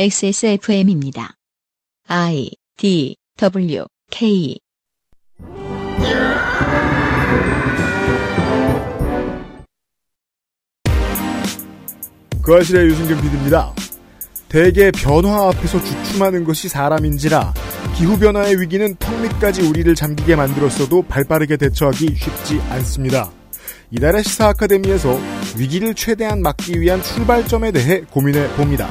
[0.00, 1.34] XSFM입니다.
[2.06, 4.56] I D W K
[12.40, 13.74] 그 아실의 유승균 PD입니다.
[14.48, 17.52] 대개 변화 앞에서 주춤하는 것이 사람인지라
[17.96, 23.32] 기후변화의 위기는 턱 밑까지 우리를 잠기게 만들었어도 발빠르게 대처하기 쉽지 않습니다.
[23.90, 25.18] 이달의 시사 아카데미에서
[25.56, 28.88] 위기를 최대한 막기 위한 출발점에 대해 고민해 봅니다.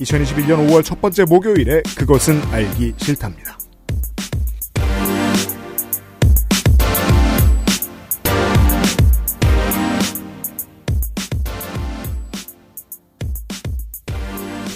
[0.00, 3.58] 2021년 5월 첫 번째 목요일에 그것은 알기 싫답니다.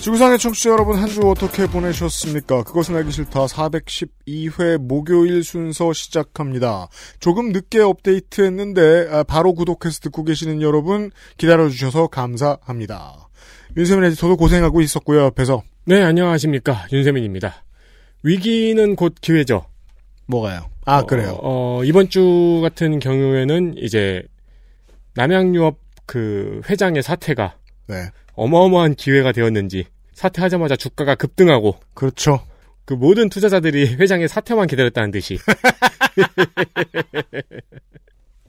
[0.02, 2.65] 지구상의 청취자 여러분 한 주 어떻게 보내셨습니까?
[2.65, 6.88] 그것은 알기 싫다 412회 목요일 순서 시작합니다.
[7.20, 13.29] 조금 늦게 업데이트했는데 아, 바로 구독해서 듣고 계시는 여러분 기다려주셔서 감사합니다.
[13.77, 15.20] 윤세민 에디터도 고생하고 있었고요.
[15.27, 16.87] 옆에서 네, 안녕하십니까.
[16.93, 17.62] 윤세민입니다.
[18.24, 19.66] 위기는 곧 기회죠.
[20.27, 20.66] 뭐가요?
[20.84, 21.38] 아 어, 그래요.
[21.43, 24.23] 어, 이번 주 같은 경우에는 이제
[25.15, 27.55] 남양유업 그 회장의 사태가
[27.88, 27.96] 네,
[28.34, 32.41] 어마어마한 기회가 되었는지 사퇴하자마자 주가가 급등하고 그렇죠.
[32.85, 35.38] 그 모든 투자자들이 회장의 사퇴만 기다렸다는 듯이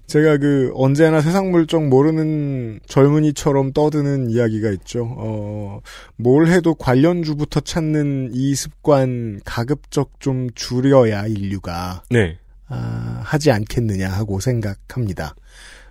[0.08, 5.08] 제가 그 언제나 세상 물정 모르는 젊은이처럼 떠드는 이야기가 있죠.
[5.18, 5.80] 어,
[6.18, 12.38] 뭘 해도 관련주부터 찾는 이 습관 가급적 좀 줄여야 인류가 네.
[12.68, 15.36] 아, 하지 않겠느냐 하고 생각합니다.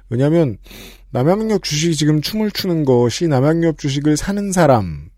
[0.09, 0.59] 왜냐하면
[1.11, 5.11] 남양유업 주식이 지금 춤을 추는 것이 남양유업 주식을 사는 사람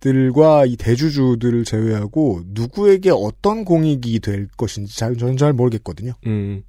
[0.00, 6.12] 들과 이 대주주들을 제외하고 누구에게 어떤 공익이 될 것인지 잘, 저는 잘 모르겠거든요.
[6.26, 6.62] 음.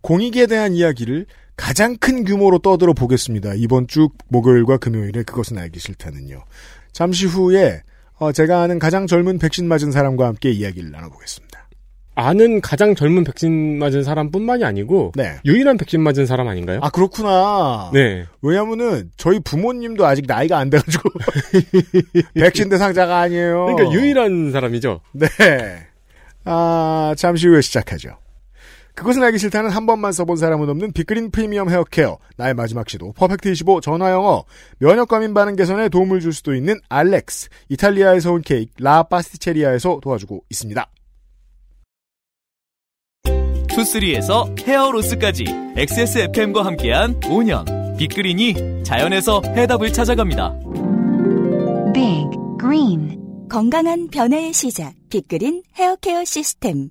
[0.00, 1.26] 공익에 대한 이야기를
[1.56, 3.54] 가장 큰 규모로 떠들어 보겠습니다.
[3.54, 6.44] 이번 주 목요일과 금요일에 그것은 알기 싫다는요.
[6.92, 7.82] 잠시 후에
[8.14, 11.49] 어, 제가 아는 가장 젊은 백신 맞은 사람과 함께 이야기를 나눠보겠습니다.
[12.20, 15.38] 아는 가장 젊은 백신 맞은 사람뿐만이 아니고 네.
[15.44, 16.80] 유일한 백신 맞은 사람 아닌가요?
[16.82, 17.90] 아 그렇구나.
[17.94, 18.26] 네.
[18.42, 21.08] 왜냐면은 저희 부모님도 아직 나이가 안 돼가지고
[22.34, 23.66] 백신 대상자가 아니에요.
[23.66, 25.00] 그러니까 유일한 사람이죠.
[25.12, 25.28] 네.
[26.44, 28.18] 아 잠시 후에 시작하죠.
[28.94, 33.80] 그것은 알기 싫다는 한 번만 써본 사람은 없는 빅그린 프리미엄 헤어케어 나의 마지막 시도 퍼펙트25
[33.80, 34.44] 전화영어
[34.78, 40.86] 면역과민 반응 개선에 도움을 줄 수도 있는 알렉스 이탈리아에서 온 케이크 라 파스티체리아에서 도와주고 있습니다.
[43.74, 45.44] 투쓰리에서 헤어로스까지
[45.76, 50.58] XSFM과 함께한 5년 빅그린이 자연에서 해답을 찾아갑니다.
[51.92, 52.28] Big
[52.60, 54.94] Green 건강한 변화의 시작.
[55.10, 56.90] 빅그린 헤어케어 시스템.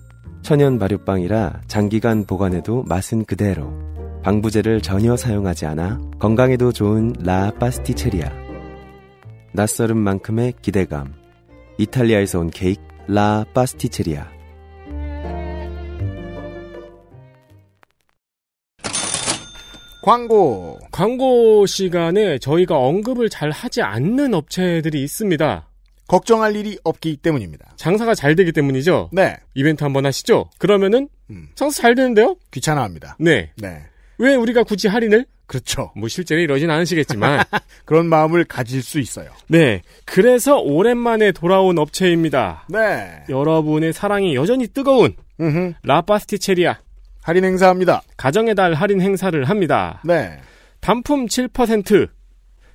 [0.41, 3.71] 천연 발효빵이라 장기간 보관해도 맛은 그대로.
[4.23, 8.29] 방부제를 전혀 사용하지 않아 건강에도 좋은 라 파스티체리아.
[9.53, 11.13] 낯설은 만큼의 기대감.
[11.77, 14.27] 이탈리아에서 온 케이크 라 파스티체리아.
[20.03, 25.70] 광고 광고 시간에 저희가 언급을 잘 하지 않는 업체들이 있습니다.
[26.11, 27.73] 걱정할 일이 없기 때문입니다.
[27.77, 29.09] 장사가 잘 되기 때문이죠.
[29.13, 30.49] 네 이벤트 한번 하시죠.
[30.57, 32.35] 그러면은 음, 장사 잘 되는데요?
[32.51, 33.15] 귀찮아합니다.
[33.19, 33.51] 네.
[33.55, 35.25] 네 왜 우리가 굳이 할인을?
[35.47, 35.91] 그렇죠.
[35.95, 37.43] 뭐 실제로 이러진 않으시겠지만.
[37.85, 39.31] 그런 마음을 가질 수 있어요.
[39.47, 39.81] 네.
[40.05, 42.65] 그래서 오랜만에 돌아온 업체입니다.
[42.69, 45.73] 네 여러분의 사랑이 여전히 뜨거운 음흠.
[45.83, 46.77] 라파스티체리아
[47.23, 48.03] 할인 행사합니다.
[48.15, 50.01] 가정의 달 할인 행사를 합니다.
[50.05, 50.37] 네
[50.81, 52.07] 단품 7%,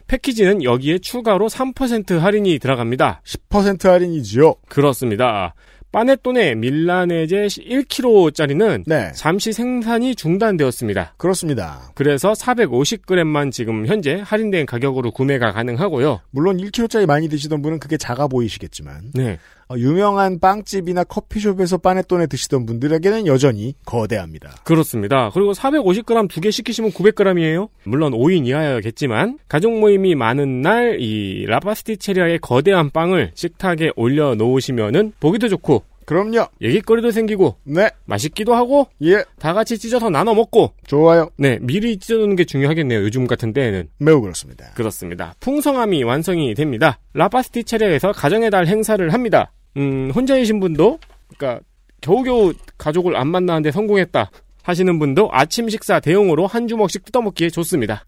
[0.06, 3.23] 패키지는 여기에 추가로 3% 할인이 들어갑니다.
[3.25, 4.55] 10% 할인이지요.
[4.69, 5.55] 그렇습니다.
[5.93, 9.12] 파네토네 밀라네제 1kg짜리는 네.
[9.14, 11.14] 잠시 생산이 중단되었습니다.
[11.17, 11.91] 그렇습니다.
[11.94, 16.20] 그래서 450g만 지금 현재 할인된 가격으로 구매가 가능하고요.
[16.31, 19.38] 물론 1kg짜리 많이 드시던 분은 그게 작아 보이시겠지만 네.
[19.68, 24.54] 어, 유명한 빵집이나 커피숍에서 빠네톤에 드시던 분들에게는 여전히 거대합니다.
[24.62, 25.30] 그렇습니다.
[25.34, 27.68] 그리고 450g 두 개 시키시면 900g이에요.
[27.84, 35.48] 물론 5인 이하였겠지만 가족 모임이 많은 날 이 라파스티체리아의 거대한 빵을 식탁에 올려 놓으시면은 보기도
[35.48, 36.47] 좋고 그럼요.
[36.62, 37.91] 얘기거리도 생기고 네.
[38.05, 39.25] 맛있기도 하고 예.
[39.38, 41.29] 다 같이 찢어서 나눠 먹고 좋아요.
[41.37, 43.00] 네 미리 찢어놓는 게 중요하겠네요.
[43.00, 44.70] 요즘 같은 때에는 매우 그렇습니다.
[44.75, 45.35] 그렇습니다.
[45.41, 47.00] 풍성함이 완성이 됩니다.
[47.12, 49.53] 라파스티체리아에서 가정의 달 행사를 합니다.
[49.76, 50.99] 음 혼자이신 분도
[51.37, 51.62] 그러니까
[52.00, 54.31] 겨우겨우 가족을 안 만나는데 성공했다
[54.62, 58.05] 하시는 분도 아침 식사 대용으로 한 주먹씩 뜯어먹기에 좋습니다.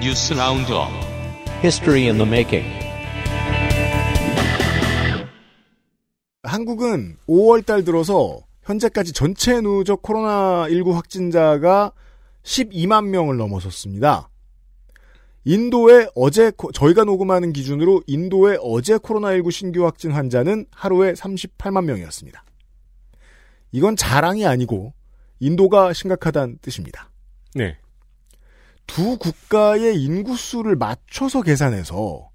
[0.00, 1.05] 뉴스 roundup
[1.62, 2.64] History in the making.
[6.42, 11.92] 한국은 5월 달 들어서 현재까지 전체 누적 코로나19 확진자가
[12.44, 14.28] 12만 명을 넘어섰습니다.
[15.44, 22.44] 인도의 어제 코- 저희가 녹음하는 기준으로 인도의 어제 코로나19 신규 확진 환자는 하루에 38만 명이었습니다.
[23.72, 24.92] 이건 자랑이 아니고
[25.40, 27.10] 인도가 심각하다는 뜻입니다.
[27.54, 27.76] 네.
[28.86, 32.30] 두 국가의 인구수를 맞춰서 계산해서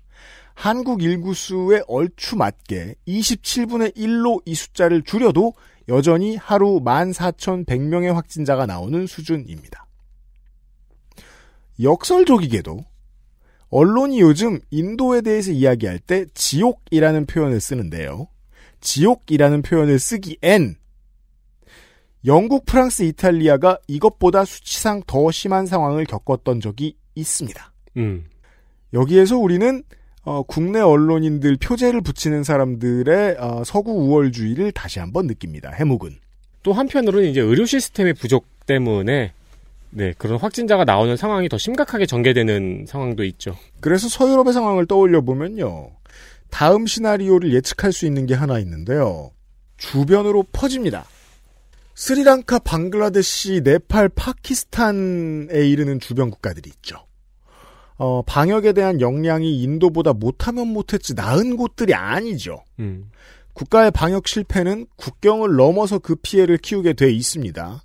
[0.53, 5.53] 한국 인구수에 얼추 맞게 27분의 1로 이 숫자를 줄여도
[5.87, 9.87] 여전히 하루 14,100명의 확진자가 나오는 수준입니다.
[11.81, 12.85] 역설적이게도
[13.69, 18.27] 언론이 요즘 인도에 대해서 이야기할 때 지옥이라는 표현을 쓰는데요.
[18.81, 20.75] 지옥이라는 표현을 쓰기엔
[22.25, 27.71] 영국, 프랑스, 이탈리아가 이것보다 수치상 더 심한 상황을 겪었던 적이 있습니다.
[27.97, 28.25] 음.
[28.93, 29.83] 여기에서 우리는
[30.23, 35.71] 어, 국내 언론인들 표제를 붙이는 사람들의 어, 서구 우월주의를 다시 한번 느낍니다.
[35.71, 36.17] 해묵은.
[36.63, 39.33] 또 한편으로는 이제 의료 시스템의 부족 때문에
[39.89, 43.57] 네 그런 확진자가 나오는 상황이 더 심각하게 전개되는 상황도 있죠.
[43.79, 45.89] 그래서 서유럽의 상황을 떠올려 보면요.
[46.51, 49.31] 다음 시나리오를 예측할 수 있는 게 하나 있는데요.
[49.77, 51.05] 주변으로 퍼집니다.
[51.95, 57.05] 스리랑카, 방글라데시, 네팔, 파키스탄에 이르는 주변 국가들이 있죠.
[57.97, 62.63] 어, 방역에 대한 역량이 인도보다 못하면 못했지 나은 곳들이 아니죠.
[62.79, 63.11] 음.
[63.53, 67.83] 국가의 방역 실패는 국경을 넘어서 그 피해를 키우게 돼 있습니다.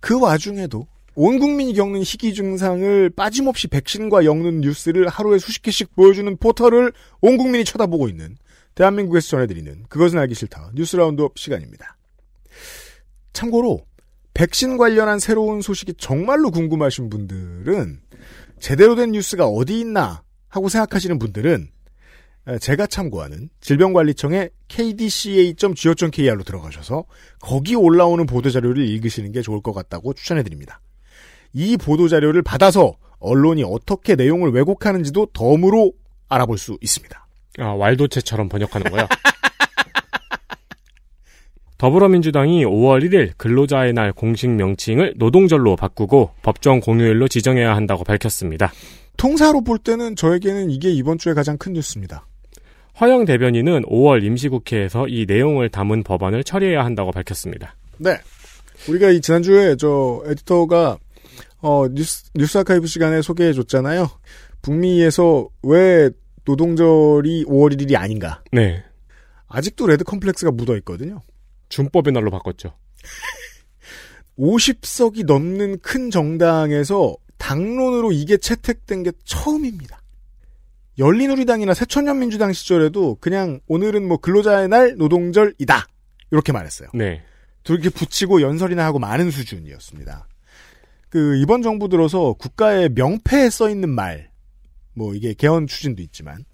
[0.00, 6.36] 그 와중에도 온 국민이 겪는 희귀 증상을 빠짐없이 백신과 엮는 뉴스를 하루에 수십 개씩 보여주는
[6.36, 8.36] 포털을 온 국민이 쳐다보고 있는
[8.74, 11.96] 대한민국에서 전해드리는 그것은 알기 싫다 뉴스 roundup 시간입니다.
[13.34, 13.84] 참고로
[14.32, 18.00] 백신 관련한 새로운 소식이 정말로 궁금하신 분들은
[18.58, 21.68] 제대로 된 뉴스가 어디 있나 하고 생각하시는 분들은
[22.60, 27.04] 제가 참고하는 질병관리청의 kdca.go.kr로 들어가셔서
[27.40, 30.80] 거기 올라오는 보도자료를 읽으시는 게 좋을 것 같다고 추천해드립니다.
[31.52, 35.92] 이 보도자료를 받아서 언론이 어떻게 내용을 왜곡하는지도 덤으로
[36.28, 37.26] 알아볼 수 있습니다.
[37.58, 39.06] 아 왈도체처럼 번역하는 거요.
[41.78, 48.72] 더불어민주당이 5월 1일 근로자의 날 공식 명칭을 노동절로 바꾸고 법정 공휴일로 지정해야 한다고 밝혔습니다.
[49.16, 52.26] 통사로 볼 때는 저에게는 이게 이번 주에 가장 큰 뉴스입니다.
[53.00, 57.74] 허영 대변인은 5월 임시국회에서 이 내용을 담은 법안을 처리해야 한다고 밝혔습니다.
[57.98, 58.18] 네.
[58.88, 60.98] 우리가 이 지난주에 저 에디터가
[61.60, 64.08] 어 뉴스 뉴스 아카이브 시간에 소개해 줬잖아요.
[64.62, 66.10] 북미에서 왜
[66.44, 68.42] 노동절이 5월 1일이 아닌가?
[68.52, 68.84] 네.
[69.48, 71.20] 아직도 레드 컴플렉스가 묻어 있거든요.
[71.68, 72.76] 준법의 날로 바꿨죠.
[74.38, 80.00] 50석이 넘는 큰 정당에서 당론으로 이게 채택된 게 처음입니다.
[80.98, 85.86] 열린우리당이나 새천년민주당 시절에도 그냥 오늘은 뭐 근로자의 날 노동절이다
[86.30, 86.88] 이렇게 말했어요.
[86.94, 87.22] 네.
[87.64, 90.28] 그렇게 붙이고 연설이나 하고 많은 수준이었습니다.
[91.08, 94.30] 그 이번 정부 들어서 국가의 명패에 써 있는 말,
[94.94, 96.44] 뭐 이게 개헌 추진도 있지만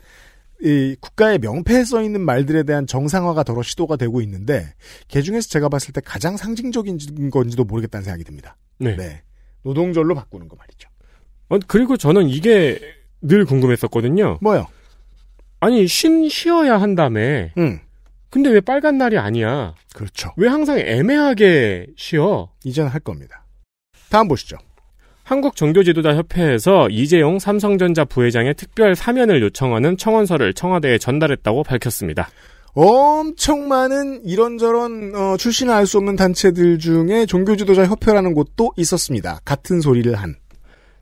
[0.62, 4.74] 이 국가의 명패에 써 있는 말들에 대한 정상화가 더러 시도가 되고 있는데
[5.08, 8.56] 개 중에서 제가 봤을 때 가장 상징적인 건지도 모르겠다는 생각이 듭니다.
[8.78, 9.22] 네.
[9.62, 10.88] 노동절로 바꾸는 거 말이죠.
[11.48, 12.78] 어, 그리고 저는 이게
[13.20, 14.38] 늘 궁금했었거든요.
[14.40, 14.66] 뭐요?
[15.60, 17.20] 아니 쉰 쉬어야 한다며.
[17.58, 17.80] 응.
[18.30, 19.74] 근데 왜 빨간 날이 아니야?
[19.94, 20.32] 그렇죠.
[20.36, 22.50] 왜 항상 애매하게 쉬어?
[22.64, 23.44] 이제는 할 겁니다.
[24.08, 24.56] 다음 보시죠.
[25.30, 32.28] 한국 종교지도자 협회에서 이재용 삼성전자 부회장의 특별 사면을 요청하는 청원서를 청와대에 전달했다고 밝혔습니다.
[32.74, 39.38] 엄청 많은 이런저런 어, 출신을 알 수 없는 단체들 중에 종교지도자 협회라는 곳도 있었습니다.
[39.44, 40.34] 같은 소리를 한.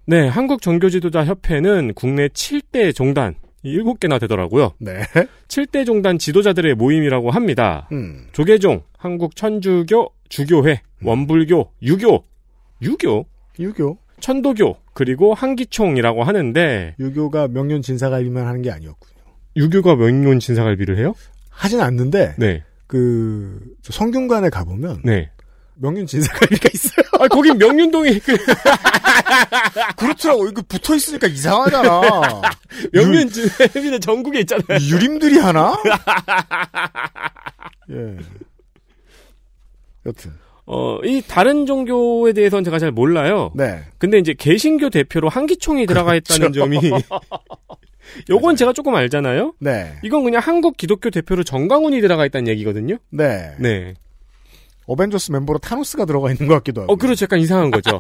[0.05, 4.75] 네, 한국 종교지도자 협회는 국내 7대 종단, 7개나 되더라고요.
[4.79, 5.05] 네.
[5.49, 7.89] 7대 종단 지도자들의 모임이라고 합니다.
[7.93, 8.27] 음.
[8.33, 12.25] 조계종, 한국 천주교, 주교회, 원불교, 유교,
[12.83, 13.25] 유교,
[13.59, 19.19] 유교, 천도교, 그리고 한기총이라고 하는데 유교가 명륜 진사갈비만 하는 게 아니었군요.
[19.57, 21.15] 유교가 명륜 진사갈비를 해요?
[21.51, 22.65] 하진 않는데 네.
[22.87, 25.31] 그 성균관에 가 보면 네.
[25.75, 27.07] 명륜 진사갈비가 있어요.
[27.21, 28.37] 아, 거긴 명륜동이 그
[29.97, 30.49] 그렇더라고.
[30.49, 32.01] 이거 붙어 있으니까 이상하잖아.
[32.93, 34.79] 명륜 진사갈비는 전국에 있잖아요.
[34.81, 35.77] 유림들이 하나?
[37.91, 38.17] 예.
[40.07, 40.33] 여튼.
[40.71, 43.51] 어, 이 다른 종교에 대해서는 제가 잘 몰라요.
[43.55, 43.81] 네.
[43.97, 46.61] 근데 이제 개신교 대표로 한기총이 들어가 있다는 그렇죠.
[46.61, 46.79] 점이
[48.29, 49.55] 요건 제가 조금 알잖아요.
[49.61, 49.95] 네.
[50.03, 52.99] 이건 그냥 한국 기독교 대표로 정광훈이 들어가 있다는 얘기거든요.
[53.09, 53.55] 네.
[53.59, 53.95] 네.
[54.87, 56.93] 어벤져스 멤버로 타노스가 들어가 있는 것 같기도 하고.
[56.93, 57.25] 어, 그렇죠.
[57.25, 57.99] 약간 이상한 거죠.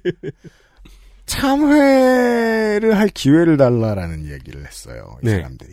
[1.26, 5.18] 참회를 할 기회를 달라라는 얘기를 했어요.
[5.22, 5.32] 이 네.
[5.36, 5.72] 사람들이.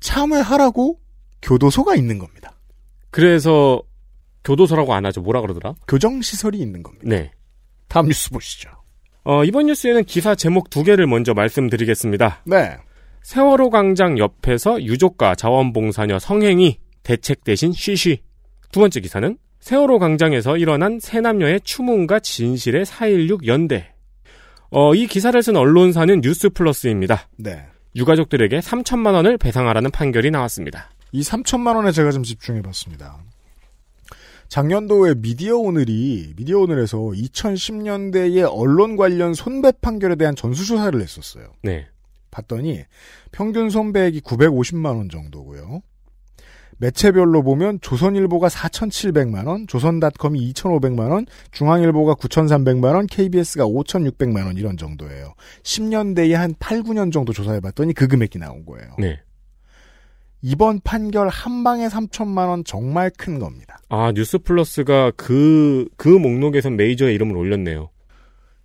[0.00, 0.98] 참회하라고
[1.42, 2.52] 교도소가 있는 겁니다.
[3.10, 3.82] 그래서
[4.46, 5.20] 교도소라고 안 하죠.
[5.20, 5.74] 뭐라 그러더라?
[5.88, 7.04] 교정시설이 있는 겁니다.
[7.06, 7.32] 네.
[7.88, 8.70] 다음 뉴스 보시죠.
[9.24, 12.42] 어, 이번 뉴스에는 기사 제목 두 개를 먼저 말씀드리겠습니다.
[12.46, 12.76] 네.
[13.22, 18.22] 세월호 광장 옆에서 유족과 자원봉사녀 성행위 대책 대신 쉬쉬.
[18.70, 23.92] 두 번째 기사는 세월호 광장에서 일어난 세 남녀의 추문과 진실의 4.16 연대.
[24.70, 27.28] 어, 이 기사를 쓴 언론사는 뉴스플러스입니다.
[27.36, 27.64] 네.
[27.96, 30.90] 유가족들에게 3천만 원을 배상하라는 판결이 나왔습니다.
[31.10, 33.18] 이 3천만 원에 제가 좀 집중해봤습니다.
[34.48, 41.52] 작년도에 미디어 오늘이 미디어 오늘에서 2010년대의 언론 관련 손배 판결에 대한 전수조사를 했었어요.
[41.62, 41.86] 네.
[42.30, 42.84] 봤더니
[43.32, 45.82] 평균 손배액이 950만 원 정도고요.
[46.78, 54.76] 매체별로 보면 조선일보가 4,700만 원, 조선닷컴이 2,500만 원, 중앙일보가 9,300만 원, KBS가 5,600만 원 이런
[54.76, 55.32] 정도예요.
[55.62, 58.94] 10년대에 한 8, 9년 정도 조사해 봤더니 그 금액이 나온 거예요.
[58.98, 59.20] 네.
[60.42, 63.75] 이번 판결 한 방에 3천만 원 정말 큰 겁니다.
[63.88, 67.90] 아, 뉴스 플러스가 그, 그 목록에서 메이저의 이름을 올렸네요.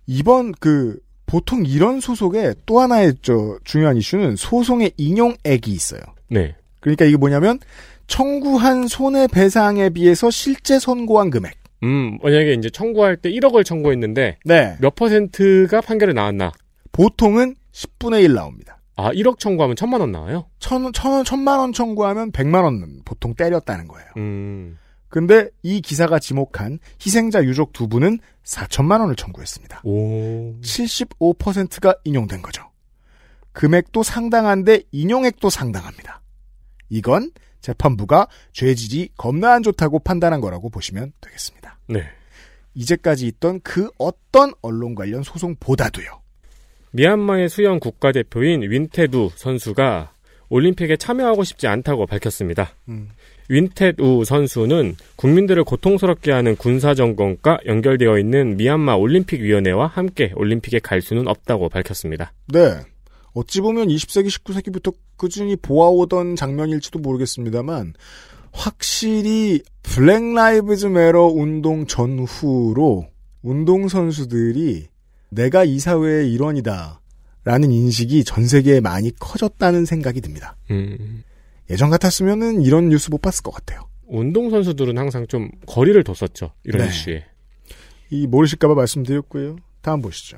[0.06, 6.00] 이번 그 보통 이런 소송에 또 하나의 저 중요한 이슈는 소송의 인용액이 있어요.
[6.28, 6.54] 네.
[6.80, 7.58] 그러니까 이게 뭐냐면
[8.06, 11.54] 청구한 손해배상에 비해서 실제 선고한 금액.
[11.84, 14.76] 음, 만약에 이제 청구할 때 1억을 청구했는데 네.
[14.80, 16.52] 몇 퍼센트가 판결에 나왔나?
[16.92, 18.78] 보통은 10분의 1 나옵니다.
[18.96, 20.46] 아, 1억 청구하면 천만 원 나와요?
[20.58, 24.06] 천, 천 원, 천만 원 청구하면 100만 원 보통 때렸다는 거예요.
[24.18, 24.78] 음.
[25.12, 29.82] 근데 이 기사가 지목한 희생자 유족 두 분은 4천만 원을 청구했습니다.
[29.84, 30.58] 오.
[30.62, 32.70] 75%가 인용된 거죠.
[33.52, 36.22] 금액도 상당한데 인용액도 상당합니다.
[36.88, 41.78] 이건 재판부가 죄질이 겁나 안 좋다고 판단한 거라고 보시면 되겠습니다.
[41.90, 42.04] 네.
[42.72, 46.22] 이제까지 있던 그 어떤 언론 관련 소송보다도요.
[46.92, 50.14] 미얀마의 수영 국가대표인 윈테두 선수가
[50.48, 52.74] 올림픽에 참여하고 싶지 않다고 밝혔습니다.
[52.88, 53.10] 음.
[53.48, 61.68] 윈테두 선수는 국민들을 고통스럽게 하는 군사정권과 연결되어 있는 미얀마 올림픽위원회와 함께 올림픽에 갈 수는 없다고
[61.68, 62.32] 밝혔습니다.
[62.48, 62.76] 네.
[63.34, 67.94] 어찌 보면 20세기, 19세기부터 꾸준히 보아오던 장면일지도 모르겠습니다만,
[68.52, 73.06] 확실히 Black Lives Matter 운동 전후로
[73.42, 74.88] 운동선수들이
[75.30, 77.00] 내가 이 사회의 일원이다.
[77.44, 80.56] 라는 인식이 전 세계에 많이 커졌다는 생각이 듭니다.
[80.70, 81.24] 음,
[81.70, 83.88] 예전 같았으면은 이런 뉴스 못 봤을 것 같아요.
[84.06, 86.52] 운동 선수들은 항상 좀 거리를 뒀었죠.
[86.64, 86.88] 이런 네.
[86.88, 87.24] 이슈에.
[88.10, 89.56] 이 모르실까봐 말씀드렸고요.
[89.80, 90.36] 다음 보시죠.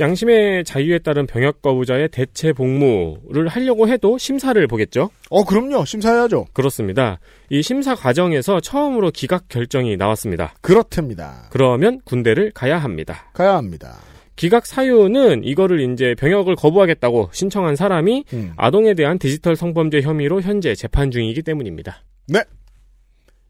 [0.00, 5.10] 양심의 자유에 따른 병역 거부자의 대체 복무를 하려고 해도 심사를 보겠죠?
[5.30, 5.84] 어, 그럼요.
[5.84, 6.46] 심사해야죠.
[6.52, 7.20] 그렇습니다.
[7.48, 10.54] 이 심사 과정에서 처음으로 기각 결정이 나왔습니다.
[10.62, 11.46] 그렇답니다.
[11.50, 13.30] 그러면 군대를 가야 합니다.
[13.34, 14.00] 가야 합니다.
[14.36, 18.52] 기각 사유는 이거를 이제 병역을 거부하겠다고 신청한 사람이 음.
[18.56, 22.02] 아동에 대한 디지털 성범죄 혐의로 현재 재판 중이기 때문입니다.
[22.26, 22.42] 네.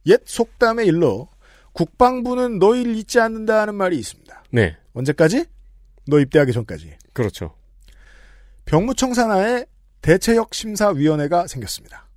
[0.07, 1.29] 옛 속담의 일로
[1.73, 4.45] 국방부는 너희를 잊지 않는다는 말이 있습니다.
[4.51, 5.47] 네, 언제까지?
[6.07, 6.97] 너 입대하기 전까지.
[7.13, 7.55] 그렇죠.
[8.67, 9.65] 병무청 산하에
[10.03, 12.09] 대체역 심사위원회가 생겼습니다.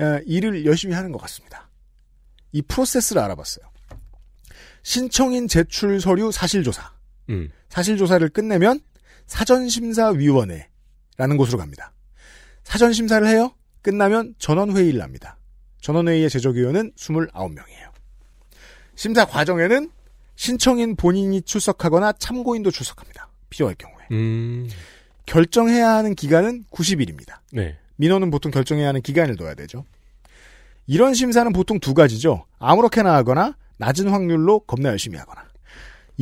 [0.00, 1.70] 에, 일을 열심히 하는 것 같습니다.
[2.52, 3.64] 이 프로세스를 알아봤어요.
[4.82, 6.92] 신청인 제출 서류 사실조사.
[7.30, 8.80] 음, 사실 조사를 끝내면
[9.26, 11.92] 사전심사위원회라는 곳으로 갑니다.
[12.64, 13.54] 사전심사를 해요.
[13.82, 15.38] 끝나면 전원회의를 합니다.
[15.80, 17.90] 전원회의의 제적위원은 29명이에요.
[18.94, 19.90] 심사 과정에는
[20.36, 23.30] 신청인 본인이 출석하거나 참고인도 출석합니다.
[23.48, 24.04] 필요할 경우에.
[24.12, 24.68] 음,
[25.26, 27.38] 결정해야 하는 기간은 90일입니다.
[27.52, 29.84] 네, 민원은 보통 결정해야 하는 기간을 둬야 되죠.
[30.86, 32.46] 이런 심사는 보통 두 가지죠.
[32.58, 35.44] 아무렇게나 하거나 낮은 확률로 겁나 열심히 하거나.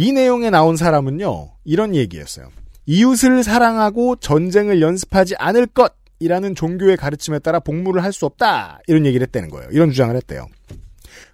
[0.00, 2.50] 이 내용에 나온 사람은요, 이런 얘기였어요.
[2.86, 8.78] 이웃을 사랑하고 전쟁을 연습하지 않을 것이라는 종교의 가르침에 따라 복무를 할 수 없다.
[8.86, 9.68] 이런 얘기를 했다는 거예요.
[9.72, 10.46] 이런 주장을 했대요.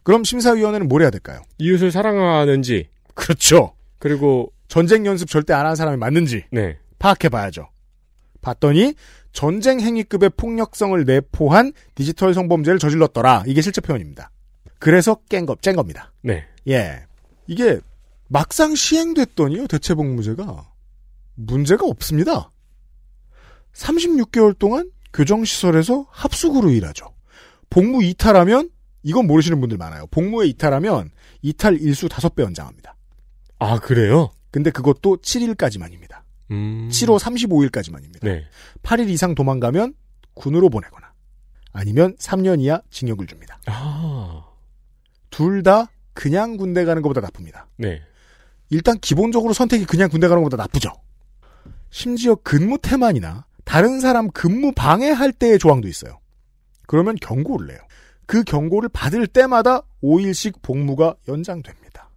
[0.02, 1.42] 그럼 심사위원회는 뭘 해야 될까요?
[1.58, 2.88] 이웃을 사랑하는지.
[3.12, 3.74] 그렇죠.
[3.98, 6.78] 그리고 전쟁 연습 절대 안 하는 사람이 맞는지 네.
[6.98, 7.68] 파악해 봐야죠.
[8.40, 8.94] 봤더니
[9.34, 13.44] 전쟁 행위급의 폭력성을 내포한 디지털 성범죄를 저질렀더라.
[13.46, 14.30] 이게 실제 표현입니다.
[14.78, 16.12] 그래서 깬 거, 짠 겁니다.
[16.22, 16.46] 네.
[16.66, 17.02] 예.
[17.46, 17.78] 이게
[18.34, 20.68] 막상 시행됐더니요, 대체복무제가
[21.36, 22.50] 문제가 없습니다.
[23.72, 27.14] 36개월 동안 교정시설에서 합숙으로 일하죠.
[27.70, 28.70] 복무 이탈하면,
[29.04, 30.08] 이건 모르시는 분들 많아요.
[30.10, 31.10] 복무에 이탈하면
[31.42, 32.96] 이탈 일수 5배 연장합니다.
[33.60, 34.32] 아, 그래요?
[34.50, 36.22] 근데 그것도 7일까지만입니다.
[36.50, 36.88] 음.
[36.90, 38.18] 7호 35일까지만입니다.
[38.22, 38.46] 네.
[38.82, 39.94] 8일 이상 도망가면
[40.34, 41.12] 군으로 보내거나
[41.72, 43.60] 아니면 3년 이하 징역을 줍니다.
[43.66, 44.44] 아.
[45.30, 47.68] 둘 다 그냥 군대 가는 것보다 나쁩니다.
[47.76, 48.02] 네.
[48.74, 50.90] 일단 기본적으로 선택이 그냥 군대 가는 것보다 나쁘죠.
[51.90, 56.18] 심지어 근무 태만이나 다른 사람 근무 방해할 때의 조항도 있어요.
[56.88, 57.78] 그러면 경고를 내요.
[58.26, 62.10] 그 경고를 받을 때마다 5일씩 복무가 연장됩니다.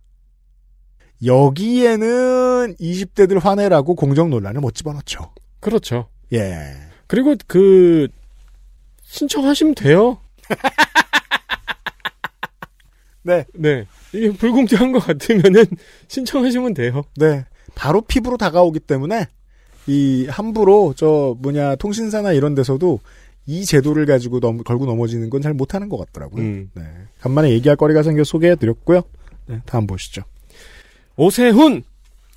[1.24, 5.36] 여기에는 20대들 화내라고 공정 논란을 못 집어넣죠.
[5.60, 6.10] 그렇죠.
[6.34, 6.74] 예.
[7.06, 8.08] 그리고 그
[9.04, 10.20] 신청하시면 돼요.
[13.22, 13.46] 네.
[13.54, 13.86] 네.
[14.14, 15.66] 이게 불공정한 것 같으면은
[16.08, 17.04] 신청하시면 돼요.
[17.16, 17.46] 네.
[17.76, 19.28] 바로 피부로 다가오기 때문에
[19.88, 23.00] 이 함부로 저 뭐냐 통신사나 이런 데서도
[23.46, 26.42] 이 제도를 가지고 넘, 걸고 넘어지는 건 잘 못하는 것 같더라고요.
[26.44, 26.70] 음.
[26.74, 26.84] 네.
[27.22, 29.02] 간만에 얘기할 거리가 생겨 소개해드렸고요.
[29.48, 30.24] 네, 다음 보시죠.
[31.16, 31.84] 오세훈!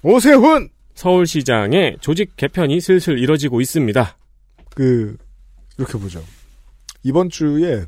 [0.02, 0.68] 오세훈!
[0.94, 4.16] 서울시장의 조직 개편이 슬슬 이뤄지고 있습니다.
[4.74, 5.16] 그,
[5.78, 6.22] 이렇게 보죠.
[7.02, 7.84] 이번 주에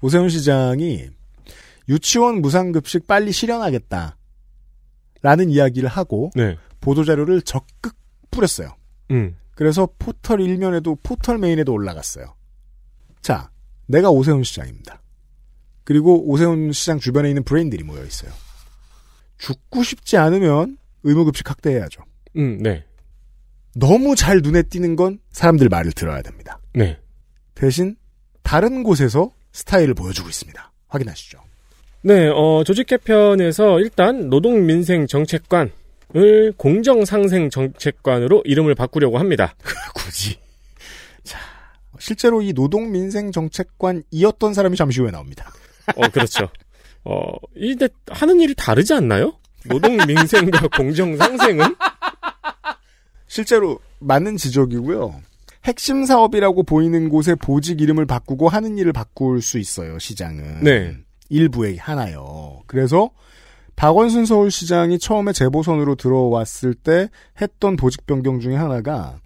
[0.00, 1.08] 오세훈 시장이
[1.88, 4.16] 유치원 무상급식 빨리 실현하겠다.
[5.22, 6.56] 라는 이야기를 하고, 네.
[6.80, 7.94] 보도자료를 적극
[8.30, 8.76] 뿌렸어요.
[9.10, 9.36] 음.
[9.54, 12.34] 그래서 포털 일면에도 포털 메인에도 올라갔어요.
[13.20, 13.50] 자,
[13.86, 15.00] 내가 오세훈 시장입니다.
[15.84, 18.32] 그리고 오세훈 시장 주변에 있는 브레인들이 모여 있어요.
[19.38, 22.02] 죽고 싶지 않으면 의무급식 확대해야죠.
[22.36, 22.84] 음, 네.
[23.74, 26.60] 너무 잘 눈에 띄는 건 사람들 말을 들어야 됩니다.
[26.74, 26.98] 네.
[27.54, 27.96] 대신
[28.42, 30.72] 다른 곳에서 스타일을 보여주고 있습니다.
[30.88, 31.42] 확인하시죠.
[32.04, 39.54] 네, 어, 조직 개편에서 일단 노동민생 정책관을 공정상생 정책관으로 이름을 바꾸려고 합니다.
[39.94, 40.36] 굳이.
[41.22, 41.38] 자,
[42.00, 45.50] 실제로 이 노동민생 정책관이었던 사람이 잠시 후에 나옵니다.
[45.94, 46.48] 어, 그렇죠.
[47.04, 49.34] 어, 이데 하는 일이 다르지 않나요?
[49.66, 51.76] 노동민생과 공정상생은?
[53.28, 55.22] 실제로 맞는 지적이고요.
[55.64, 60.64] 핵심 사업이라고 보이는 곳에 보직 이름을 바꾸고 하는 일을 바꿀 수 있어요, 시장은.
[60.64, 60.96] 네.
[61.32, 62.62] 일부의 하나요.
[62.66, 63.10] 그래서
[63.74, 67.08] 박원순 서울시장이 처음에 재보선으로 들어왔을 때
[67.40, 69.18] 했던 보직 변경 중에 하나가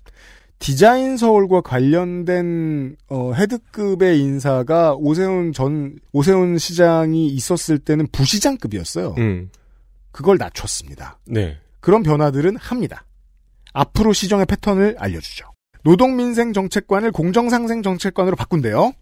[0.59, 9.16] 디자인 서울과 관련된 어, 헤드급의 인사가 오세훈 전 오세훈 시장이 있었을 때는 부시장급이었어요.
[9.19, 9.51] 음.
[10.12, 11.19] 그걸 낮췄습니다.
[11.27, 11.59] 네.
[11.81, 13.05] 그런 변화들은 합니다.
[13.75, 15.53] 앞으로 시정의 패턴을 알려주죠.
[15.85, 18.92] 노동민생 정책관을 공정상생 정책관으로 바꾼대요.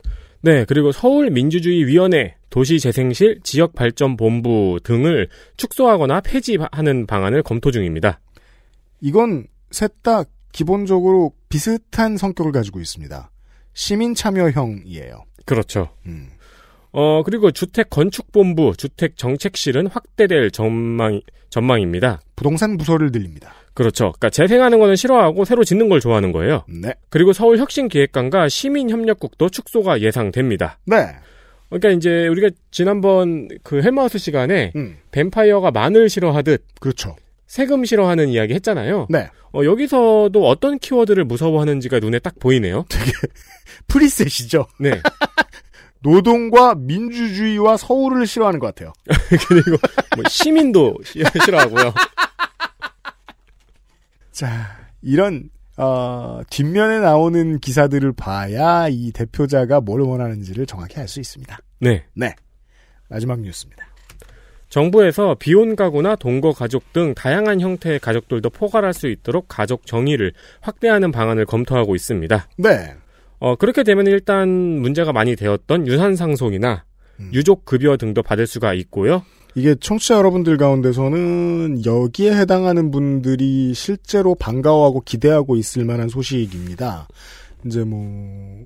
[0.45, 8.21] 네, 그리고 서울민주주의위원회, 도시재생실, 지역발전본부 등을 축소하거나 폐지하는 방안을 검토 중입니다.
[9.01, 13.31] 이건 셋 다 기본적으로 비슷한 성격을 가지고 있습니다.
[13.73, 15.25] 시민 참여형이에요.
[15.47, 15.89] 그렇죠.
[16.05, 16.29] 음.
[16.93, 22.21] 어, 그리고 주택건축본부, 주택정책실은 확대될 전망, 전망입니다.
[22.37, 23.55] 부동산 부서를 늘립니다.
[23.75, 24.13] 그렇죠.
[24.13, 26.65] 그러니까 재생하는 거는 싫어하고 새로 짓는 걸 좋아하는 거예요.
[26.69, 26.95] 네.
[27.11, 30.79] 그리고 서울혁신기획관과 시민협력국도 축소가 예상됩니다.
[30.87, 31.09] 네.
[31.69, 34.97] 그러니까 이제 우리가 지난번 그 헬마우스 시간에 음.
[35.11, 37.17] 뱀파이어가 마늘 싫어하듯 그렇죠.
[37.47, 39.09] 세금 싫어하는 이야기 했잖아요.
[39.11, 39.29] 네.
[39.53, 42.85] 어, 여기서도 어떤 키워드를 무서워하는지가 눈에 딱 보이네요.
[43.89, 44.67] preset이죠.
[44.79, 45.01] 네.
[46.03, 48.93] 노동과 민주주의와 서울을 싫어하는 것 같아요.
[49.49, 49.79] 그리고
[50.17, 50.99] 뭐 시민도
[51.45, 51.95] 싫어하고요.
[54.35, 54.67] 자,
[55.01, 61.57] 이런 어, 뒷면에 나오는 기사들을 봐야 이 대표자가 뭘 원하는지를 정확히 알 수 있습니다.
[61.81, 62.05] 네.
[62.15, 62.35] 네.
[63.09, 63.87] 마지막 뉴스입니다.
[64.69, 71.13] 정부에서 비혼 가구나 동거 가족 등 다양한 형태의 가족들도 포괄할 수 있도록 가족 정의를 확대하는
[71.13, 72.49] 방안을 검토하고 있습니다.
[72.59, 72.95] 네.
[73.39, 76.85] 어, 그렇게 되면 일단 문제가 많이 되었던 유산 상속이나
[77.21, 77.31] 음.
[77.33, 79.23] 유족 급여 등도 받을 수가 있고요.
[79.57, 87.07] 이게 청취자 여러분들 가운데서는 여기에 해당하는 분들이 실제로 반가워하고 기대하고 있을 만한 소식입니다.
[87.65, 88.65] 이제 뭐,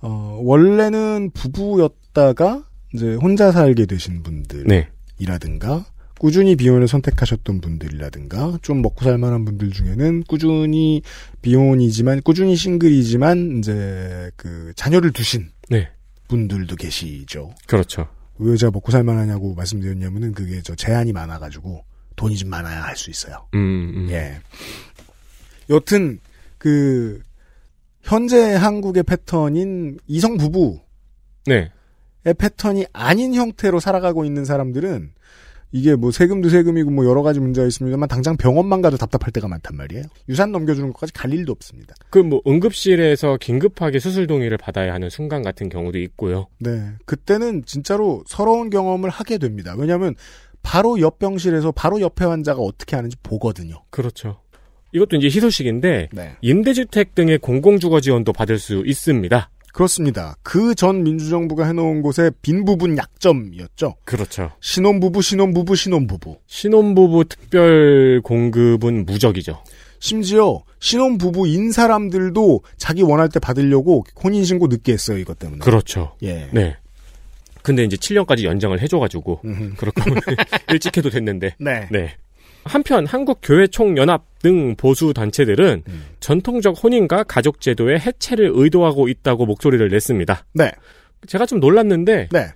[0.00, 4.64] 어, 원래는 부부였다가 이제 혼자 살게 되신 분들.
[4.66, 4.88] 네.
[5.18, 5.84] 이라든가
[6.18, 11.02] 꾸준히 비혼을 선택하셨던 분들이라든가 좀 먹고 살 만한 분들 중에는 꾸준히
[11.42, 15.88] 비혼이지만 꾸준히 싱글이지만 이제 그 자녀를 두신 네.
[16.28, 17.50] 분들도 계시죠.
[17.66, 18.08] 그렇죠.
[18.38, 21.84] 왜 제가 먹고 살만하냐고 말씀드렸냐면은 그게 저 제한이 많아가지고
[22.16, 23.46] 돈이 좀 많아야 할 수 있어요.
[23.54, 24.06] 음, 음.
[24.10, 24.40] 예.
[25.70, 26.18] 여튼
[26.58, 27.20] 그
[28.02, 30.80] 현재 한국의 패턴인 이성 부부의
[31.46, 31.70] 네.
[32.38, 35.12] 패턴이 아닌 형태로 살아가고 있는 사람들은
[35.72, 39.76] 이게 뭐 세금도 세금이고 뭐 여러 가지 문제가 있습니다만 당장 병원만 가도 답답할 때가 많단
[39.76, 40.04] 말이에요.
[40.28, 41.94] 유산 넘겨주는 것까지 갈 일도 없습니다.
[42.10, 46.48] 그 뭐 응급실에서 긴급하게 수술 동의를 받아야 하는 순간 같은 경우도 있고요.
[46.58, 46.92] 네.
[47.04, 49.74] 그때는 진짜로 서러운 경험을 하게 됩니다.
[49.78, 50.14] 왜냐하면
[50.62, 53.84] 바로 옆 병실에서 바로 옆에 환자가 어떻게 하는지 보거든요.
[53.90, 54.40] 그렇죠.
[54.92, 56.36] 이것도 이제 희소식인데 네.
[56.40, 59.50] 임대주택 등의 공공주거 지원도 받을 수 있습니다.
[59.76, 60.36] 그렇습니다.
[60.42, 63.96] 그 전 민주정부가 해놓은 곳에 빈 부분 약점이었죠.
[64.04, 64.52] 그렇죠.
[64.60, 66.38] 신혼부부, 신혼부부, 신혼부부.
[66.46, 69.62] 신혼부부 특별 공급은 무적이죠.
[69.98, 75.58] 심지어 신혼부부인 사람들도 자기 원할 때 받으려고 혼인신고 늦게 했어요, 이것 때문에.
[75.60, 76.16] 그렇죠.
[76.22, 76.48] 예.
[76.52, 76.76] 네.
[77.62, 80.20] 근데 이제 7년까지 연장을 해줘가지고 거면
[80.72, 81.56] 일찍 해도 됐는데.
[81.58, 81.88] 네.
[81.90, 82.16] 네.
[82.66, 86.04] 한편 한국교회총연합 등 보수 단체들은 음.
[86.20, 90.44] 전통적 혼인과 가족 제도의 해체를 의도하고 있다고 목소리를 냈습니다.
[90.54, 90.72] 네.
[91.26, 92.52] 제가 좀 놀랐는데 네.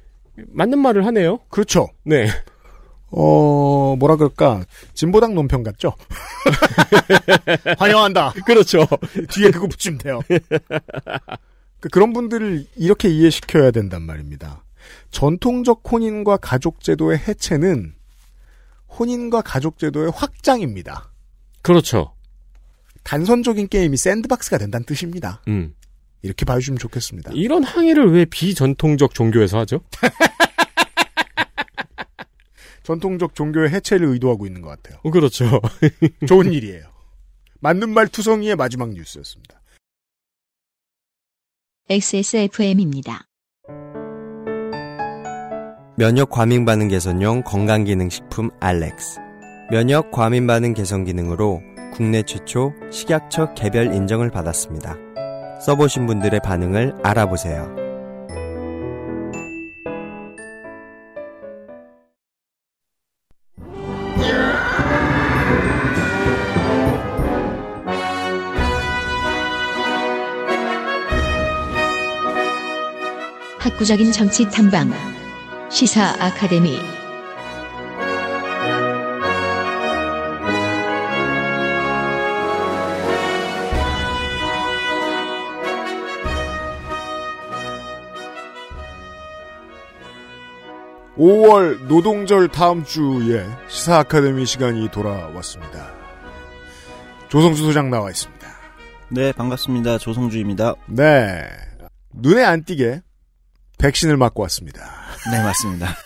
[0.49, 1.38] 맞는 말을 하네요.
[1.49, 1.88] 그렇죠.
[2.05, 2.27] 네.
[3.12, 4.64] 어, 뭐라 그럴까.
[4.94, 5.94] 진보당 논평 같죠?
[7.79, 8.33] 환영한다.
[8.46, 8.87] 그렇죠.
[9.31, 10.20] 뒤에 그거 붙이면 돼요.
[11.81, 14.64] 그- 그런 분들을 이렇게 이해시켜야 된단 말입니다.
[15.11, 17.94] 전통적 혼인과 가족제도의 해체는
[18.98, 21.12] 혼인과 가족제도의 확장입니다.
[21.62, 22.14] 그렇죠.
[23.03, 25.42] 단선적인 게임이 샌드박스가 된다는 뜻입니다.
[25.48, 25.74] 음.
[26.22, 27.33] 이렇게 봐주시면 좋겠습니다.
[27.35, 29.81] 이런 항의를 왜 비전통적 종교에서 하죠?
[32.83, 35.00] 전통적 종교의 해체를 의도하고 있는 것 같아요.
[35.03, 35.61] 어, 그렇죠.
[36.26, 36.90] 좋은 일이에요.
[37.61, 39.61] 맞는 말 투성이의 마지막 뉴스였습니다.
[41.88, 43.29] XSFM입니다.
[46.00, 49.20] 면역 과민 반응 개선용 건강 기능 식품 알렉스.
[49.70, 51.60] 면역 과민 반응 개선 기능으로
[51.92, 54.96] 국내 최초 식약처 개별 인정을 받았습니다.
[55.60, 57.68] 써보신 분들의 반응을 알아보세요.
[73.58, 75.19] 학구적인 정치 탐방
[75.70, 76.80] 시사 아카데미
[91.16, 95.92] 오월 노동절 다음 주에 시사 아카데미 시간이 돌아왔습니다.
[97.28, 98.48] 조성수 소장 나와 있습니다.
[99.11, 99.98] 네, 반갑습니다.
[99.98, 100.74] 조성주입니다.
[100.88, 101.46] 네.
[102.12, 103.02] 눈에 안 띄게
[103.78, 104.99] 백신을 맞고 왔습니다.
[105.30, 105.94] 네, 맞습니다.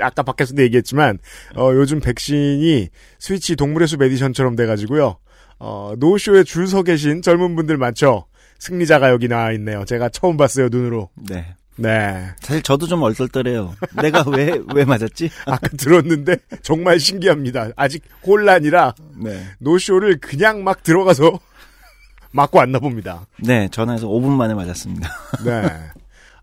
[0.00, 1.18] 아까 밖에서도 얘기했지만
[1.56, 5.16] 어, 요즘 백신이 스위치 동물의 숲 에디션처럼 돼가지고요.
[5.58, 8.26] 어, 노쇼에 줄 서 계신 젊은 분들 많죠.
[8.60, 9.84] 승리자가 여기 나와 있네요.
[9.84, 11.10] 제가 처음 봤어요 눈으로.
[11.16, 11.54] 네.
[11.76, 12.26] 네.
[12.40, 13.74] 사실 저도 좀 얼떨떨해요.
[14.02, 15.30] 내가 왜, 왜 맞았지?
[15.46, 17.70] 아까 들었는데 정말 신기합니다.
[17.76, 19.44] 아직 혼란이라 네.
[19.60, 21.38] 노쇼를 그냥 막 들어가서
[22.32, 23.26] 맞고 왔나 봅니다.
[23.38, 25.08] 네, 전화해서 5분 만에 맞았습니다.
[25.44, 25.62] 네.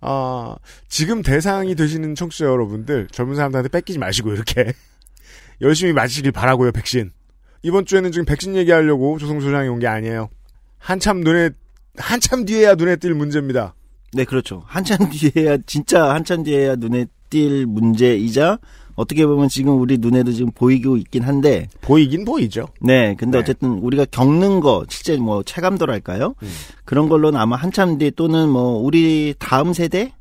[0.07, 0.55] 아,
[0.87, 4.73] 지금 대상이 되시는 청취자 여러분들, 젊은 사람들한테 뺏기지 마시고, 이렇게.
[5.61, 7.11] 열심히 맞으시길 바라고요, 백신.
[7.63, 10.29] 이번 주에는 지금 백신 얘기하려고 조성수 소장이 온 게 아니에요.
[10.77, 11.49] 한참 눈에,
[11.97, 13.73] 한참 뒤에야 눈에 띌 문제입니다.
[14.13, 14.63] 네, 그렇죠.
[14.67, 18.59] 한참 뒤에야, 진짜 한참 뒤에야 눈에 띌 문제이자,
[18.95, 22.67] 어떻게 보면 지금 우리 눈에도 지금 보이고 있긴 한데, 보이긴 보이죠.
[22.81, 23.41] 네, 근데 네.
[23.41, 26.35] 어쨌든 우리가 겪는 거, 실제 뭐 체감도랄까요?
[26.41, 26.49] 음.
[26.85, 30.13] 그런 걸로는 아마 한참 뒤 또는 뭐 우리 다음 세대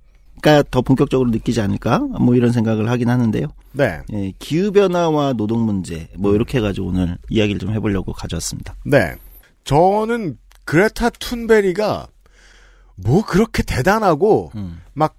[0.42, 2.00] 가 더 본격적으로 느끼지 않을까?
[2.20, 3.46] 뭐 이런 생각을 하긴 하는데요.
[3.72, 4.00] 네.
[4.12, 8.74] 예, 기후 변화와 노동 문제, 뭐 이렇게 해가지고 오늘 이야기를 좀 해보려고 가져왔습니다.
[8.84, 9.14] 네.
[9.64, 12.08] 저는 그레타 툰베리가
[12.96, 14.80] 뭐 그렇게 대단하고, 음.
[14.92, 15.14] 막,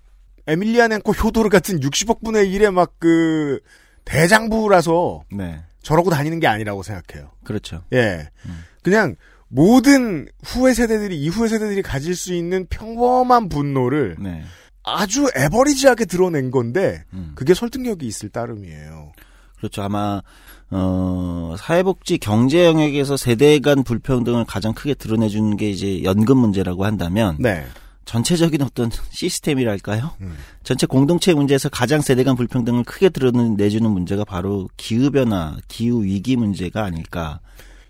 [0.48, 3.60] 에밀리아넨코 효도르 같은 60억 분의 1의 막 그,
[4.06, 7.32] 대장부라서 네, 저러고 다니는 게 아니라고 생각해요.
[7.44, 7.84] 그렇죠.
[7.94, 8.30] 예.
[8.46, 8.64] 음.
[8.84, 9.16] 그냥
[9.48, 14.44] 모든 후회 세대들이, 이후의 세대들이 가질 수 있는 평범한 분노를 네,
[14.84, 17.32] 아주 에버리지하게 드러낸 건데, 음.
[17.36, 19.12] 그게 설득력이 있을 따름이에요.
[19.58, 19.82] 그렇죠.
[19.82, 20.22] 아마
[20.70, 26.86] 어 사회복지 경제 영역에서 세대 간 불평등을 가장 크게 드러내 주는 게 이제 연금 문제라고
[26.86, 27.66] 한다면 네.
[28.06, 30.12] 전체적인 어떤 시스템이랄까요?
[30.22, 30.38] 음.
[30.64, 37.40] 전체 공동체 문제에서 가장 세대 간 불평등을 크게 드러내주는 문제가 바로 기후변화, 기후위기 문제가 아닐까.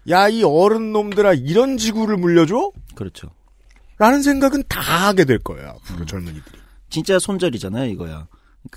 [0.10, 2.71] 야, 이 어른 놈들아, 이런 지구를 물려줘?
[2.95, 3.30] 그렇죠.
[3.97, 6.06] 라는 생각은 다 하게 될 거예요, 앞으로 음.
[6.06, 6.60] 젊은이들이.
[6.89, 8.28] 진짜 손절이잖아요, 이거야.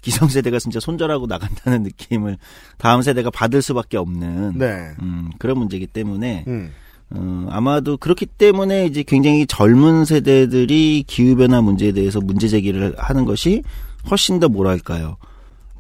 [0.03, 2.37] 기성세대가 진짜 손절하고 나간다는 느낌을
[2.77, 4.91] 다음 세대가 받을 수밖에 없는 네.
[5.01, 6.73] 음, 그런 문제이기 때문에 음.
[7.11, 13.63] 어, 아마도 그렇기 때문에 이제 굉장히 젊은 세대들이 기후변화 문제에 대해서 문제 제기를 하는 것이
[14.11, 15.17] 훨씬 더 뭐랄까요.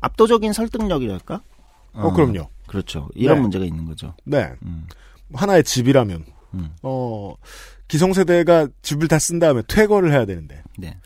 [0.00, 1.42] 압도적인 설득력이랄까?
[1.94, 2.48] 어, 그럼요.
[2.66, 3.08] 그렇죠.
[3.14, 3.40] 이런 네.
[3.42, 4.14] 문제가 있는 거죠.
[4.24, 4.52] 네.
[4.62, 4.86] 음.
[5.34, 6.70] 하나의 집이라면, 음.
[6.82, 7.34] 어,
[7.88, 10.96] 기성세대가 집을 다 쓴 다음에 퇴거를 해야 되는데, 네.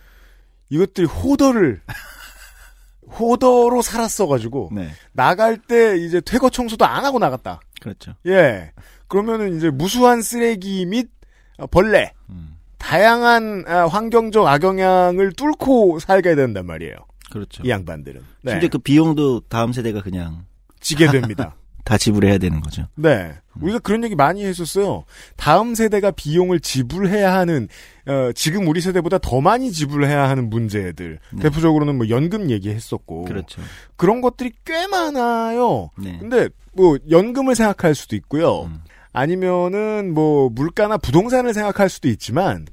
[0.71, 1.81] 이것들이 호더를,
[3.19, 4.91] 호더로 살았어가지고, 네.
[5.13, 7.61] 나갈 때 이제 퇴거 청소도 안 하고 나갔다.
[7.81, 8.15] 그렇죠.
[8.27, 8.73] 예.
[9.13, 11.11] 그러면은 이제 무수한 쓰레기 및
[11.59, 12.57] 어, 벌레, 음.
[12.79, 16.95] 다양한 아, 환경적 악영향을 뚫고 살게 된단 말이에요.
[17.31, 17.63] 그렇죠.
[17.63, 18.23] 이 양반들은.
[18.41, 18.53] 네.
[18.53, 20.47] 심지어 그 비용도 다음 세대가 그냥
[20.81, 21.57] 지게 됩니다.
[21.85, 22.87] 다 지불해야 되는 거죠.
[22.95, 23.35] 네.
[23.61, 25.05] 우리가 그런 얘기 많이 했었어요.
[25.37, 27.69] 다음 세대가 비용을 지불해야 하는,
[28.07, 31.19] 어, 지금 우리 세대보다 더 많이 지불해야 하는 문제들.
[31.35, 31.43] 네.
[31.43, 33.25] 대표적으로는 뭐 연금 얘기했었고.
[33.25, 33.61] 그렇죠.
[33.97, 35.91] 그런 것들이 꽤 많아요.
[35.99, 36.17] 네.
[36.19, 38.63] 근데 뭐 연금을 생각할 수도 있고요.
[38.63, 38.81] 음.
[39.13, 42.67] 아니면은 뭐 물가나 부동산을 생각할 수도 있지만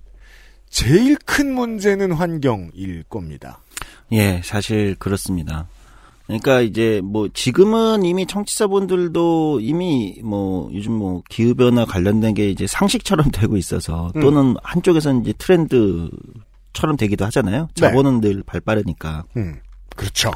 [0.70, 3.60] 제일 큰 문제는 환경일 겁니다.
[4.12, 5.68] 예, 사실 그렇습니다.
[6.28, 12.68] 그러니까 이제 뭐 지금은 이미 청취자분들도 이미 뭐 요즘 뭐 기후 변화 관련된 게 이제
[12.68, 14.22] 상식처럼 되고 있어서 음.
[14.22, 17.70] 또는 한쪽에서는 이제 트렌드처럼 되기도 하잖아요.
[17.76, 17.82] 네.
[17.82, 19.24] 자본은 늘 발빠르니까.
[19.38, 19.60] 음.
[19.96, 20.32] 그렇죠.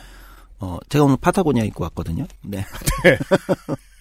[0.59, 2.25] 어, 제가 오늘 파타고니아 입고 왔거든요.
[2.41, 2.65] 네.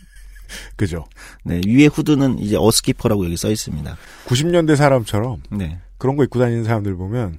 [0.77, 1.05] 그죠.
[1.45, 3.97] 네, 위에 후드는 이제 어스키퍼라고 여기 써 있습니다.
[4.27, 5.79] 90년대 사람처럼 네.
[5.99, 7.39] 그런 거 입고 다니는 사람들 보면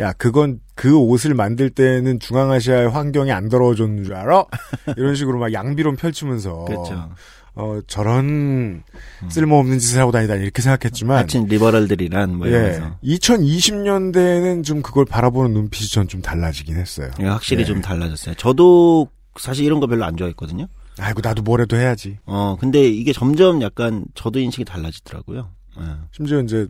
[0.00, 4.44] 야 그건 그 옷을 만들 때는 중앙아시아의 환경이 안 더러워졌는 줄 알아?
[4.96, 7.10] 이런 식으로 막 양비론 펼치면서 그렇죠.
[7.56, 8.84] 어 저런
[9.30, 12.96] 쓸모없는 짓을 하고 다니다니 이렇게 생각했지만 하여튼 리버럴들이란 뭐 예, 이러면서.
[13.02, 17.10] 2020년대에는 좀 그걸 바라보는 눈빛이 전 좀 달라지긴 했어요.
[17.20, 17.66] 예, 확실히 네.
[17.66, 18.34] 좀 달라졌어요.
[18.36, 20.68] 저도 사실 이런 거 별로 안 좋아했거든요.
[20.98, 22.18] 아이고 나도 뭐라도 해야지.
[22.26, 25.50] 어, 근데 이게 점점 약간 저도 인식이 달라지더라고요.
[25.80, 25.84] 예.
[26.12, 26.66] 심지어 이제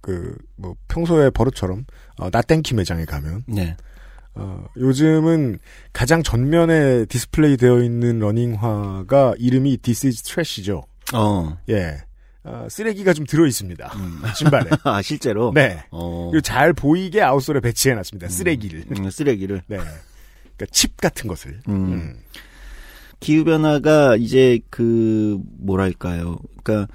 [0.00, 1.84] 그 뭐 평소에 버릇처럼
[2.18, 3.76] 어, 나땡키 매장에 가면 네.
[4.34, 5.58] 어, 요즘은
[5.92, 10.84] 가장 전면에 디스플레이 되어 있는 러닝화가 이름이 This is Trash이죠.
[11.14, 11.58] 어.
[11.70, 11.98] 예.
[12.44, 13.92] 어, 쓰레기가 좀 들어 있습니다.
[14.36, 14.70] 신발에.
[14.84, 15.52] 아, 실제로?
[15.54, 15.82] 네.
[15.90, 16.30] 어.
[16.42, 18.28] 잘 보이게 outsole에 배치해 놨습니다.
[18.28, 18.84] 쓰레기를.
[18.96, 19.62] 음, 쓰레기를.
[19.66, 19.76] 네.
[19.76, 21.60] 그러니까 칩 같은 것을.
[21.68, 22.16] 음.
[23.16, 23.20] 음.
[23.20, 26.36] 기후변화가 이제 그, 뭐랄까요.
[26.62, 26.92] 그러니까,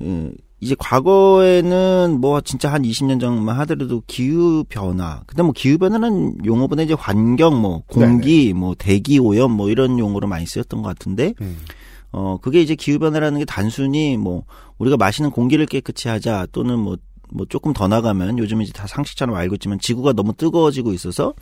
[0.00, 5.22] 음, 이제 과거에는 뭐 진짜 한 20년 전만 하더라도 기후 변화.
[5.26, 10.26] 근데 뭐 기후 변화는 용어보다 이제 환경, 뭐 공기, 뭐 대기 오염 뭐 이런 용어로
[10.26, 11.58] 많이 쓰였던 것 같은데, 음.
[12.12, 14.44] 어, 그게 이제 기후 변화라는 게 단순히 뭐
[14.78, 16.96] 우리가 마시는 공기를 깨끗이 하자 또는 뭐,
[17.30, 21.34] 뭐 조금 더 나가면 요즘 이제 다 상식처럼 알고 있지만 지구가 너무 뜨거워지고 있어서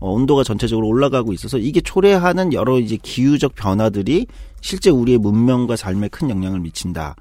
[0.00, 4.26] 어, 온도가 전체적으로 올라가고 있어서 이게 초래하는 여러 이제 기후적 변화들이
[4.60, 7.16] 실제 우리의 문명과 삶에 큰 영향을 미친다.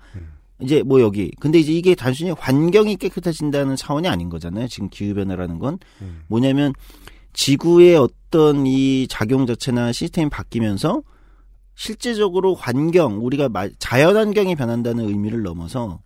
[0.62, 1.32] 이제 뭐 여기.
[1.40, 4.68] 근데 이제 이게 단순히 환경이 깨끗해진다는 차원이 아닌 거잖아요.
[4.68, 5.78] 지금 기후 변화라는 건.
[6.28, 6.74] 뭐냐면
[7.34, 11.04] 지구의 어떤 이 작용 자체나 시스템이 바뀌면서
[11.76, 16.00] 실제적으로 환경 우리가 마- 자연 환경이 변한다는 의미를 넘어서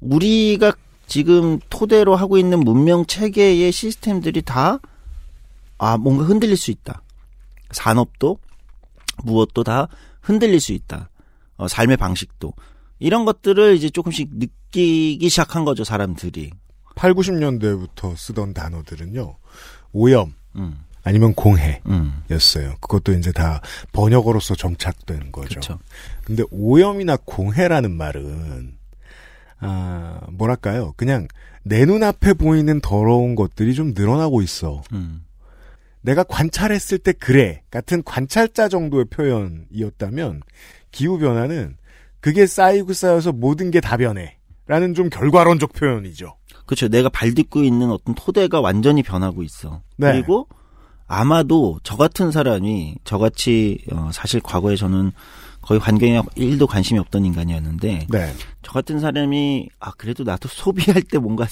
[0.00, 0.72] 우리가
[1.06, 4.80] 지금 토대로 하고 있는 문명 체계의 시스템들이 다
[5.78, 7.02] 아, 뭔가 흔들릴 수 있다.
[7.70, 8.38] 산업도
[9.24, 9.88] 무엇도 다
[10.20, 11.10] 흔들릴 수 있다.
[11.56, 12.52] 어, 삶의 방식도
[12.98, 16.50] 이런 것들을 이제 조금씩 느끼기 시작한 거죠 사람들이.
[16.96, 19.36] 8, 90년대부터 쓰던 단어들은요.
[19.92, 21.80] 오염 음, 아니면 공해.
[21.86, 22.74] 음, 였어요.
[22.80, 23.60] 그것도 이제 다
[23.92, 25.48] 번역어로서 정착된 거죠.
[25.48, 25.78] 그렇죠.
[26.24, 28.76] 근데 오염이나 공해라는 말은
[29.60, 30.92] 아, 뭐랄까요?
[30.96, 31.28] 그냥
[31.62, 34.82] 내 눈앞에 보이는 더러운 것들이 좀 늘어나고 있어.
[34.92, 35.24] 음,
[36.00, 40.42] 내가 관찰했을 때 그래 같은 관찰자 정도의 표현이었다면
[40.92, 41.76] 기후 변화는
[42.20, 46.36] 그게 쌓이고 쌓여서 모든 게 다 변해라는 좀 결과론적 표현이죠.
[46.66, 46.88] 그렇죠.
[46.88, 49.82] 내가 발 딛고 있는 어떤 토대가 완전히 변하고 있어.
[49.96, 50.12] 네.
[50.12, 50.48] 그리고
[51.06, 55.12] 아마도 저 같은 사람이 저같이 어, 사실 과거에 저는
[55.68, 58.32] 거의 환경에 1도 관심이 없던 인간이었는데 네.
[58.62, 61.46] 저 같은 사람이 아 그래도 나도 소비할 때 뭔가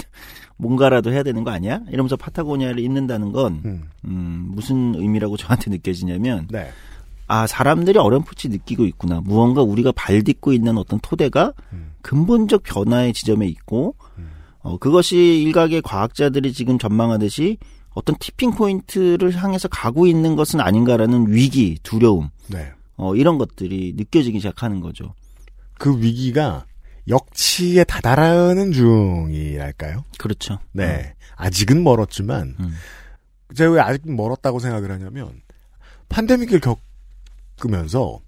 [0.56, 1.82] 뭔가라도 해야 되는 거 아니야?
[1.90, 3.90] 이러면서 파타고니아를 잊는다는 건 음.
[4.06, 6.70] 음, 무슨 의미라고 저한테 느껴지냐면 네.
[7.26, 9.20] 아 사람들이 어렴풋이 느끼고 있구나.
[9.22, 11.92] 무언가 우리가 발 딛고 있는 어떤 토대가 음.
[12.00, 13.96] 근본적 변화의 지점에 있고
[14.60, 17.58] 어, 그것이 일각의 과학자들이 지금 전망하듯이
[17.90, 22.72] 어떤 티핑 포인트를 향해서 가고 있는 것은 아닌가라는 위기, 두려움, 네.
[22.96, 25.14] 어, 이런 것들이 느껴지기 시작하는 거죠.
[25.78, 26.64] 그 위기가
[27.08, 30.04] 역치에 다다르는 중이랄까요?
[30.18, 30.58] 그렇죠.
[30.72, 31.14] 네.
[31.36, 32.74] 아직은 멀었지만, 음.
[33.54, 35.40] 제가 왜 아직 멀었다고 생각을 하냐면,
[36.08, 36.60] 팬데믹을
[37.58, 38.20] 겪으면서,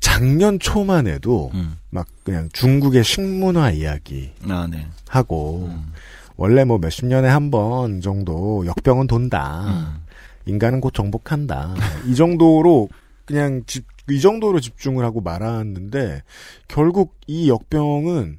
[0.00, 1.76] 작년 초만 해도, 음.
[1.90, 4.86] 막 그냥 중국의 식문화 이야기 아, 네.
[5.08, 5.92] 하고, 음.
[6.36, 9.64] 원래 뭐 몇십 년에 한 번 정도 역병은 돈다.
[9.68, 10.02] 음.
[10.46, 11.74] 인간은 곧 정복한다.
[12.06, 12.88] 이 정도로
[13.24, 16.22] 그냥 집, 이 정도로 집중을 하고 말았는데
[16.68, 18.38] 결국 이 역병은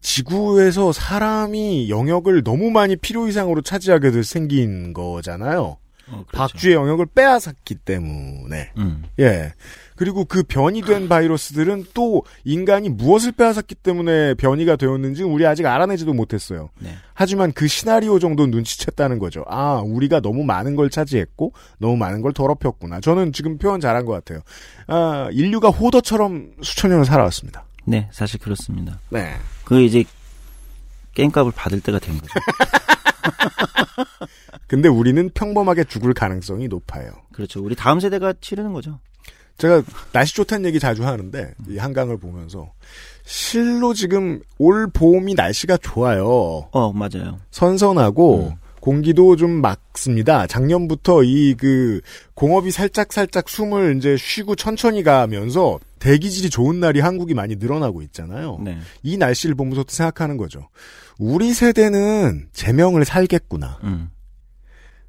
[0.00, 5.78] 지구에서 사람이 영역을 너무 많이 필요 이상으로 차지하게 돼 생긴 거잖아요.
[6.10, 6.26] 어, 그렇죠.
[6.32, 8.72] 박쥐의 영역을 빼앗았기 때문에.
[8.78, 9.04] 음.
[9.18, 9.52] 예.
[9.98, 16.14] 그리고 그 변이 된 바이러스들은 또 인간이 무엇을 빼앗았기 때문에 변이가 되었는지 우리 아직 알아내지도
[16.14, 16.70] 못했어요.
[16.78, 16.94] 네.
[17.14, 19.44] 하지만 그 시나리오 정도 눈치챘다는 거죠.
[19.48, 23.00] 아, 우리가 너무 많은 걸 차지했고, 너무 많은 걸 더럽혔구나.
[23.00, 24.38] 저는 지금 표현 잘한 것 같아요.
[24.86, 27.64] 아, 인류가 호더처럼 수천 년을 살아왔습니다.
[27.84, 29.00] 네, 사실 그렇습니다.
[29.08, 29.34] 네.
[29.64, 30.04] 그 이제
[31.14, 32.34] 게임값을 받을 때가 된 거죠.
[34.68, 37.10] 근데 우리는 평범하게 죽을 가능성이 높아요.
[37.32, 37.64] 그렇죠.
[37.64, 39.00] 우리 다음 세대가 치르는 거죠.
[39.58, 42.72] 제가 날씨 좋다는 얘기 자주 하는데, 이 한강을 보면서,
[43.24, 46.68] 실로 지금 올 봄이 날씨가 좋아요.
[46.70, 47.38] 어, 맞아요.
[47.50, 50.46] 선선하고, 공기도 좀 막습니다.
[50.46, 52.00] 작년부터 이 그
[52.34, 58.58] 공업이 살짝 살짝 숨을 이제 쉬고 천천히 가면서 대기질이 좋은 날이 한국이 많이 늘어나고 있잖아요.
[58.62, 58.78] 네.
[59.02, 60.68] 이 날씨를 보면서 생각하는 거죠.
[61.18, 63.80] 우리 세대는 제명을 살겠구나.
[63.82, 64.10] 음.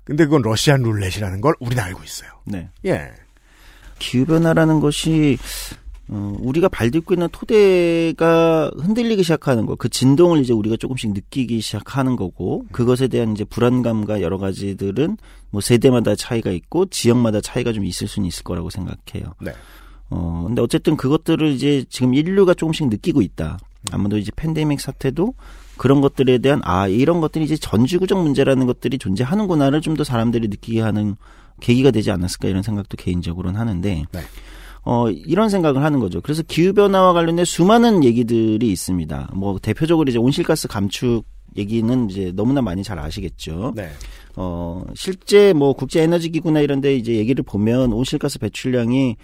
[0.03, 2.31] 근데 그건 러시안 룰렛이라는 걸 우리는 알고 있어요.
[2.45, 2.69] 네.
[2.85, 3.11] 예.
[3.99, 5.37] 기후변화라는 것이
[6.11, 12.15] 어, 우리가 발딛고 있는 토대가 흔들리기 시작하는 거, 그 진동을 이제 우리가 조금씩 느끼기 시작하는
[12.15, 15.17] 거고, 그것에 대한 이제 불안감과 여러 가지들은
[15.51, 19.35] 뭐 세대마다 차이가 있고, 지역마다 차이가 좀 있을 수는 있을 거라고 생각해요.
[19.39, 19.51] 네.
[20.09, 23.59] 어, 근데 어쨌든 그것들을 이제 지금 인류가 조금씩 느끼고 있다.
[23.91, 25.35] 아무도 이제 팬데믹 사태도
[25.77, 30.81] 그런 것들에 대한, 아, 이런 것들이 이제 전지구적 문제라는 것들이 존재하는구나를 좀 더 사람들이 느끼게
[30.81, 31.17] 하는
[31.59, 34.19] 계기가 되지 않았을까 이런 생각도 개인적으로는 하는데, 네.
[34.83, 36.21] 어, 이런 생각을 하는 거죠.
[36.21, 39.31] 그래서 기후변화와 관련된 수많은 얘기들이 있습니다.
[39.35, 41.25] 뭐, 대표적으로 이제 온실가스 감축
[41.57, 43.73] 얘기는 이제 너무나 많이 잘 아시겠죠.
[43.75, 43.89] 네.
[44.35, 49.15] 어, 실제 뭐 국제에너지기구나 이런 데 이제 얘기를 보면 온실가스 배출량이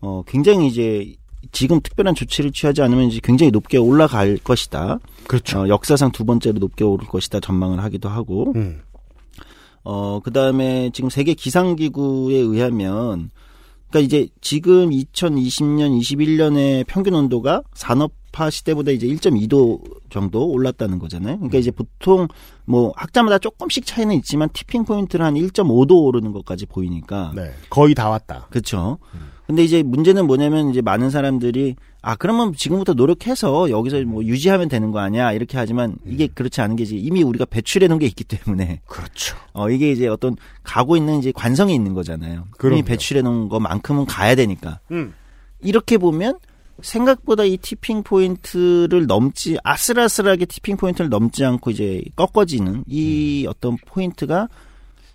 [0.00, 1.14] 어, 굉장히 이제
[1.50, 4.98] 지금 특별한 조치를 취하지 않으면 이제 굉장히 높게 올라갈 것이다.
[5.26, 5.62] 그렇죠.
[5.62, 8.52] 어, 역사상 두 번째로 높게 오를 것이다 전망을 하기도 하고.
[8.56, 8.80] 음.
[9.84, 13.30] 어, 그 다음에 지금 세계 기상기구에 의하면,
[13.90, 21.36] 그러니까 이제 지금 2020년, 21년의 평균 온도가 산업화 시대보다 이제 1.2도 정도 올랐다는 거잖아요.
[21.36, 22.26] 그러니까 이제 보통
[22.64, 27.32] 뭐 학자마다 조금씩 차이는 있지만 티핑 포인트를 한 1.5도 오르는 것까지 보이니까.
[27.34, 27.50] 네.
[27.68, 28.46] 거의 다 왔다.
[28.50, 28.98] 그렇죠.
[29.46, 34.90] 근데 이제 문제는 뭐냐면 이제 많은 사람들이 아 그러면 지금부터 노력해서 여기서 뭐 유지하면 되는
[34.90, 38.80] 거 아니야 이렇게 하지만 이게 그렇지 않은 게 이미 우리가 배출해 놓은 게 있기 때문에
[38.86, 39.36] 그렇죠.
[39.54, 42.48] 어 이게 이제 어떤 가고 있는 이제 관성이 있는 거잖아요.
[42.58, 42.78] 그럼요.
[42.78, 45.14] 이미 배출해 놓은 것만큼은 가야 되니까 음.
[45.60, 46.38] 이렇게 보면
[46.82, 54.48] 생각보다 이 tipping point를 넘지 아슬아슬하게 tipping point를 넘지 않고 이제 꺾어지는 이 어떤 포인트가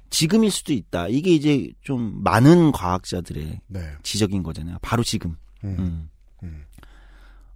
[0.10, 1.10] 지금일 수도 있다.
[1.10, 3.80] 이게 이제 좀 많은 과학자들의 네.
[4.04, 4.78] 지적인 거잖아요.
[4.82, 5.36] 바로 지금.
[5.65, 6.10] 음.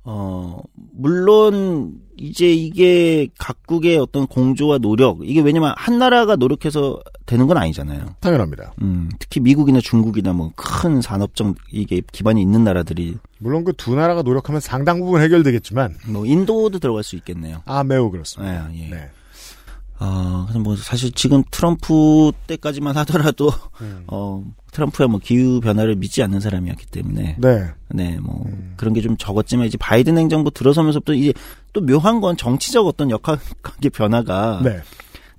[0.04, 0.60] 어,
[0.94, 8.16] 물론, 이제 이게 각국의 어떤 공조와 노력, 이게 왜냐면 한 나라가 노력해서 되는 건 아니잖아요.
[8.20, 8.74] 당연합니다.
[8.82, 14.22] 음, 특히 미국이나 중국이나 뭐 큰 산업적 이게 기반이 있는 나라들이 물론 그 두 나라가
[14.22, 17.62] 노력하면 상당 부분 해결되겠지만, 뭐 인도도 들어갈 수 있겠네요.
[17.66, 18.70] 아, 매우 그렇습니다.
[18.74, 18.90] 예, 예.
[18.90, 19.10] 네.
[20.04, 24.04] 아, 그래서 뭐 사실 지금 트럼프 때까지만 하더라도 음.
[24.08, 27.70] 어 트럼프야 뭐 기후 변화를 믿지 않는 사람이었기 때문에 네.
[27.90, 28.74] 네, 뭐 음.
[28.78, 31.34] 그런 게 좀 적었지만 이제 바이든 행정부 들어서면서부터 이제
[31.74, 34.82] 또 묘한 건 정치적 어떤 역학 관계 변화가 네.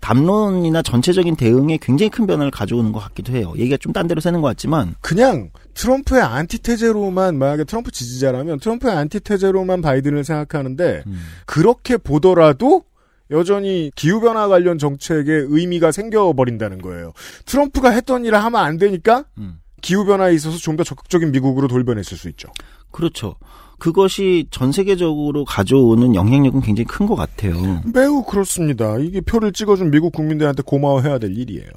[0.01, 3.53] 담론이나 전체적인 대응에 굉장히 큰 변화를 가져오는 것 같기도 해요.
[3.57, 9.81] 얘기가 좀 딴 데로 새는 것 같지만 그냥 트럼프의 안티테제로만 만약에 트럼프 지지자라면 트럼프의 안티테제로만
[9.83, 11.21] 바이든을 생각하는데 음.
[11.47, 12.85] 그렇게 보더라도
[13.33, 17.13] 여전히 기후변화 관련 정책에 의미가 생겨버린다는 거예요.
[17.47, 19.59] 트럼프가 했던 일을 하면 안 되니까 음.
[19.81, 22.49] 기후변화에 있어서 좀 더 적극적인 미국으로 돌변했을 수 있죠.
[22.93, 23.35] 그렇죠.
[23.79, 27.83] 그것이 전 세계적으로 가져오는 영향력은 굉장히 큰 것 같아요.
[27.93, 28.97] 매우 그렇습니다.
[28.99, 31.69] 이게 표를 찍어준 미국 국민들한테 고마워해야 될 일이에요.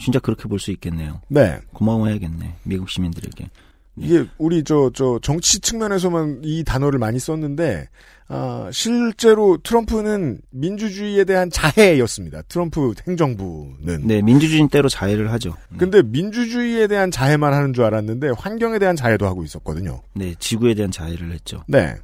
[0.00, 1.20] 진짜 그렇게 볼 수 있겠네요.
[1.28, 1.60] 네.
[1.72, 2.54] 고마워해야겠네.
[2.64, 3.48] 미국 시민들에게.
[3.96, 7.88] 이게 우리 저 저 정치 측면에서만 이 단어를 많이 썼는데
[8.26, 12.42] 아, 실제로 트럼프는 민주주의에 대한 자해였습니다.
[12.48, 14.06] 트럼프 행정부는.
[14.06, 15.54] 네, 민주주의 때로 자해를 하죠.
[15.78, 20.00] 근데 민주주의에 대한 자해만 하는 줄 알았는데 환경에 대한 자해도 하고 있었거든요.
[20.14, 21.62] 네, 지구에 대한 자해를 했죠.
[21.68, 21.94] 네.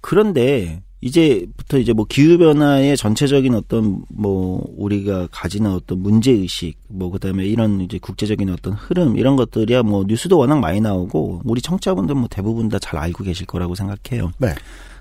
[0.00, 7.10] 그런데 이제부터 이제 뭐 기후 변화의 전체적인 어떤 뭐 우리가 가지는 어떤 문제 의식 뭐
[7.10, 12.14] 그다음에 이런 이제 국제적인 어떤 흐름 이런 것들이야 뭐 뉴스도 워낙 많이 나오고 우리 청취자분들
[12.14, 14.32] 뭐 대부분 다 잘 알고 계실 거라고 생각해요.
[14.38, 14.48] 네.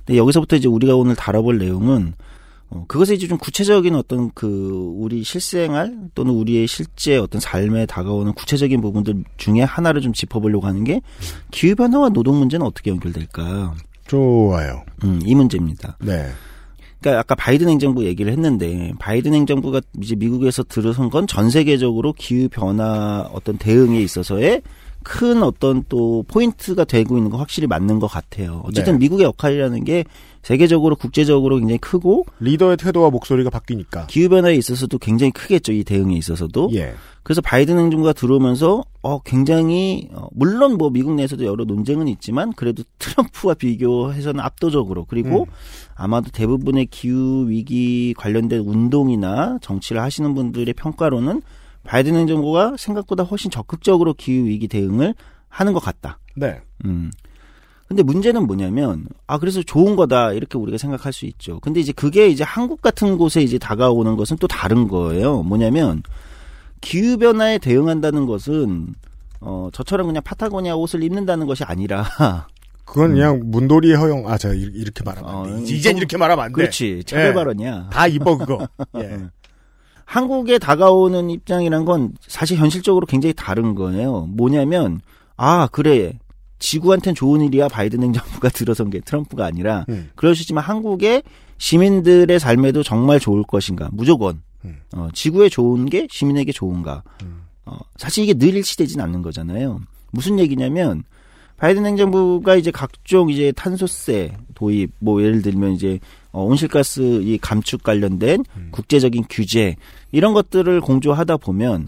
[0.06, 2.14] 근데 여기서부터 이제 우리가 오늘 다뤄볼 내용은
[2.70, 8.34] 어, 그것에 이제 좀 구체적인 어떤 그 우리 실생활 또는 우리의 실제 어떤 삶에 다가오는
[8.34, 11.02] 구체적인 부분들 중에 하나를 좀 짚어보려고 하는 게
[11.52, 13.76] 기후 변화와 노동 문제는 어떻게 연결될까?
[14.08, 14.84] 좋아요.
[15.04, 15.98] 음, 이 문제입니다.
[16.02, 16.28] 네.
[17.00, 22.48] 그러니까 아까 바이든 행정부 얘기를 했는데 바이든 행정부가 이제 미국에서 들어선 건 전 세계적으로 기후
[22.50, 24.62] 변화 어떤 대응에 있어서의
[25.04, 28.62] 큰 어떤 또 포인트가 되고 있는 거 확실히 맞는 것 같아요.
[28.66, 29.00] 어쨌든 네.
[29.00, 30.06] 미국의 역할이라는 게
[30.42, 34.08] 세계적으로 국제적으로 굉장히 크고 리더의 태도와 목소리가 바뀌니까.
[34.08, 35.72] 기후 변화에 있어서도 굉장히 크겠죠.
[35.72, 36.72] 이 대응에 있어서도.
[36.74, 36.94] 예.
[37.24, 42.84] 그래서 바이든 행정부가 들어오면서 어 굉장히 어, 물론 뭐 미국 내에서도 여러 논쟁은 있지만 그래도
[43.00, 45.48] 트럼프와 비교해서는 압도적으로 그리고
[45.96, 51.42] 아마도 대부분의 기후 위기 관련된 운동이나 정치를 하시는 분들의 평가로는
[51.86, 55.14] 바이든 행정부가 생각보다 훨씬 적극적으로 기후 위기 대응을
[55.50, 56.20] 하는 것 같다.
[56.36, 56.62] 네.
[56.86, 57.12] 음.
[57.88, 61.60] 근데 문제는 뭐냐면 아 그래서 좋은 거다 이렇게 우리가 생각할 수 있죠.
[61.60, 65.44] 근데 이제 그게 이제 한국 같은 곳에 이제 다가오는 것은 또 다른 거예요.
[65.44, 66.02] 뭐냐면
[66.82, 68.96] 기후 변화에 대응한다는 것은
[69.42, 72.06] 어 저처럼 그냥 파타고니아 옷을 입는다는 것이 아니라
[72.86, 75.62] 그건 그냥 문돌이 허용, 아, 제가 이- 이렇게 말하면 안 돼.
[75.64, 76.54] 이제 이젠 이렇게 말하면 안 돼.
[76.54, 77.34] 어, 그렇지 차별 예.
[77.34, 77.90] 발언이야.
[77.92, 78.68] 다 입어, 그거.
[79.00, 79.20] 예.
[80.14, 84.28] 한국에 다가오는 입장이란 건 사실 현실적으로 굉장히 다른 거예요.
[84.30, 85.02] 뭐냐면
[85.38, 86.20] 아 그래
[86.60, 90.12] 지구한텐 좋은 일이야 바이든 행정부가 들어선 게 트럼프가 아니라 음.
[90.14, 91.24] 그럴 수 있지만 한국의
[91.58, 94.82] 시민들의 삶에도 정말 좋을 것인가 무조건 음.
[94.96, 97.02] 어, 지구에 좋은 게 시민에게 좋은가
[97.66, 99.82] 어, 사실 이게 늘 일치되진 않는 거잖아요.
[100.12, 101.02] 무슨 얘기냐면
[101.58, 106.00] 바이든 행정부가 이제 각종 이제 탄소세 도입 뭐 예를 들면 이제
[106.34, 109.76] 어, 온실가스 이 감축 관련된 국제적인 규제
[110.12, 111.88] 이런 것들을 공조하다 보면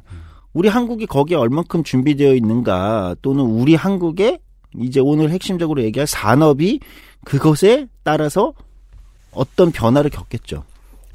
[0.53, 4.39] 우리 한국이 거기에 얼만큼 준비되어 있는가 또는 우리 한국의
[4.79, 6.79] 이제 오늘 핵심적으로 얘기할 산업이
[7.25, 8.53] 그것에 따라서
[9.31, 10.63] 어떤 변화를 겪겠죠.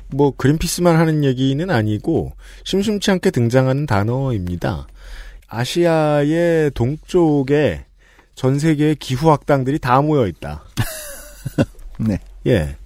[0.08, 2.32] 뭐 그린피스만 하는 얘기는 아니고
[2.64, 4.88] 심심치 않게 등장하는 단어입니다.
[5.46, 7.86] 아시아의 동쪽에
[8.34, 10.64] 전 세계의 기후 학당들이 다 모여 있다.
[11.98, 12.18] 네.
[12.46, 12.76] 예.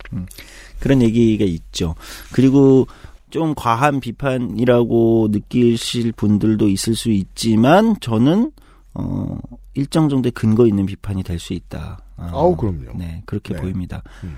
[0.81, 1.95] 그런 얘기가 있죠.
[2.33, 2.87] 그리고
[3.31, 8.53] 좀 과한 비판이라고 느끼실 분들도 있을 수 있지만 저는
[8.95, 9.39] 어
[9.75, 11.99] 일정 정도의 근거 있는 비판이 될 수 있다.
[12.17, 12.97] 어, 아우, 그럼요.
[12.97, 13.61] 네, 그렇게 네.
[13.61, 14.03] 보입니다.
[14.23, 14.37] 음.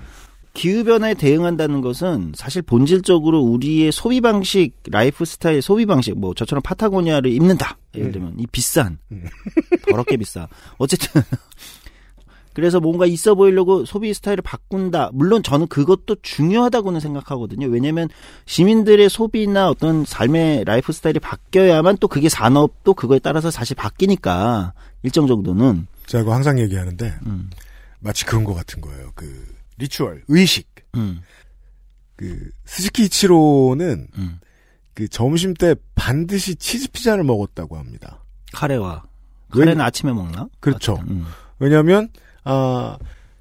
[0.53, 6.63] 기후 변화에 대응한다는 것은 사실 본질적으로 우리의 소비 방식, 라이프 스타일 소비 방식, 뭐 저처럼
[6.63, 7.77] 파타고니아를 입는다.
[7.93, 8.97] 예를 들면 이 비싼,
[9.87, 10.47] 더럽게 비싸.
[10.79, 11.21] 어쨌든
[12.57, 15.11] 그래서 뭔가 있어 보이려고 소비 스타일을 바꾼다.
[15.13, 17.67] 물론 저는 그것도 중요하다고는 생각하거든요.
[17.67, 18.09] 왜냐하면
[18.47, 25.27] 시민들의 소비나 어떤 삶의 라이프 스타일이 바뀌어야만 또 그게 산업도 그거에 따라서 사실 바뀌니까 일정
[25.27, 27.51] 정도는 제가 그거 항상 얘기하는데 음,
[27.99, 29.11] 마치 그런 것 같은 거예요.
[29.13, 29.45] 그
[29.77, 30.67] ritual, 의식.
[30.95, 31.21] 음,
[32.15, 34.39] 그 스즈키 이치로는 음.
[34.95, 38.23] 그 점심 때 반드시 치즈 피자를 먹었다고 합니다.
[38.53, 39.03] 카레와
[39.53, 40.47] 왜- 카레는 아침에 먹나?
[40.59, 40.97] 그렇죠.
[41.07, 41.27] 음.
[41.59, 42.09] 왜냐하면
[42.47, 42.97] 아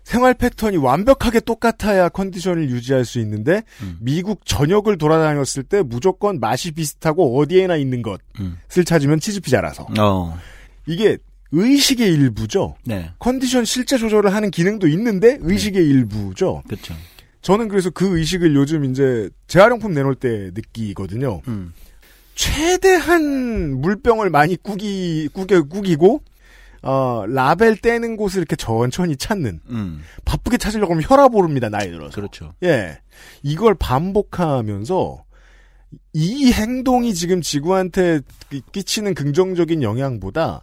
[0.06, 3.98] 생활 패턴이 완벽하게 똑같아야 컨디션을 유지할 수 있는데 음.
[4.00, 8.56] 미국 전역을 돌아다녔을 때 무조건 맛이 비슷하고 어디에나 있는 것을 음.
[8.84, 10.38] 찾으면 치즈 피자라서 어,
[10.86, 11.18] 이게
[11.50, 12.76] 의식의 일부죠.
[12.84, 16.62] 네, 컨디션 실제 조절을 하는 기능도 있는데 의식의 일부죠.
[16.68, 16.94] 그렇죠.
[17.42, 21.40] 저는 그래서 그 의식을 요즘 이제 재활용품 내놓을 때 느끼거든요.
[21.48, 21.72] 음,
[22.36, 26.22] 최대한 물병을 많이 꾸기 꾸겨 꾸기고
[26.82, 32.14] 어 라벨 떼는 곳을 이렇게 천천히 찾는 음, 바쁘게 찾으려고 하면 혈압 오릅니다 나이 들어서
[32.14, 32.52] 그렇죠.
[32.62, 32.98] 예
[33.42, 35.24] 이걸 반복하면서
[36.12, 38.20] 이 행동이 지금 지구한테
[38.50, 40.62] 끼- 끼치는 긍정적인 영향보다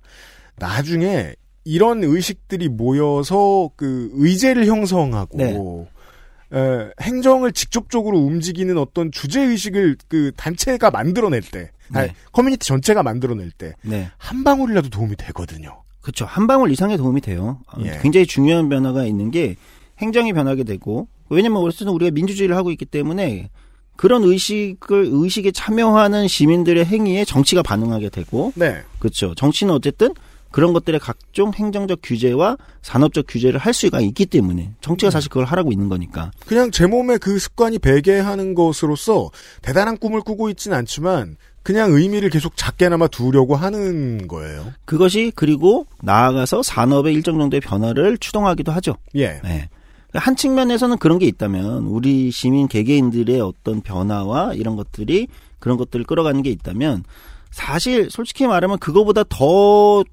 [0.57, 1.33] 나중에
[1.65, 6.59] 이런 의식들이 모여서 그 의제를 형성하고 네.
[6.59, 12.15] 에, 행정을 직접적으로 움직이는 어떤 주제 의식을 그 단체가 만들어낼 때, 아니, 네.
[12.31, 14.11] 커뮤니티 전체가 만들어낼 때 네.
[14.17, 15.82] 한 방울이라도 도움이 되거든요.
[16.03, 16.25] 그렇죠.
[16.25, 17.59] 한 방울 이상의 도움이 돼요.
[17.67, 17.97] 어, 예.
[18.01, 19.55] 굉장히 중요한 변화가 있는 게
[19.99, 23.49] 행정이 변하게 되고 왜냐면 어쨌든 우리가 민주주의를 하고 있기 때문에
[23.95, 29.33] 그런 의식을 의식에 참여하는 시민들의 행위에 정치가 반응하게 되고 네, 그렇죠.
[29.33, 30.13] 정치는 어쨌든
[30.51, 35.71] 그런 것들의 각종 행정적 규제와 산업적 규제를 할 수가 있기 때문에 정치가 사실 그걸 하라고
[35.71, 36.31] 있는 거니까.
[36.45, 39.31] 그냥 제 몸에 그 습관이 배게 하는 것으로서
[39.61, 44.73] 대단한 꿈을 꾸고 있진 않지만 그냥 의미를 계속 작게나마 두려고 하는 거예요.
[44.85, 48.95] 그것이 그리고 나아가서 산업의 일정 정도의 변화를 추동하기도 하죠.
[49.15, 49.39] 예.
[49.43, 49.69] 네.
[50.13, 55.27] 한 측면에서는 그런 게 있다면 우리 시민 개개인들의 어떤 변화와 이런 것들이
[55.59, 57.03] 그런 것들을 끌어가는 게 있다면
[57.49, 60.03] 사실 솔직히 말하면 그거보다 더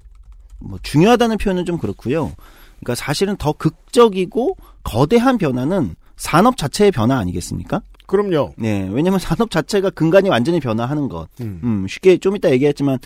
[0.61, 2.31] 뭐 중요하다는 표현은 좀 그렇고요.
[2.79, 7.81] 그러니까 사실은 더 극적이고 거대한 변화는 산업 자체의 변화 아니겠습니까?
[8.11, 8.53] 그럼요.
[8.57, 11.29] 네, 왜냐하면 산업 자체가 근간이 완전히 변화하는 것.
[11.39, 11.61] 음.
[11.63, 12.99] 음, 쉽게 좀 이따 얘기했지만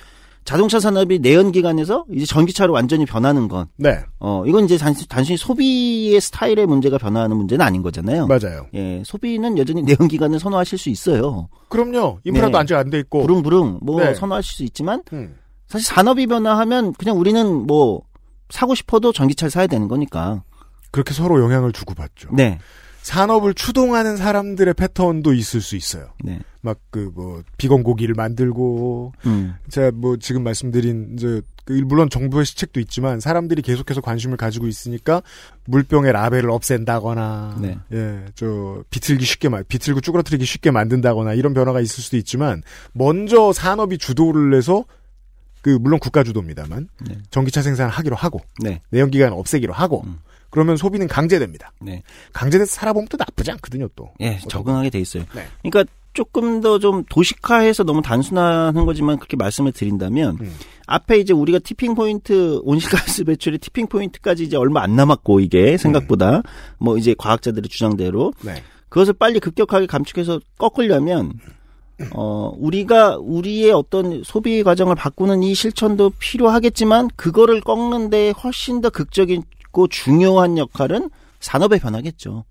[0.46, 3.68] 자동차 산업이 내연 기관에서 이제 전기차로 완전히 변하는 건.
[3.78, 4.00] 네.
[4.20, 8.26] 어, 이건 이제 단순, 단순히 소비의 스타일의 문제가 변화하는 문제는 아닌 거잖아요.
[8.26, 8.66] 맞아요.
[8.74, 11.50] 예, 소비는 여전히 내연 기관을 선호하실 수 있어요.
[11.70, 12.20] 그럼요.
[12.24, 12.58] 인프라도 네.
[12.58, 13.22] 안정 안돼 있고.
[13.28, 14.16] 부릉부릉 뭐 네.
[14.16, 15.36] 선호하실 수 있지만 음.
[15.68, 18.02] 사실 산업이 변화하면 그냥 우리는 뭐
[18.50, 20.44] 사고 싶어도 전기차를 사야 되는 거니까.
[20.90, 22.30] 그렇게 서로 영향을 주고받죠.
[22.34, 22.58] 네.
[23.06, 26.08] 산업을 추동하는 사람들의 패턴도 있을 수 있어요.
[26.24, 26.40] 네.
[26.62, 29.54] 막그 뭐 비건 고기를 만들고 음.
[29.70, 35.22] 제가 뭐 지금 말씀드린 이제 그 물론 정부의 시책도 있지만 사람들이 계속해서 관심을 가지고 있으니까
[35.66, 37.78] 물병의 라벨을 없앤다거나 네.
[37.94, 43.54] 예, 저 비틀기 쉽게 만 비틀고 쭈그러뜨리기 쉽게 만든다거나 이런 변화가 있을 수도 있지만 먼저
[43.54, 44.84] 산업이 주도를 해서
[45.62, 47.18] 그 물론 국가 주도입니다만 네.
[47.30, 48.82] 전기차 생산하기로 하고 네.
[48.90, 50.18] 내연기관 없애기로 하고 음.
[50.56, 51.74] 그러면 소비는 강제됩니다.
[51.82, 52.02] 네.
[52.32, 54.14] 강제돼서 살아보면 또 나쁘지 않거든요, 또.
[54.22, 55.26] 예, 적응하게 돼 있어요.
[55.36, 55.44] 네.
[55.62, 55.84] 그러니까
[56.14, 60.56] 조금 더 좀 도식화해서 너무 단순한 거지만 그렇게 말씀을 드린다면 음.
[60.88, 66.42] 앞에 이제 우리가 티핑 포인트 온실가스 배출의 티핑 포인트까지 이제 얼마 안 남았고 이게 생각보다
[66.78, 68.64] 뭐 이제 과학자들의 주장대로 네.
[68.88, 71.34] 그것을 빨리 급격하게 감축해서 꺾으려면
[72.14, 79.32] 어 우리가 우리의 어떤 소비 과정을 바꾸는 이 실천도 필요하겠지만 그거를 꺾는데 훨씬 더 극적
[79.76, 81.10] 이고 중요한 역할은
[81.42, 82.46] 산업의 변화겠죠.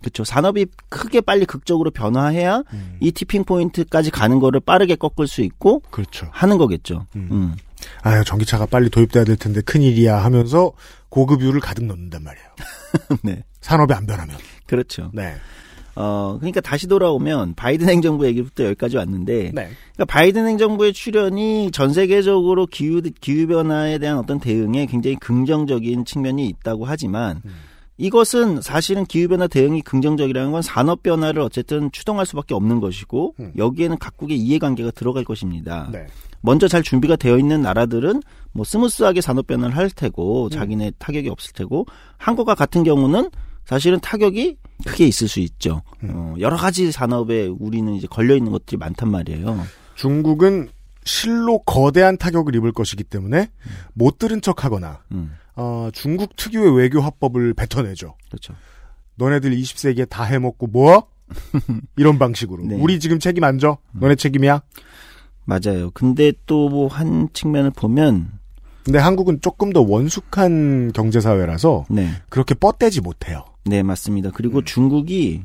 [0.00, 0.24] 그렇죠.
[0.24, 2.62] 산업이 크게 빨리 극적으로 변화해야
[3.00, 6.28] 이 티핑 포인트까지 가는 거를 빠르게 꺾을 수 있고 그렇죠.
[6.32, 7.06] 하는 거겠죠.
[7.16, 7.54] 음.
[8.02, 10.72] 아유, 전기차가 빨리 도입돼야 될 텐데 큰 일이야 하면서
[11.08, 12.48] 고급유를 가득 넣는단 말이에요.
[13.22, 13.44] 네.
[13.60, 14.36] 산업이 안 변하면.
[14.66, 15.10] 그렇죠.
[15.14, 15.36] 네.
[16.00, 19.68] 어, 그러니까 다시 돌아오면 바이든 행정부 얘기부터 여기까지 왔는데 네.
[19.94, 26.46] 그러니까 바이든 행정부의 출현이 전 세계적으로 기후 기후 변화에 대한 어떤 대응에 굉장히 긍정적인 측면이
[26.46, 27.50] 있다고 하지만 음.
[27.96, 33.52] 이것은 사실은 기후 변화 대응이 긍정적이라는 건 산업 변화를 어쨌든 추동할 수밖에 없는 것이고 음.
[33.56, 35.88] 여기에는 각국의 이해관계가 들어갈 것입니다.
[35.92, 36.06] 네.
[36.40, 38.22] 먼저 잘 준비가 되어 있는 나라들은
[38.52, 40.50] 뭐 smooth하게 산업 변화를 할 테고 음.
[40.50, 41.86] 자기네 타격이 없을 테고
[42.18, 43.30] 한국과 같은 경우는
[43.64, 45.82] 사실은 타격이 크게 있을 수 있죠.
[46.04, 46.10] 음.
[46.14, 49.64] 어, 여러 가지 산업에 우리는 이제 걸려 있는 것들이 많단 말이에요.
[49.96, 50.68] 중국은
[51.04, 53.48] 실로 거대한 타격을 입을 것이기 때문에
[53.94, 58.14] 못 들은 척하거나 음, 어, 중국 특유의 외교 화법을 뱉어내죠.
[58.28, 58.54] 그렇죠.
[59.16, 61.08] 너네들 20세기에 다 해먹고 뭐?
[61.96, 62.64] 이런 방식으로.
[62.64, 62.76] 네.
[62.76, 63.78] 우리 지금 책임 안 져?
[63.92, 64.62] 너네 책임이야?
[65.44, 65.90] 맞아요.
[65.92, 68.30] 근데 또 뭐 한 측면을 보면
[68.84, 73.44] 근데 한국은 조금 더 원숙한 경제 사회라서 네, 그렇게 뻗대지 못해요.
[73.68, 74.30] 네 맞습니다.
[74.32, 75.42] 그리고 중국이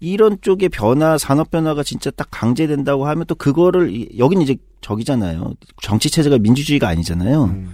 [0.00, 5.54] 이런 쪽의 변화, 산업 변화가 진짜 딱 강제된다고 하면 또 그거를 이- 여기는 이제 저기잖아요.
[5.82, 7.44] 정치 체제가 민주주의가 아니잖아요.
[7.44, 7.70] 음.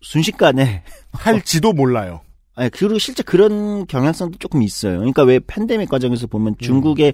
[0.00, 0.82] 순식간에
[1.12, 2.20] 할지도 몰라요.
[2.54, 4.98] 아니, 그리고 실제 그런 경향성도 조금 있어요.
[4.98, 7.12] 그러니까 왜 팬데믹 과정에서 보면 중국의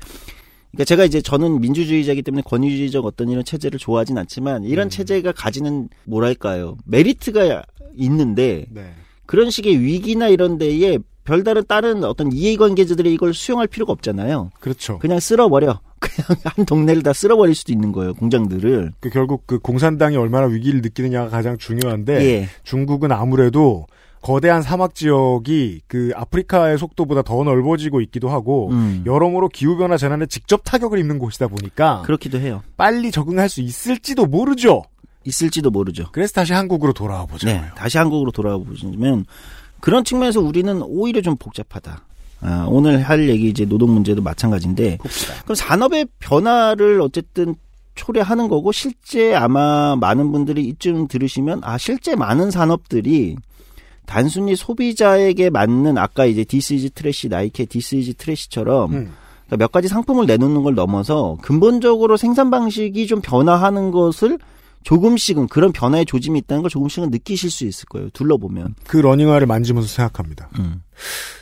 [0.71, 5.89] 그러니까 제가 이제 저는 민주주의자이기 때문에 권위주의적 어떤 이런 체제를 좋아하진 않지만 이런 체제가 가지는
[6.05, 7.63] 뭐랄까요 메리트가
[7.97, 8.95] 있는데 네.
[9.27, 14.51] 그런 식의 위기나 이런 데에 별다른 다른 어떤 이해관계자들이 이걸 수용할 필요가 없잖아요.
[14.61, 14.99] 그렇죠.
[14.99, 15.81] 그냥 쓸어버려.
[16.01, 18.15] 그냥 한 동네를 다 쓸어버릴 수도 있는 거예요.
[18.15, 18.93] 공장들을.
[19.01, 22.49] 그 결국 그 공산당이 얼마나 위기를 느끼느냐가 가장 중요한데 예.
[22.65, 23.87] 중국은 아무래도
[24.21, 29.03] 거대한 사막 지역이 그 아프리카의 속도보다 더 넓어지고 있기도 하고 음.
[29.05, 32.63] 여러모로 기후 변화 재난에 직접 타격을 입는 곳이다 보니까 그렇기도 해요.
[32.77, 34.83] 빨리 적응할 수 있을지도 모르죠.
[35.25, 36.07] 있을지도 모르죠.
[36.13, 37.47] 그래서 다시 한국으로 돌아와 보죠.
[37.47, 39.25] 네, 다시 한국으로 돌아와 보시면
[39.83, 42.05] 그런 측면에서 우리는 오히려 좀 복잡하다.
[42.43, 44.99] 아, 오늘 할 얘기 이제 노동 문제도 마찬가지인데
[45.43, 47.57] 그럼 산업의 변화를 어쨌든
[47.97, 53.37] 초래하는 거고 실제 아마 많은 분들이 이쯤 들으시면 아 실제 많은 산업들이
[54.07, 59.13] 단순히 소비자에게 맞는 아까 이제 this is trash 나이키의 this is trash처럼 음.
[59.47, 64.39] 그러니까 몇 가지 상품을 내놓는 걸 넘어서 근본적으로 생산 방식이 좀 변화하는 것을
[64.85, 68.11] 조금씩은 그런 변화의 조짐이 있다는 걸 조금씩은 느끼실 수 있을 거예요.
[68.11, 68.75] 둘러보면.
[68.87, 70.51] 그 러닝화를 만지면서 생각합니다.
[70.59, 70.83] 음.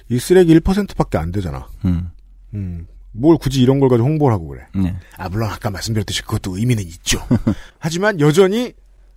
[0.08, 1.68] 이 쓰레기 1%밖에 안 되잖아.
[1.84, 2.10] 음.
[2.54, 2.86] 음.
[3.12, 4.66] 뭘 굳이 이런 걸 가지고 홍보를 하고 그래.
[4.74, 4.96] 네.
[5.16, 7.20] 아, 물론 아까 말씀드렸듯이 그것도 의미는 있죠.
[7.78, 8.72] 하지만 여전히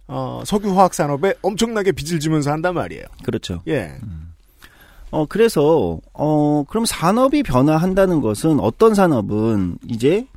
[0.07, 3.03] 어, 석유화학 산업에 엄청나게 빚을 지면서 한단 말이에요.
[3.23, 3.61] 그렇죠.
[3.67, 3.95] 예.
[5.11, 10.27] 어, 그래서, 어, 그럼 산업이 변화한다는 것은 어떤 산업은 이제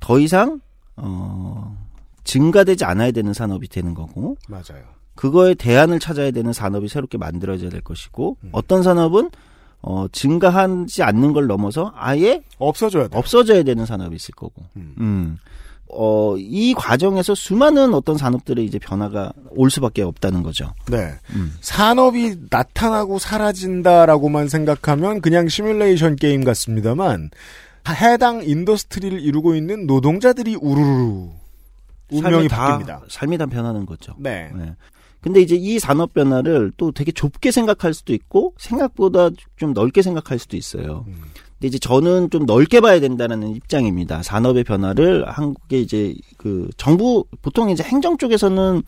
[0.00, 0.60] 더 이상,
[0.96, 1.76] 어,
[2.24, 4.82] 증가되지 않아야 되는 산업이 되는 거고, 맞아요.
[5.14, 9.30] 그거에 대안을 찾아야 되는 산업이 새롭게 만들어져야 될 것이고, 어떤 산업은,
[9.82, 13.16] 어, 증가하지 않는 걸 넘어서 아예 없어져야 돼.
[13.16, 15.38] 없어져야 되는 산업이 있을 거고, 음.
[15.96, 20.72] 어, 이 과정에서 수많은 어떤 산업들의 이제 변화가 올 수밖에 없다는 거죠.
[20.88, 21.12] 네.
[21.34, 21.54] 음.
[21.60, 27.30] 산업이 나타나고 사라진다라고만 생각하면 그냥 시뮬레이션 게임 같습니다만
[27.88, 31.28] 해당 industry를 이루고 있는 노동자들이 우르르
[32.16, 33.00] 운명이 삶이 다- 바뀝니다.
[33.08, 34.14] 삶이 다 변하는 거죠.
[34.18, 34.50] 네.
[35.20, 40.38] 근데 이제 이 산업 변화를 또 되게 좁게 생각할 수도 있고 생각보다 좀 넓게 생각할
[40.38, 41.04] 수도 있어요.
[41.08, 41.14] 음.
[41.54, 44.22] 근데 이제 저는 좀 넓게 봐야 된다는 입장입니다.
[44.22, 48.82] 산업의 변화를 한국의 이제 그 정부 보통 이제 행정 쪽에서는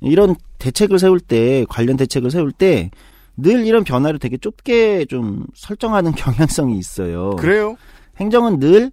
[0.00, 2.90] 이런 대책을 세울 때 관련 대책을 세울 때
[3.36, 6.12] 늘 이런 변화를 되게 좁게 좀 설정하는
[6.54, 7.30] 경향성이 있어요.
[7.30, 7.74] 그래요?
[8.18, 8.90] 행정은 늘좀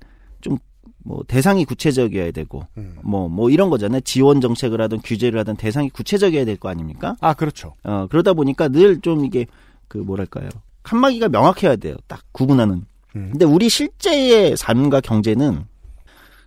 [1.03, 2.95] 뭐 대상이 구체적이어야 되고 음.
[3.03, 4.01] 뭐뭐 이런 거잖아요.
[4.01, 7.15] 지원 정책을 하든 규제를 하든 대상이 구체적이어야 될 거 아닙니까?
[7.21, 7.73] 아, 그렇죠.
[7.83, 9.47] 어 그러다 보니까 늘 좀 이게
[9.87, 10.49] 그 뭐랄까요?
[10.83, 11.95] 칸막이가 명확해야 돼요.
[12.07, 12.85] 딱 구분하는.
[13.15, 13.29] 음.
[13.31, 15.65] 근데 우리 실제의 삶과 경제는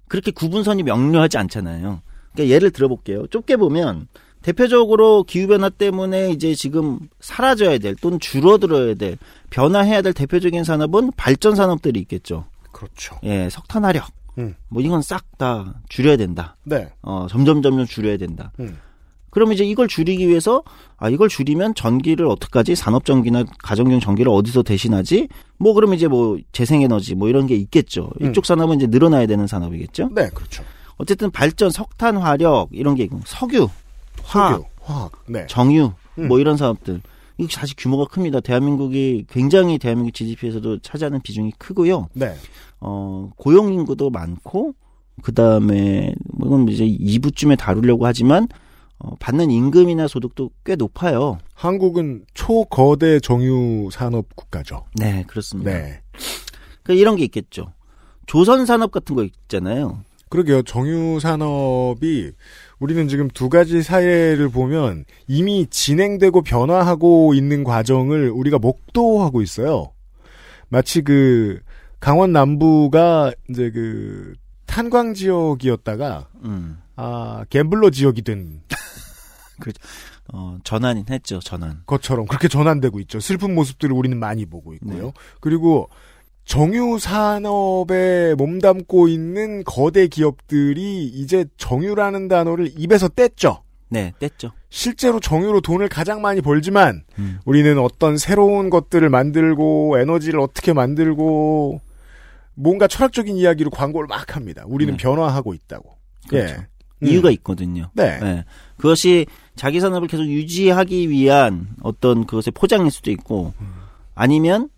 [0.09, 2.01] 그렇게 구분선이 명료하지 않잖아요.
[2.33, 3.27] 그러니까 예를 들어볼게요.
[3.29, 4.09] 좁게 보면
[4.43, 9.17] 대표적으로 기후변화 때문에 이제 지금 사라져야 될 또는 줄어들어야 될
[9.51, 12.45] 변화해야 될 대표적인 산업은 발전 산업들이 있겠죠.
[12.73, 13.17] 그렇죠.
[13.25, 14.05] 예, 석탄화력.
[14.39, 14.55] 음.
[14.69, 16.57] 뭐 이건 싹 다 줄여야 된다.
[16.65, 16.93] 네.
[17.03, 18.53] 어, 점점 점점 줄여야 된다.
[18.61, 18.79] 음.
[19.31, 20.63] 그러면 이제 이걸 줄이기 위해서
[20.97, 22.77] 아 이걸 줄이면 전기를 어떡하지?
[22.77, 25.29] 산업 전기나 가정용 전기를 어디서 대신하지?
[25.59, 28.11] 뭐 그러면 이제 뭐 재생에너지 뭐 이런 게 있겠죠.
[28.21, 28.31] 음.
[28.31, 30.11] 이쪽 산업은 이제 늘어나야 되는 산업이겠죠.
[30.13, 30.63] 네, 그렇죠.
[30.99, 33.69] 어쨌든 발전 석탄 화력 이런 게 있고 석유,
[34.23, 35.13] 화학, 석유, 화학.
[35.27, 35.47] 네.
[35.49, 36.29] 정유 음.
[36.29, 37.01] 뭐 이런 사업들
[37.39, 38.41] 이게 사실 규모가 큽니다.
[38.41, 42.09] 대한민국이 굉장히 대한민국 GDP에서도 차지하는 비중이 크고요.
[42.15, 42.35] 네.
[42.81, 44.75] 어, 고용 인구도 많고,
[45.23, 48.47] 그 다음에, 뭐, 이건 이제 2부쯤에 다루려고 하지만,
[48.99, 51.39] 어, 받는 임금이나 소득도 꽤 높아요.
[51.55, 54.85] 한국은 초거대 정유 산업 국가죠.
[54.97, 55.73] 네, 그렇습니다.
[55.73, 56.01] 네.
[56.83, 57.73] 그 이런 게 있겠죠.
[58.27, 60.05] 조선 산업 같은 거 있잖아요.
[60.29, 60.63] 그러게요.
[60.63, 62.33] 정유 산업이
[62.85, 69.95] 우리는 지금 두 가지 사례를 보면 이미 진행되고 변화하고 있는 과정을 우리가 목도하고 있어요.
[70.69, 71.61] 마치 그
[71.99, 74.35] 강원 남부가 이제 그
[74.67, 76.77] 탄광 지역이었다가 음.
[76.95, 78.61] 아 갬블러 지역이 된
[80.35, 81.81] 어, 전환이 했죠, 전환.
[81.87, 83.19] 것처럼 그렇게 전환되고 있죠.
[83.19, 85.05] 슬픈 모습들을 우리는 많이 보고 있고요.
[85.07, 85.13] 네.
[85.41, 85.89] 그리고
[86.45, 93.61] 정유 산업에 몸담고 있는 거대 기업들이 이제 정유라는 단어를 입에서 뗐죠.
[93.89, 94.53] 네, 뗐죠.
[94.69, 97.39] 실제로 정유로 돈을 가장 많이 벌지만 음.
[97.45, 101.81] 우리는 어떤 새로운 것들을 만들고 에너지를 어떻게 만들고
[102.55, 104.65] 뭔가 철학적인 이야기로 광고를 막 합니다.
[104.67, 105.03] 우리는 네.
[105.03, 105.97] 변화하고 있다고.
[106.29, 106.55] 그렇죠.
[106.55, 106.67] 예.
[107.09, 107.33] 이유가 음.
[107.35, 107.91] 있거든요.
[107.95, 108.45] 네.
[108.77, 109.27] 그것이
[109.57, 113.53] 자기 산업을 계속 유지하기 위한 어떤 그것의 포장일 수도 있고,
[114.15, 114.71] 아니면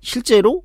[0.00, 0.62] 실제로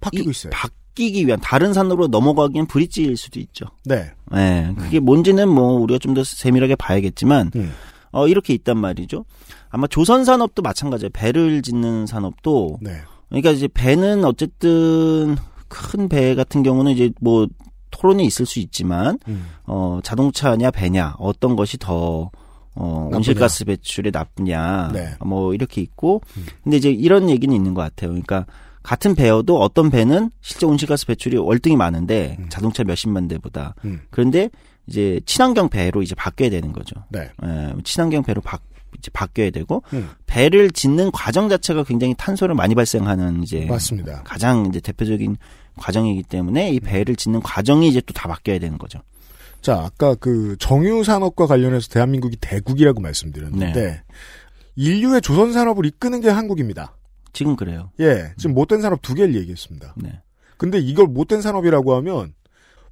[0.00, 0.50] 바뀌고 이- 있어요.
[0.52, 3.66] 바뀌기 위한 다른 산업으로 넘어가기엔 브릿지일 수도 있죠.
[3.84, 4.12] 네.
[4.34, 7.72] 예, 그게 뭔지는 뭐 우리가 좀 더 세밀하게 봐야겠지만, 음.
[8.12, 9.24] 어, 이렇게 있단 말이죠.
[9.68, 11.10] 아마 조선 산업도 마찬가지예요.
[11.12, 12.78] 배를 짓는 산업도.
[12.80, 12.92] 네.
[13.28, 15.36] 그러니까 이제 배는 어쨌든
[15.68, 17.46] 큰 배 같은 경우는 이제 뭐
[17.90, 19.46] 토론이 있을 수 있지만, 음.
[19.64, 22.30] 어, 자동차냐 배냐, 어떤 것이 더,
[22.76, 23.10] 어.
[23.12, 25.14] 온실가스 배출에 나쁘냐, 네.
[25.24, 26.20] 뭐 이렇게 있고,
[26.62, 28.10] 근데 이제 이런 얘기는 있는 것 같아요.
[28.10, 28.46] 그러니까
[28.82, 34.02] 같은 배여도 어떤 배는 실제 온실가스 배출이 월등히 많은데 자동차 몇십만 대보다 음.
[34.10, 34.48] 그런데
[34.86, 36.94] 이제 친환경 배로 이제 바뀌어야 되는 거죠.
[37.08, 37.28] 네.
[37.44, 38.58] 예, 친환경 배로 바,
[38.96, 40.10] 이제 바뀌어야 되고 음.
[40.26, 44.22] 배를 짓는 과정 자체가 굉장히 탄소를 많이 발생하는 이제 맞습니다.
[44.22, 45.36] 가장 이제 대표적인
[45.76, 49.00] 과정이기 때문에 이 배를 짓는 과정이 이제 또 다 바뀌어야 되는 거죠.
[49.60, 54.02] 자, 아까 그 정유 산업과 관련해서 대한민국이 대국이라고 말씀드렸는데 네.
[54.76, 56.96] 인류의 조선 산업을 이끄는 게 한국입니다.
[57.32, 57.90] 지금 그래요.
[58.00, 59.94] 예, 지금 못된 산업 두 개를 얘기했습니다.
[59.96, 60.20] 네.
[60.56, 62.32] 근데 이걸 못된 산업이라고 하면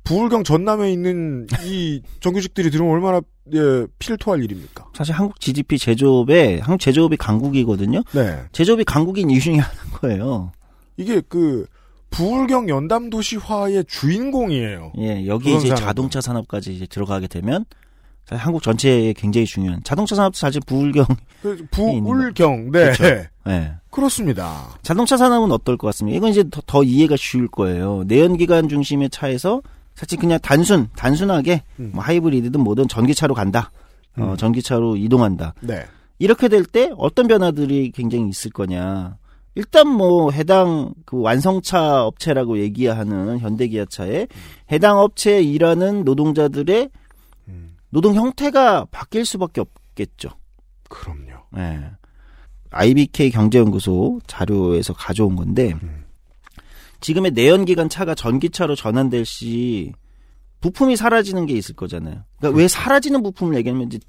[0.04, 3.20] 부울경 전남에 있는 이 정규직들이 들으면 얼마나
[3.52, 4.86] 예, 피를 토할 일입니까?
[4.94, 8.02] 사실 한국 GDP 제조업에 한국 제조업이 강국이거든요.
[8.12, 8.44] 네.
[8.52, 10.52] 제조업이 강국인 이유 중에 하나인 거예요.
[10.96, 11.66] 이게 그
[12.14, 14.92] 부울경 연담 도시화의 주인공이에요.
[14.98, 15.74] 예, 여기 이제.
[15.74, 17.64] 자동차 산업까지 이제 들어가게 되면
[18.26, 21.04] 사실 한국 전체에 굉장히 중요한 자동차 산업도 사실 부울경
[21.42, 22.92] 그 부울경, 네.
[22.92, 23.04] 그렇죠.
[23.48, 23.72] 예.
[23.90, 24.68] 그렇습니다.
[24.82, 26.16] 자동차 산업은 어떨 것 같습니까?
[26.16, 28.04] 이건 이제 더, 더 이해가 쉬울 거예요.
[28.06, 29.60] 내연기관 중심의 차에서
[29.94, 31.90] 사실 그냥 단순 단순하게 음.
[31.94, 33.70] 뭐 하이브리드든 뭐든 전기차로 간다.
[34.16, 34.36] 어, 음.
[34.36, 35.54] 전기차로 이동한다.
[35.60, 35.84] 네.
[36.18, 39.16] 이렇게 될 때 어떤 변화들이 굉장히 있을 거냐.
[39.54, 44.26] 일단 뭐 해당 그 완성차 업체라고 얘기하는 현대기아차에
[44.72, 46.90] 해당 업체에 일하는 노동자들의
[47.90, 50.30] 노동 형태가 바뀔 수밖에 없겠죠.
[50.88, 51.44] 그럼요.
[51.52, 51.90] 네.
[52.70, 55.74] IBK 경제연구소 자료에서 가져온 건데
[57.00, 59.92] 지금의 내연기관 차가 전기차로 전환될 시
[60.60, 62.24] 부품이 사라지는 게 있을 거잖아요.
[62.38, 64.00] 그러니까 왜 사라지는 부품을 얘기하면 이제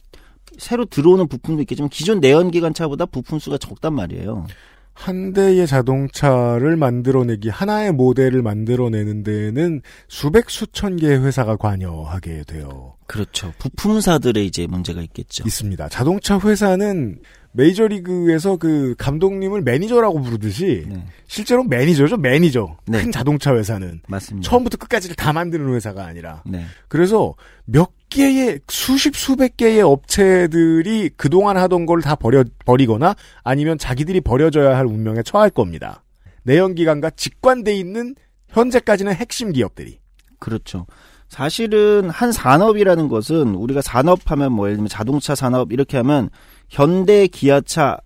[0.57, 4.47] 새로 들어오는 부품도 있겠지만 기존 내연기관 차보다 부품 수가 적단 말이에요.
[4.95, 12.95] 한 대의 자동차를 만들어내기 하나의 모델을 만들어내는 데에는 수백 수천 개의 회사가 관여하게 돼요.
[13.05, 13.53] 그렇죠.
[13.59, 15.43] 부품사들의 이제 문제가 있겠죠.
[15.45, 15.89] 있습니다.
[15.89, 17.19] 자동차 회사는
[17.51, 20.87] 메이저리그에서 그 감독님을 매니저라고 부르듯이
[21.27, 22.77] 실제로 매니저죠, 매니저.
[22.87, 23.01] 네.
[23.01, 24.49] 큰 자동차 회사는 맞습니다.
[24.49, 26.65] 처음부터 끝까지를 다 만드는 회사가 아니라 네.
[26.87, 27.35] 그래서
[27.65, 34.77] 몇 개의 수십 수백 개의 업체들이 그동안 하던 걸 다 버려 버리거나 아니면 자기들이 버려져야
[34.77, 36.03] 할 운명에 처할 겁니다.
[36.43, 38.15] 내연기관과 직결돼 있는
[38.49, 39.99] 현재까지는 핵심 기업들이
[40.39, 40.85] 그렇죠.
[41.27, 46.29] 사실은 한 산업이라는 것은 우리가 산업하면 뭐 예를 들면 자동차 산업 이렇게 하면
[46.69, 47.97] 현대 기아차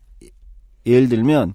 [0.86, 1.54] 예를 들면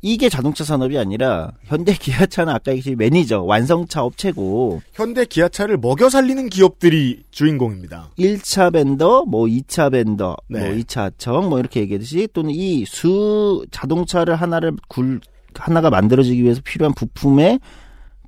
[0.00, 6.48] 이게 자동차 산업이 아니라 현대 기아차는 아까 얘기했듯이 매니저 완성차 업체고 현대 기아차를 먹여 살리는
[6.48, 8.10] 기업들이 주인공입니다.
[8.18, 10.60] 1차 vendor, 뭐 2차 vendor, 네.
[10.60, 15.20] 뭐 2차 하청 뭐 이렇게 얘기했듯이 또는 이 수 자동차를 하나를 굴
[15.54, 17.58] 하나가 만들어지기 위해서 필요한 부품에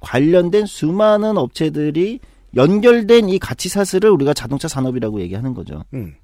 [0.00, 2.18] 관련된 수많은 업체들이
[2.56, 5.84] 연결된 이 가치 사슬을 우리가 자동차 산업이라고 얘기하는 거죠.
[5.94, 6.14] 음.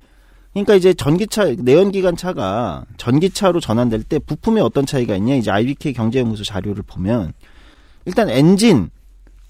[0.57, 6.45] 그러니까 이제 전기차 내연기관 차가 전기차로 전환될 때 부품에 어떤 차이가 있냐 이제 IBK 경제연구소
[6.45, 7.35] 자료를 보면
[8.07, 8.89] 일단 엔진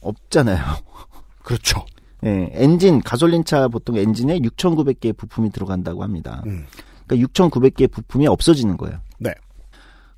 [0.00, 0.58] 없잖아요.
[1.44, 1.86] 그렇죠.
[2.24, 6.42] 예, 엔진 가솔린차 보통 엔진에 6,900개의 부품이 들어간다고 합니다.
[6.46, 6.66] 음.
[7.06, 8.98] 그러니까 6,900개의 부품이 없어지는 거예요.
[9.20, 9.30] 네.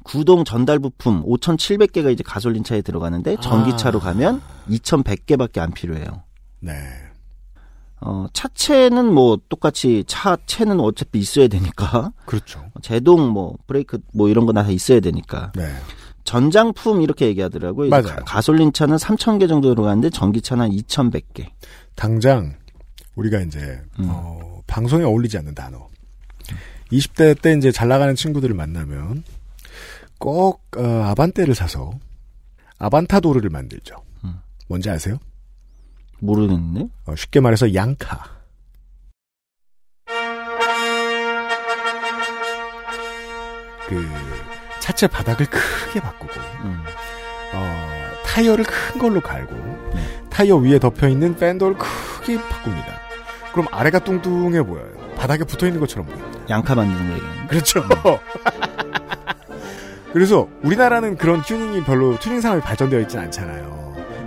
[0.04, 6.22] 구동 전달 부품 5,700개가 이제 가솔린차에 들어가는데 전기차로 가면 2,100개밖에 안 필요해요.
[6.60, 6.72] 네.
[8.00, 12.12] 어, 차체는 뭐 똑같이 차체는 어차피 있어야 되니까.
[12.26, 12.64] 그렇죠.
[12.82, 15.52] 제동 뭐 브레이크 뭐 이런 거 다 있어야 되니까.
[15.56, 15.72] 네.
[16.24, 17.88] 전장품 이렇게 얘기하더라고요.
[17.90, 18.04] 맞아요.
[18.04, 21.48] 가- 가솔린 차는 3,000개 정도 들어가는데 전기차는 한 2,100개.
[21.94, 22.54] 당장
[23.16, 25.88] 우리가 이제 어, 방송에 어울리지 않는 단어.
[26.92, 29.24] 20대 때 이제 잘 나가는 친구들을 만나면
[30.18, 31.90] 꼭 어, 아반떼를 사서
[32.78, 33.96] 아반타도르를 만들죠.
[34.68, 35.16] 뭔지 아세요?
[36.20, 36.88] 모르겠네.
[37.06, 38.38] 어, 쉽게 말해서 양카.
[43.88, 44.06] 그
[44.80, 46.32] 차체 바닥을 크게 바꾸고
[46.64, 46.82] 음.
[47.54, 47.88] 어,
[48.26, 49.54] 타이어를 큰 걸로 갈고
[49.94, 50.00] 네.
[50.28, 53.00] 타이어 위에 덮여 있는 팬더를 크게 바꿉니다.
[53.52, 54.86] 그럼 아래가 뚱뚱해 보여요.
[55.16, 56.38] 바닥에 붙어 있는 것처럼 보입니다.
[56.50, 57.82] 양카 만드는 거 얘기하는 그렇죠.
[60.12, 63.67] 그래서 우리나라는 그런 튜닝이 별로 튜닝 산업이 발전되어 있진 않잖아요.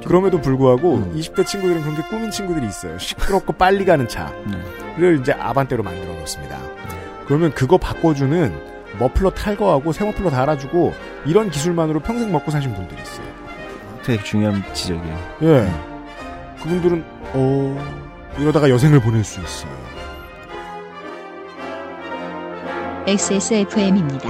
[0.05, 2.97] 그럼에도 불구하고 20대 친구들은 그런 게 꾸민 친구들이 있어요.
[2.97, 6.57] 시끄럽고 빨리 가는 차를 이제 아반떼로 만들어 놓습니다.
[7.25, 8.53] 그러면 그거 바꿔주는
[8.99, 10.93] 머플러 탈거하고 새 머플러 달아주고
[11.25, 13.25] 이런 기술만으로 평생 먹고 사신 분들이 있어요.
[14.03, 15.17] 되게 중요한 지적이에요.
[15.43, 15.71] 예.
[16.61, 17.85] 그분들은 어
[18.37, 19.71] 이러다가 여생을 보낼 수 있어요.
[23.07, 24.29] XSFM입니다.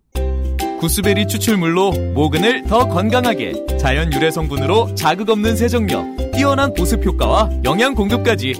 [0.81, 7.93] 구스베리 추출물로 모근을 더 건강하게 자연 유래 성분으로 자극 없는 세정력 뛰어난 보습 효과와 영양
[7.93, 8.53] 공급까지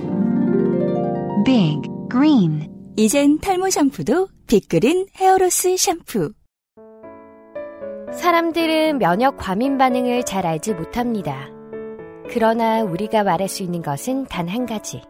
[1.43, 6.31] Big Green 이젠 탈모 샴푸도 빅그린 헤어로스 샴푸.
[8.13, 11.49] 사람들은 면역 과민 반응을 잘 알지 못합니다.
[12.29, 15.01] 그러나 우리가 말할 수 있는 것은 단 한 가지.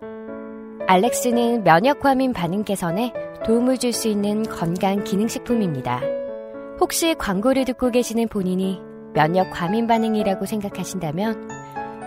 [0.87, 3.11] 알렉스는 면역 과민 반응 개선에
[3.45, 5.99] 도움을 줄 수 있는 건강 기능식품입니다.
[6.81, 8.81] 혹시 광고를 듣고 계시는 본인이
[9.13, 11.47] 면역 과민 반응이라고 생각하신다면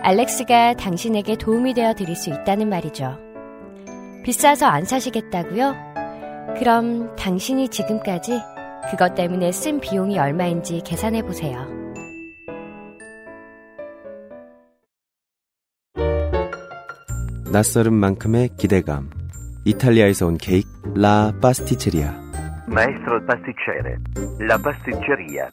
[0.03, 3.17] 알렉스가 당신에게 도움이 되어 드릴 수 있다는 말이죠.
[4.25, 5.73] 비싸서 안 사시겠다고요?
[6.59, 8.41] 그럼 당신이 지금까지
[8.91, 11.65] 그것 때문에 쓴 비용이 얼마인지 계산해 보세요.
[17.51, 19.09] 낯설은 만큼의 기대감.
[19.63, 22.24] 이탈리아에서 온 케이크 라 파스티체리아.
[22.67, 23.99] Maestro il pasticcere.
[24.39, 25.51] La pasticceria.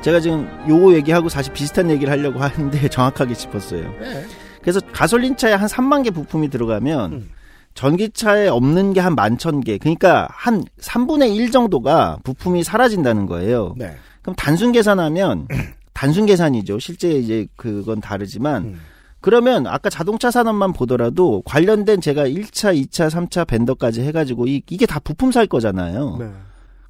[0.00, 3.92] 제가 지금 요거 얘기하고 사실 비슷한 얘기를 하려고 하는데 정확하게 짚었어요.
[4.00, 4.24] 네.
[4.68, 7.30] 그래서 가솔린 차에 한 3만 개 부품이 들어가면 음.
[7.72, 9.78] 전기차에 없는 게한 만천 개.
[9.78, 13.74] 그러니까 한 3분의 1 정도가 부품이 사라진다는 거예요.
[13.78, 13.96] 네.
[14.20, 15.48] 그럼 단순 계산하면
[15.94, 16.80] 단순 계산이죠.
[16.80, 18.80] 실제 이제 그건 다르지만 음.
[19.20, 25.00] 그러면 아까 자동차 산업만 보더라도 관련된 제가 1차, 2차, 3차 벤더까지 해가지고 이, 이게 다
[25.00, 26.16] 부품 살 거잖아요.
[26.18, 26.30] 네.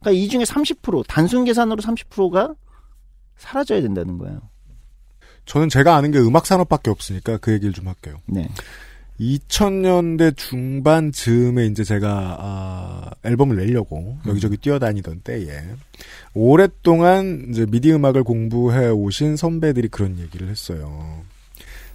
[0.01, 2.55] 그러니까 이 중에 30% 단순 계산으로 30%가
[3.37, 4.41] 사라져야 된다는 거예요.
[5.49, 8.16] 저는 제가 아는 게 음악 산업밖에 없으니까 그 얘기를 좀 할게요.
[8.26, 8.49] 네.
[9.18, 15.64] 2000년대 중반쯤에 이제 제가 아, 앨범을 내려고 여기저기 뛰어다니던 때에
[16.34, 21.22] 오랫동안 이제 미디 음악을 공부해 오신 선배들이 그런 얘기를 했어요.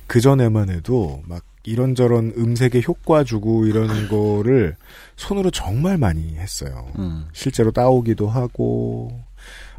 [0.07, 4.75] 그 전에만 해도 막 이런저런 음색에 효과 주고 이런 거를
[5.15, 6.91] 손으로 정말 많이 했어요.
[6.97, 7.27] 음.
[7.31, 9.21] 실제로 따오기도 하고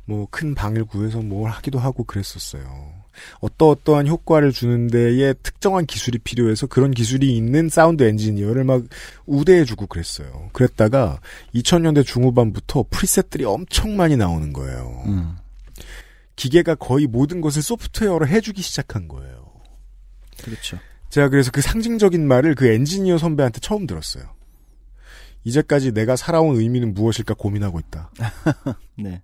[0.07, 3.04] 뭐 큰 방을 구해서 뭘 하기도 하고 그랬었어요.
[3.41, 8.83] 어떠어떠한 효과를 주는 데에 특정한 기술이 필요해서 그런 기술이 있는 sound engineer를 막
[9.27, 10.51] 우대해주고 그랬어요.
[10.53, 11.21] 그랬다가
[11.55, 15.03] 2000년대 중후반부터 preset들이 엄청 많이 나오는 거예요.
[15.07, 15.37] 음.
[16.37, 19.53] 기계가 거의 모든 것을 소프트웨어로 해주기 시작한 거예요.
[20.43, 20.79] 그렇죠.
[21.11, 24.25] 제가 그래서 그 상징적인 말을 그 엔지니어 선배한테 처음 들었어요.
[25.45, 28.11] 이제까지 내가 살아온 의미는 무엇일까 고민하고 있다.
[28.99, 29.23] 네.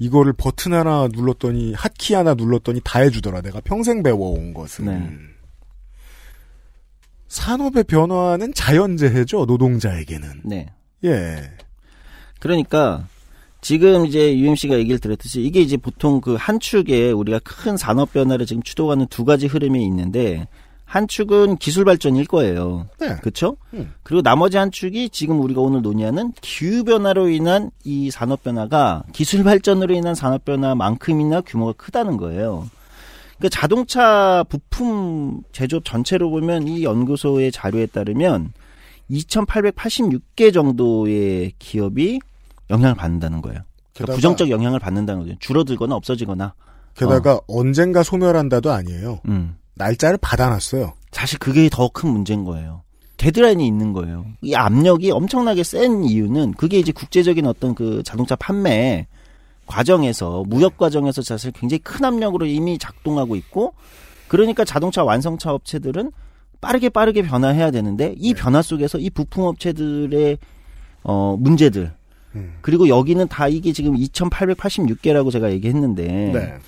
[0.00, 3.42] 이거를 버튼 하나 눌렀더니 핫키 하나 눌렀더니 다 해주더라.
[3.42, 4.86] 내가 평생 배워온 것을.
[4.86, 5.08] 네.
[7.28, 9.44] 산업의 변화는 자연재해죠.
[9.44, 10.42] 노동자에게는.
[10.46, 10.66] 네.
[11.04, 11.52] 예.
[12.40, 13.06] 그러니까
[13.60, 18.46] 지금 이제 UMC가 얘기를 드렸듯이 이게 이제 보통 그 한 축에 우리가 큰 산업 변화를
[18.46, 20.48] 지금 추도하는 두 가지 흐름이 있는데
[20.90, 22.88] 한 축은 기술 발전일 거예요.
[22.98, 23.14] 네.
[23.20, 23.56] 그렇죠?
[23.74, 23.94] 음.
[24.02, 29.44] 그리고 나머지 한 축이 지금 우리가 오늘 논의하는 기후 변화로 인한 이 산업 변화가 기술
[29.44, 32.68] 발전으로 인한 산업 변화만큼이나 규모가 크다는 거예요.
[33.38, 38.52] 그러니까 자동차 부품 제조업 전체로 보면 이 연구소의 자료에 따르면
[39.12, 42.18] 2,886개 정도의 기업이
[42.68, 43.60] 영향을 받는다는 거예요.
[43.94, 45.36] 그러니까 부정적 영향을 받는다는 거죠.
[45.38, 46.52] 줄어들거나 없어지거나.
[46.96, 49.20] 게다가 언젠가 소멸한다도 아니에요.
[49.28, 49.54] 음.
[49.80, 50.92] 날짜를 받아놨어요.
[51.10, 52.82] 사실 그게 더 큰 문제인 거예요.
[53.16, 54.24] 데드라인이 있는 거예요.
[54.40, 59.06] 이 압력이 엄청나게 센 이유는 그게 이제 국제적인 어떤 그 자동차 판매
[59.66, 63.74] 과정에서 무역 과정에서 사실 굉장히 큰 압력으로 이미 작동하고 있고
[64.28, 66.12] 그러니까 자동차 완성차 업체들은
[66.60, 70.38] 빠르게 빠르게 변화해야 되는데 이 변화 속에서 이 부품 업체들의
[71.02, 71.92] 어 문제들
[72.36, 72.54] 음.
[72.62, 76.58] 그리고 여기는 다 이게 지금 2,886개라고 제가 얘기했는데 네.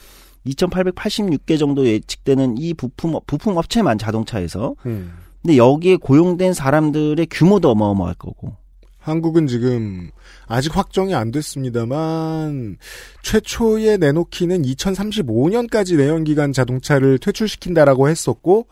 [0.47, 5.13] 2,886개 정도 예측되는 이 부품 부품 업체만 자동차에서 음.
[5.43, 8.57] 근데 여기에 고용된 사람들의 규모도 어마어마할 거고.
[8.99, 10.11] 한국은 지금
[10.47, 12.77] 아직 확정이 안 됐습니다만
[13.23, 18.67] 최초에 내놓기는 2035년까지 내연기관 자동차를 퇴출시킨다라고 했었고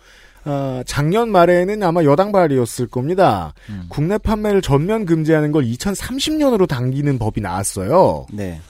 [0.45, 3.53] 아, 작년 말에는 아마 여당 발이었을 겁니다.
[3.68, 3.87] 음.
[3.89, 8.27] 국내 판매를 전면 금지하는 걸 2030년으로 당기는 법이 나왔어요.
[8.33, 8.61] 네.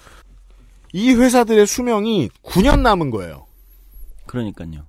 [0.92, 3.46] 이 회사들의 수명이 9년 남은 거예요.
[4.26, 4.86] 그러니까요.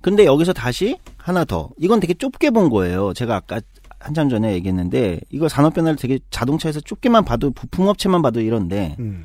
[0.00, 1.70] 근데 여기서 다시 하나 더.
[1.78, 3.12] 이건 되게 좁게 본 거예요.
[3.14, 3.60] 제가 아까
[4.00, 9.24] 한참 전에 얘기했는데 이거 산업 변화를 되게 자동차에서 좁게만 봐도 부품 업체만 봐도 이런데 음.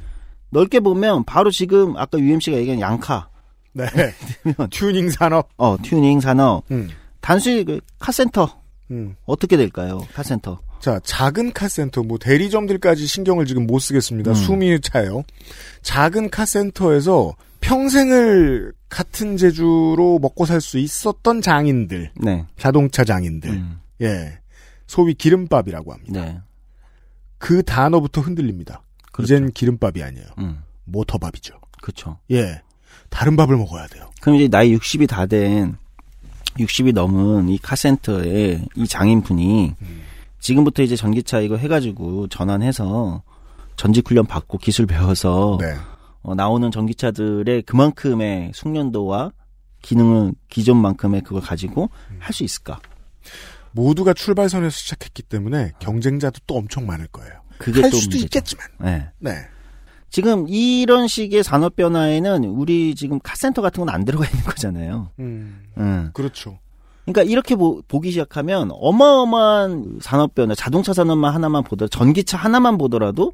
[0.51, 3.30] 넓게 보면 바로 지금 아까 UMC가 얘기한 양카.
[3.74, 3.86] 네.
[4.70, 5.49] 튜닝 산업.
[5.57, 6.63] 어, 튜닝 산업.
[6.72, 6.89] 음.
[7.22, 8.61] 단순히 그 카센터.
[8.91, 9.15] 음.
[9.25, 10.05] 어떻게 될까요?
[10.13, 10.59] 카센터.
[10.79, 14.31] 자, 작은 카센터, 뭐, 대리점들까지 신경을 지금 못 쓰겠습니다.
[14.31, 14.35] 음.
[14.35, 15.23] 숨이 차요.
[15.81, 22.11] 작은 카센터에서 평생을 같은 제주로 먹고 살 수 있었던 장인들.
[22.15, 22.45] 네.
[22.57, 23.49] 자동차 장인들.
[23.49, 23.79] 음.
[24.01, 24.39] 예.
[24.85, 26.21] 소위 기름밥이라고 합니다.
[26.25, 26.39] 네.
[27.39, 28.83] 그 단어부터 흔들립니다.
[29.19, 30.27] 이젠 기름밥이 아니에요.
[30.39, 30.61] 음.
[30.85, 31.55] 모터밥이죠.
[31.81, 32.19] 그렇죠.
[32.31, 32.61] 예.
[33.09, 34.09] 다른 밥을 먹어야 돼요.
[34.21, 35.75] 그럼 이제 나이 60이 다 된
[36.59, 39.73] 60이 넘은 이 카센터의 이 장인분이
[40.39, 43.23] 지금부터 이제 전기차 이거 해가지고 전환해서
[43.75, 45.75] 전직 훈련 받고 기술 배워서 네.
[46.21, 49.31] 어, 나오는 전기차들의 그만큼의 숙련도와
[49.81, 51.89] 기능을 기존만큼의 그걸 가지고
[52.19, 52.79] 할수 있을까?
[53.71, 57.31] 모두가 출발선에서 시작했기 때문에 경쟁자도 또 엄청 많을 거예요.
[57.59, 58.25] 그게 할또 수도 문제죠.
[58.25, 58.67] 있겠지만.
[58.79, 59.09] 네.
[59.19, 59.31] 네.
[60.09, 65.09] 지금 이런 식의 산업 변화에는 우리 지금 카센터 같은 건 안 들어가 있는 거잖아요.
[65.19, 65.63] 음.
[65.77, 66.09] 음.
[66.13, 66.59] 그렇죠.
[67.05, 73.31] 그러니까 이렇게 보, 기 시작하면 어마어마한 산업 변화, 자동차 산업만 하나만 보더라도 전기차 하나만 보더라도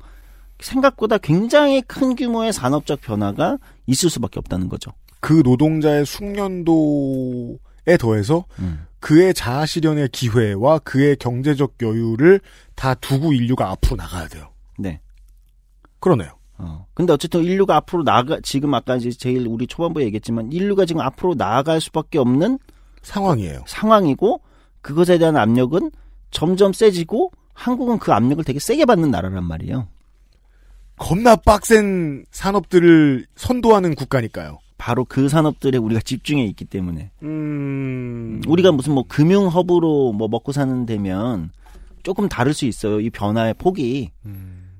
[0.59, 3.57] 생각보다 굉장히 큰 규모의 산업적 변화가
[3.87, 4.91] 있을 수밖에 없다는 거죠.
[5.19, 8.85] 그 노동자의 숙련도에 더해서 음.
[8.99, 12.39] 그의 자아 실현의 기회와 그의 경제적 여유를
[12.75, 14.49] 다 두고 인류가 앞으로 나가야 돼요.
[14.77, 15.01] 네.
[15.99, 16.31] 그러네요.
[16.63, 16.85] 어.
[16.93, 21.35] 근데 어쨌든 인류가 앞으로 나가 지금 아까 이제 제일 우리 초반부에 얘기했지만 인류가 지금 앞으로
[21.35, 22.59] 나아갈 수밖에 없는
[23.01, 23.63] 상황이에요.
[23.67, 24.41] 상황이고
[24.81, 25.91] 그것에 대한 압력은
[26.31, 29.87] 점점 세지고 한국은 그 압력을 되게 세게 받는 나라란 말이에요.
[30.97, 34.59] 겁나 빡센 산업들을 선도하는 국가니까요.
[34.77, 38.41] 바로 그 산업들에 우리가 집중해 있기 때문에 음...
[38.45, 41.51] 우리가 무슨 뭐 금융 허브로 뭐 먹고 사는 데면
[42.03, 42.99] 조금 다를 수 있어요.
[42.99, 44.11] 이 변화의 폭이.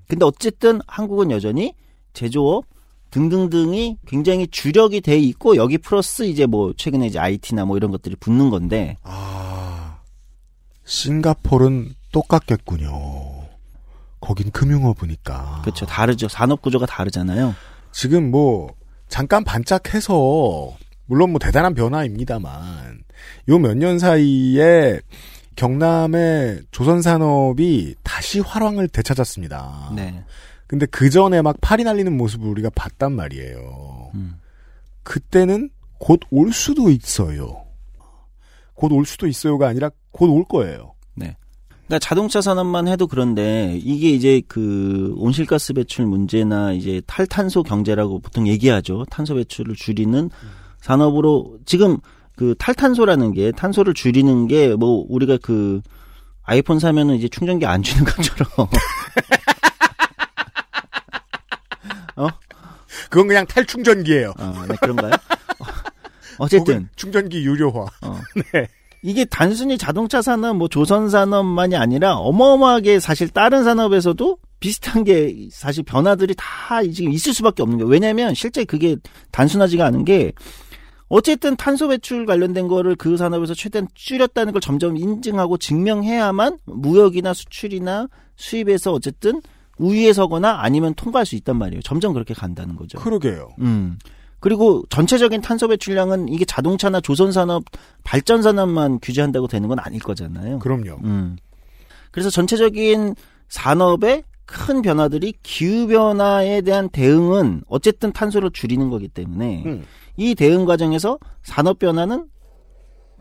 [0.08, 1.74] 근데 어쨌든 한국은 여전히
[2.14, 2.66] 제조업
[3.12, 8.16] 등등등이 굉장히 주력이 돼 있고 여기 플러스 이제 뭐 최근에 이제 IT나 뭐 이런 것들이
[8.16, 10.00] 붙는 건데 아,
[10.86, 13.44] 싱가폴은 똑같겠군요.
[14.20, 15.62] 거긴 금융업이니까.
[15.64, 15.86] 그렇죠.
[15.86, 16.28] 다르죠.
[16.28, 17.54] 산업 구조가 다르잖아요.
[17.92, 18.74] 지금 뭐
[19.10, 20.76] 잠깐 반짝해서
[21.06, 23.04] 물론 뭐 대단한 변화입니다만
[23.50, 25.00] 요 몇 년 사이에
[25.56, 29.92] 경남의 조선 산업이 다시 화랑을 되찾았습니다.
[29.96, 30.24] 네.
[30.68, 34.12] 근데 그 전에 막 팔이 날리는 모습을 우리가 봤단 말이에요.
[34.16, 34.36] 음.
[35.04, 37.64] 그때는 곧 올 수도 있어요.
[38.76, 40.94] 곧 올 수도 있어요가 아니라 곧 올 거예요.
[41.16, 41.36] 네.
[41.86, 48.48] 그러니까 자동차 산업만 해도 그런데 이게 이제 그 온실가스 배출 문제나 이제 탈탄소 경제라고 보통
[48.48, 49.06] 얘기하죠.
[49.10, 50.30] 탄소 배출을 줄이는
[50.82, 51.98] 산업으로 지금
[52.36, 55.82] 그 탈탄소라는 게 탄소를 줄이는 게 뭐 우리가 그
[56.44, 58.50] 아이폰 사면은 이제 충전기 안 주는 것처럼
[62.16, 62.28] 어?
[63.10, 64.34] 그건 그냥 탈충전기예요.
[64.38, 65.12] 어, 네, 그런가요?
[66.38, 67.86] 어쨌든 혹은 충전기 유료화.
[68.02, 68.20] 어.
[68.54, 68.68] 네.
[69.06, 75.84] 이게 단순히 자동차 산업, 뭐 조선 산업만이 아니라 어마어마하게 사실 다른 산업에서도 비슷한 게 사실
[75.84, 77.90] 변화들이 다 지금 있을 수밖에 없는 거예요.
[77.90, 78.96] 왜냐하면 실제 그게
[79.32, 80.32] 단순하지가 않은 게
[81.14, 88.08] 어쨌든 탄소 배출 관련된 거를 그 산업에서 최대한 줄였다는 걸 점점 인증하고 증명해야만 무역이나 수출이나
[88.36, 89.40] 수입에서 어쨌든
[89.78, 91.84] 우위에 서거나 아니면 통과할 수 있단 말이에요.
[91.84, 92.98] 점점 그렇게 간다는 거죠.
[92.98, 93.50] 그러게요.
[93.60, 94.00] 음.
[94.40, 97.64] 그리고 전체적인 탄소 배출량은 이게 자동차나 조선 산업,
[98.04, 100.58] 발전 산업만 규제한다고 되는 건 아닐 거잖아요.
[100.58, 100.98] 그럼요.
[101.04, 101.38] 음.
[102.10, 103.14] 그래서 전체적인
[103.50, 109.84] 산업의 큰 변화들이 기후 변화에 대한 대응은 어쨌든 탄소를 줄이는 거기 때문에 음.
[110.18, 112.28] 이 대응 과정에서 산업 변화는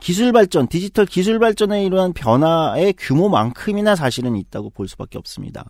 [0.00, 5.64] 기술 발전, 디지털 기술 발전에 이러한 변화의 규모만큼이나 사실은 있다고 볼 수밖에 없습니다.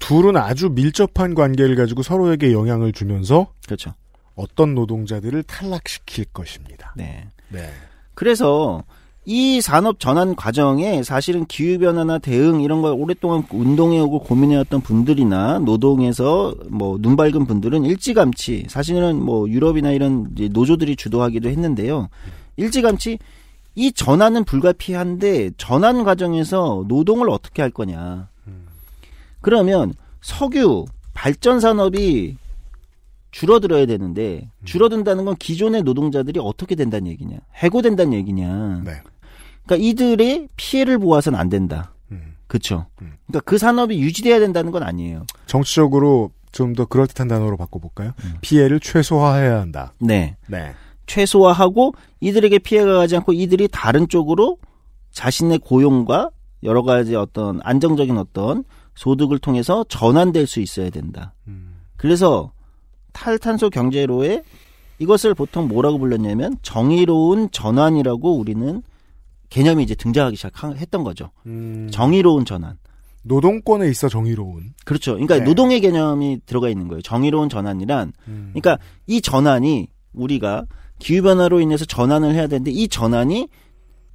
[0.00, 3.94] 둘은 아주 밀접한 관계를 가지고 서로에게 영향을 주면서 그렇죠.
[4.34, 6.92] 어떤 노동자들을 탈락시킬 것입니다.
[6.96, 7.28] 네.
[7.48, 7.70] 네.
[8.14, 8.84] 그래서
[9.26, 16.98] 이 산업 전환 과정에 사실은 기후변화나 대응 이런 걸 오랫동안 운동해오고 고민해왔던 분들이나 노동에서 뭐
[16.98, 22.08] 눈 밝은 분들은 일찌감치 사실은 뭐 유럽이나 이런 노조들이 주도하기도 했는데요.
[22.56, 23.18] 일찌감치
[23.76, 28.28] 이 전환은 불가피한데 전환 과정에서 노동을 어떻게 할 거냐.
[29.42, 32.36] 그러면 석유 발전 산업이
[33.30, 37.38] 줄어들어야 되는데 줄어든다는 건 기존의 노동자들이 어떻게 된다는 얘기냐?
[37.54, 38.82] 해고된다는 얘기냐?
[38.84, 39.02] 네.
[39.64, 41.94] 그러니까 이들의 피해를 보아서는 안 된다.
[42.48, 45.24] 그렇죠 그러니까 그 산업이 유지돼야 된다는 건 아니에요.
[45.46, 48.12] 정치적으로 좀 더 그럴듯한 단어로 바꿔볼까요?
[48.40, 49.92] 피해를 최소화해야 한다.
[50.00, 50.36] 네.
[50.48, 50.72] 네.
[51.06, 54.58] 최소화하고 이들에게 피해가 가지 않고 이들이 다른 쪽으로
[55.12, 56.30] 자신의 고용과
[56.62, 58.64] 여러 가지 어떤 안정적인 어떤
[58.94, 61.34] 소득을 통해서 전환될 수 있어야 된다.
[61.96, 62.52] 그래서
[63.12, 64.42] 탈탄소 경제로의
[64.98, 68.82] 이것을 보통 뭐라고 불렀냐면 정의로운 전환이라고 우리는
[69.48, 71.30] 개념이 이제 등장하기 시작했던 거죠.
[71.46, 72.78] 음, 정의로운 전환.
[73.22, 74.74] 노동권에 있어 정의로운.
[74.84, 75.12] 그렇죠.
[75.12, 75.44] 그러니까 네.
[75.44, 77.02] 노동의 개념이 들어가 있는 거예요.
[77.02, 78.50] 정의로운 전환이란 음.
[78.52, 80.64] 그러니까 이 전환이 우리가
[80.98, 83.48] 기후 변화로 인해서 전환을 해야 되는데 이 전환이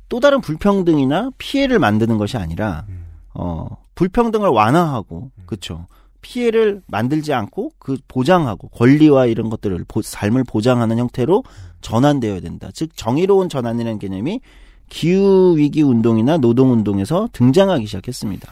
[0.10, 2.86] 또 다른 불평등이나 피해를 만드는 것이 아니라
[3.34, 5.88] 어 불평등을 완화하고 그렇죠.
[6.26, 11.43] 피해를 만들지 않고 그 보장하고 권리와 이런 것들을 보- 삶을 보장하는 형태로
[11.82, 12.69] 전환되어야 된다.
[12.73, 14.41] 즉 정의로운 전환이라는 개념이
[14.89, 18.51] 기후 위기 운동이나 노동 운동에서 등장하기 시작했습니다.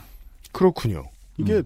[0.51, 1.05] 그렇군요.
[1.37, 1.63] 이게 음.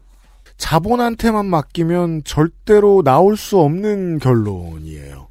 [0.56, 5.28] 자본한테만 맡기면 절대로 나올 수 없는 결론이에요.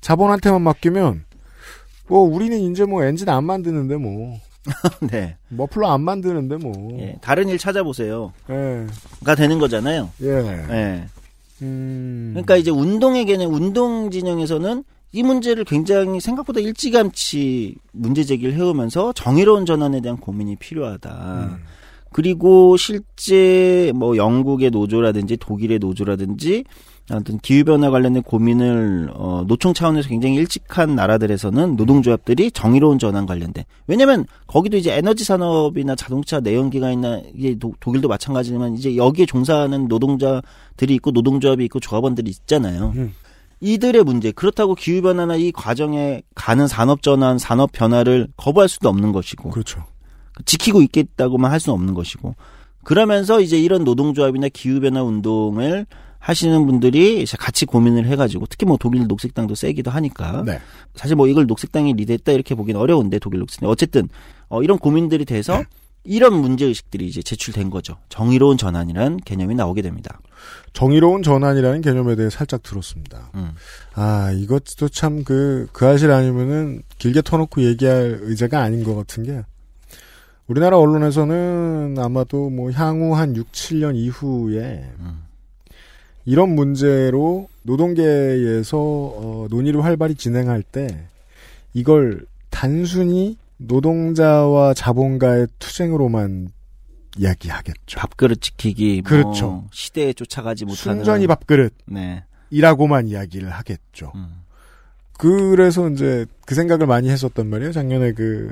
[0.00, 1.24] 자본한테만 맡기면
[2.06, 4.38] 뭐 우리는 이제 뭐 엔진 안 만드는데 뭐
[5.10, 5.36] 네.
[5.48, 6.98] 머플러 안 만드는데 뭐.
[7.00, 8.32] 예, 다른 일 찾아보세요.
[8.50, 8.86] 예.
[9.24, 10.10] 가 되는 거잖아요.
[10.22, 10.28] 예.
[10.28, 11.06] 예.
[11.62, 12.30] 음.
[12.32, 19.66] 그러니까 이제 운동의 개념, 운동 진영에서는 이 문제를 굉장히 생각보다 일찌감치 문제 제기를 해오면서 정의로운
[19.66, 21.58] 전환에 대한 고민이 필요하다.
[22.12, 26.64] 그리고 실제 뭐 영국의 노조라든지 독일의 노조라든지
[27.10, 33.64] 아무튼 기후변화 관련된 고민을 어, 노총 차원에서 굉장히 일찍 한 나라들에서는 노동조합들이 정의로운 전환 관련된
[33.86, 39.88] 왜냐면 거기도 이제 에너지 산업이나 자동차 내연기가 있나 이게 도, 독일도 마찬가지지만 이제 여기에 종사하는
[39.88, 42.94] 노동자들이 있고 노동조합이 있고 조합원들이 있잖아요.
[43.60, 49.12] 이들의 문제 그렇다고 기후 변화나 이 과정에 가는 산업 전환, 산업 변화를 거부할 수도 없는
[49.12, 49.84] 것이고 그렇죠.
[50.46, 52.34] 지키고 있겠다고만 할 수는 없는 것이고
[52.84, 55.86] 그러면서 이제 이런 노동조합이나 기후 변화 운동을
[56.20, 60.60] 하시는 분들이 같이 고민을 해가지고 특히 뭐 독일 녹색당도 세기도 하니까 네.
[60.94, 64.08] 사실 뭐 이걸 녹색당이 리드했다 이렇게 보기는 어려운데 독일 녹색당 어쨌든
[64.48, 65.62] 어, 이런 고민들이 돼서
[66.04, 70.20] 이런 문제 의식들이 이제 제출된 거죠 정의로운 전환이라는 개념이 나오게 됩니다.
[70.72, 73.30] 정의로운 전환이라는 개념에 대해 살짝 들었습니다.
[73.34, 73.52] 음.
[73.94, 79.42] 아, 이것도 참 그, 그 아실 아니면은 길게 터놓고 얘기할 의제가 아닌 것 같은 게,
[80.46, 84.90] 우리나라 언론에서는 아마도 뭐 향후 한 6, 7년 이후에,
[86.24, 91.04] 이런 문제로 노동계에서 어, 논의를 활발히 진행할 때,
[91.74, 96.50] 이걸 단순히 노동자와 자본가의 투쟁으로만
[97.16, 97.98] 이야기하겠죠.
[97.98, 99.64] 밥그릇 지키기, 뭐 그렇죠.
[99.72, 101.74] 시대에 쫓아가지 못하는 순전히 밥그릇.
[101.86, 102.24] 네.
[102.50, 104.12] 이라고만 이야기를 하겠죠.
[105.12, 107.72] 그래서 이제 그 생각을 많이 했었단 말이에요.
[107.72, 108.50] 작년에 그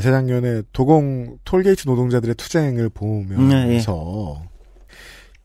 [0.00, 4.42] 재작년에 도공 톨게이트 노동자들의 투쟁을 보면서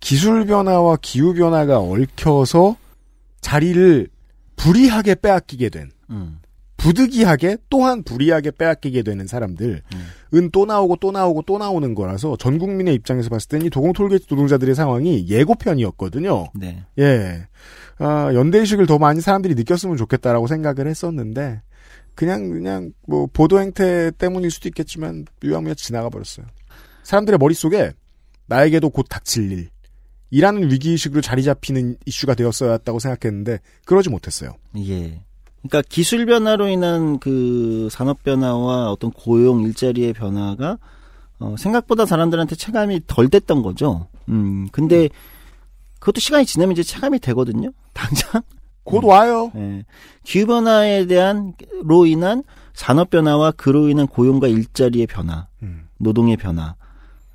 [0.03, 2.75] 기술 변화와 기후 변화가 얽혀서
[3.39, 4.09] 자리를
[4.57, 6.39] 불의하게 빼앗기게 된 음.
[6.75, 9.79] 부득이하게 또한 불의하게 빼앗기게 되는 사람들은
[10.51, 14.25] 또 나오고 또 나오고 또 나오는 거라서 전 국민의 입장에서 봤을 때는 이 도공 톨게이트
[14.29, 16.47] 노동자들의 상황이 예고편이었거든요.
[16.53, 16.83] 네.
[16.99, 17.47] 예.
[17.99, 21.61] 아, 연대의식을 더 많이 사람들이 느꼈으면 좋겠다라고 생각을 했었는데,
[22.15, 26.45] 그냥, 그냥, 뭐, 보도 행태 때문일 수도 있겠지만, 유야무야 지나가 버렸어요.
[27.03, 27.93] 사람들의 머릿속에,
[28.47, 29.69] 나에게도 곧 닥칠 일,
[30.33, 34.55] 이라는 위기의식으로 자리 잡히는 이슈가 되었어야 했다고 생각했는데, 그러지 못했어요.
[34.77, 35.21] 예.
[35.61, 40.79] 그러니까 기술 변화로 인한 그 산업 변화와 어떤 고용 일자리의 변화가
[41.37, 44.07] 어, 생각보다 사람들한테 체감이 덜 됐던 거죠.
[44.27, 45.07] 음, 근데
[45.99, 47.69] 그것도 시간이 지나면 이제 체감이 되거든요.
[47.93, 48.41] 당장
[48.83, 49.51] 곧 와요.
[49.55, 49.85] 예.
[50.23, 51.53] 기후 변화에 대한
[51.83, 52.41] 로 인한
[52.73, 55.47] 산업 변화와 그로 인한 고용과 일자리의 변화,
[55.99, 56.75] 노동의 변화,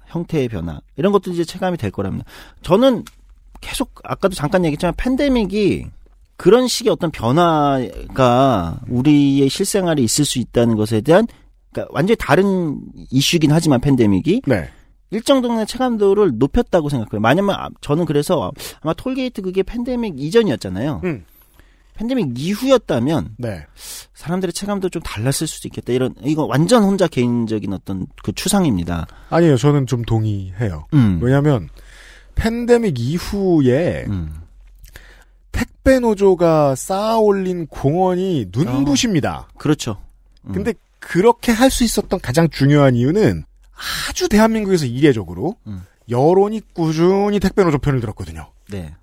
[0.08, 2.24] 형태의 변화 이런 것도 이제 체감이 될 거랍니다.
[2.62, 3.04] 저는
[3.60, 5.86] 계속 아까도 잠깐 얘기했지만 팬데믹이
[6.36, 11.26] 그런 식의 어떤 변화가 우리의 실생활에 있을 수 있다는 것에 대한
[11.72, 12.80] 그러니까 완전히 다른
[13.10, 14.68] 이슈긴 하지만 팬데믹이 네.
[15.10, 17.20] 일정 정도의 체감도를 높였다고 생각해요.
[17.20, 17.48] 만약에
[17.80, 21.00] 저는 그래서 아마 톨게이트 그게 팬데믹 이전이었잖아요.
[21.04, 21.24] 음.
[21.98, 23.66] 팬데믹 이후였다면 네.
[24.14, 25.92] 사람들의 체감도 좀 달랐을 수도 있겠다.
[25.92, 29.08] 이런 이거 완전 혼자 개인적인 어떤 그 추상입니다.
[29.30, 29.56] 아니에요.
[29.56, 30.86] 저는 좀 동의해요.
[30.94, 31.18] 음.
[31.20, 31.68] 왜냐하면
[32.36, 34.32] 팬데믹 이후에 음.
[35.50, 39.48] 택배 노조가 쌓아올린 공헌이 눈부십니다.
[39.58, 40.00] 그렇죠.
[40.52, 43.44] 근데 그렇게 할 수 있었던 가장 중요한 이유는
[44.08, 45.82] 아주 대한민국에서 이례적으로 음.
[46.08, 48.52] 여론이 꾸준히 택배 노조 편을 들었거든요.
[48.70, 48.94] 네.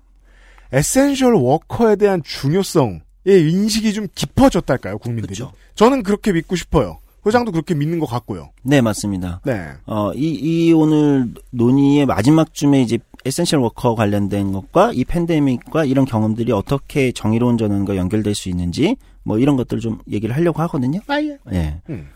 [0.72, 5.34] essential worker에 대한 중요성의 인식이 좀 깊어졌달까요, 국민들이?
[5.74, 6.98] 저는 그렇게 믿고 싶어요.
[7.26, 8.50] 회장도 그렇게 믿는 것 같고요.
[8.62, 9.40] 네, 맞습니다.
[9.44, 9.70] 네.
[9.86, 16.52] 어, 이, 이 오늘 논의의 마지막쯤에 이제 essential worker 관련된 것과 이 팬데믹과 이런 경험들이
[16.52, 21.00] 어떻게 정의로운 전환과 연결될 수 있는지 뭐 이런 것들을 좀 얘기를 하려고 하거든요.
[21.08, 21.36] 아, 예.
[21.52, 21.80] 예.
[21.88, 22.06] 음.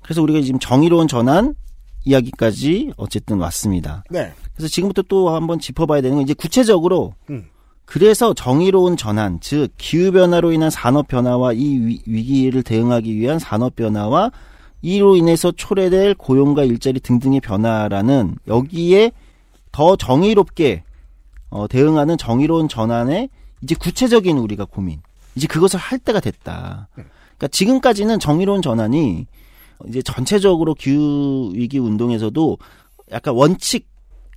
[0.00, 1.54] 그래서 우리가 지금 정의로운 전환
[2.06, 4.04] 이야기까지 어쨌든 왔습니다.
[4.08, 4.32] 네.
[4.54, 7.49] 그래서 지금부터 또 한번 짚어봐야 되는 건 이제 구체적으로 음.
[7.90, 13.74] 그래서 정의로운 전환, 즉 기후 변화로 인한 산업 변화와 이 위, 기를 대응하기 위한 산업
[13.74, 14.30] 변화와
[14.80, 19.10] 이로 인해서 초래될 고용과 일자리 등등의 변화라는 여기에
[19.72, 20.84] 더 정의롭게
[21.48, 23.28] 어, 대응하는 정의로운 전환의
[23.62, 25.02] 이제 구체적인 우리가 고민,
[25.34, 26.86] 이제 그것을 할 때가 됐다.
[26.94, 29.26] 그러니까 지금까지는 정의로운 전환이
[29.88, 32.56] 이제 전체적으로 기후 위기 운동에서도
[33.10, 33.88] 약간 원칙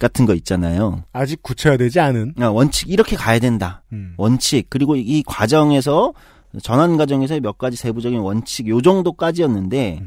[0.03, 1.03] 같은 거 있잖아요.
[1.13, 3.84] 아직 구체화되지 않은 아, 원칙 이렇게 가야 된다.
[4.17, 6.13] 원칙 그리고 이 과정에서
[6.61, 10.03] 전환 과정에서 몇 가지 세부적인 원칙 요 정도까지였는데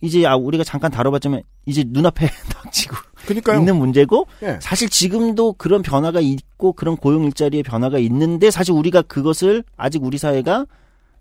[0.00, 2.96] 이제 아, 우리가 잠깐 다뤄봤지만 이제 눈앞에 닥치고
[3.26, 3.60] 그러니까요.
[3.60, 4.58] 있는 문제고 예.
[4.60, 10.18] 사실 지금도 그런 변화가 있고 그런 고용 일자리의 변화가 있는데 사실 우리가 그것을 아직 우리
[10.18, 10.66] 사회가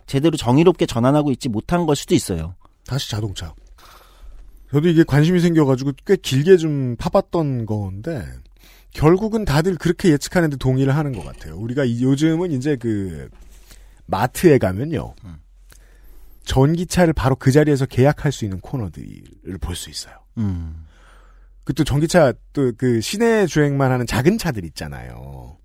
[0.08, 2.56] 제대로 정의롭게 전환하고 있지 못한 걸 수도 있어요.
[2.88, 3.54] 다시 자동차.
[4.76, 8.26] 저도 이게 관심이 생겨가지고 꽤 길게 좀 파봤던 건데
[8.92, 11.56] 결국은 다들 그렇게 예측하는데 동의를 하는 것 같아요.
[11.56, 13.30] 우리가 이- 요즘은 이제 그
[14.06, 15.14] 마트에 가면요.
[16.44, 20.14] 전기차를 바로 그 자리에서 계약할 수 있는 코너들을 볼 수 있어요.
[20.38, 20.86] 음.
[21.64, 25.56] 그또 전기차 또 그 시내 주행만 하는 작은 차들 있잖아요.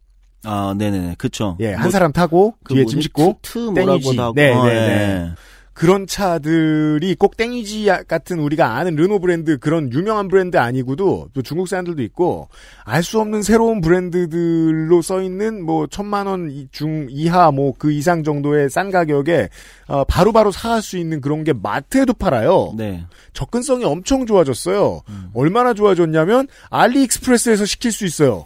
[0.45, 1.17] 아, 네네네.
[1.19, 1.57] 그쵸.
[1.59, 2.85] 예, 한 뭐, 사람 타고 그 뒤에?
[2.87, 4.17] 짐 싣고 트- 트 땡이지.
[4.17, 4.35] 하고.
[4.35, 4.75] 네, 어, 네, 예.
[4.87, 5.35] 네.
[5.81, 11.69] 그런 차들이 꼭 땡이지 같은 우리가 아는 르노 브랜드 그런 유명한 브랜드 아니고도 또 중국
[11.69, 12.51] 사람들도 있고
[12.85, 18.23] 알 수 없는 새로운 브랜드들로 써 있는 뭐 천만 원 중 이하 뭐 그 이상
[18.23, 19.49] 정도의 싼 가격에
[19.87, 22.75] 어, 바로바로 사갈 수 있는 그런 게 마트에도 팔아요.
[22.77, 23.07] 네.
[23.33, 25.01] 접근성이 엄청 좋아졌어요.
[25.33, 28.45] 얼마나 좋아졌냐면 알리익스프레스에서 시킬 수 있어요.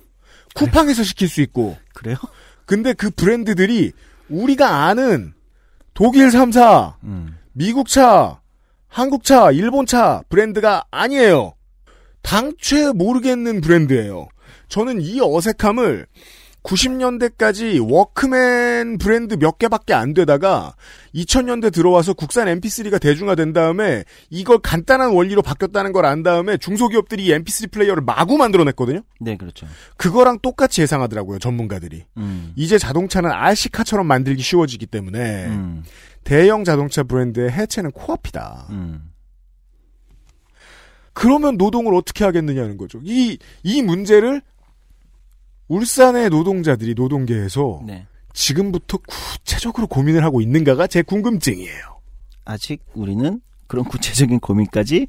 [0.54, 1.76] 쿠팡에서 시킬 수 있고.
[1.94, 2.16] 그래요?
[2.64, 3.90] 근데 그 브랜드들이
[4.28, 5.34] 우리가 아는
[5.94, 7.38] 독일 3사, 음.
[7.52, 8.40] 미국 차,
[8.88, 11.54] 한국 차, 일본 차 브랜드가 아니에요.
[12.22, 14.28] 당최 모르겠는 브랜드예요.
[14.68, 16.06] 저는 이 어색함을
[16.64, 20.74] 90년대까지 워크맨 브랜드 몇 개밖에 안 되다가
[21.14, 27.30] 2000년대 들어와서 국산 MP3가 대중화된 다음에 이걸 간단한 원리로 바뀌었다는 걸 안 다음에 중소기업들이 이
[27.30, 29.00] MP3 플레이어를 마구 만들어냈거든요.
[29.20, 29.66] 네, 그렇죠.
[29.96, 32.04] 그거랑 똑같이 예상하더라고요, 전문가들이.
[32.18, 32.52] 음.
[32.56, 35.82] 이제 자동차는 RC카처럼 만들기 쉬워지기 때문에 음.
[36.24, 38.66] 대형 자동차 브랜드의 해체는 코앞이다.
[38.70, 39.10] 음.
[41.14, 43.00] 그러면 노동을 어떻게 하겠느냐는 거죠.
[43.02, 44.42] 이, 이 문제를
[45.74, 48.06] 울산의 노동자들이 노동계에서 네.
[48.32, 52.00] 지금부터 구체적으로 고민을 하고 있는가가 제 궁금증이에요.
[52.44, 55.08] 아직 우리는 그런 구체적인 고민까지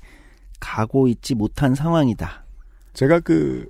[0.59, 2.45] 가고 있지 못한 상황이다.
[2.93, 3.69] 제가 그,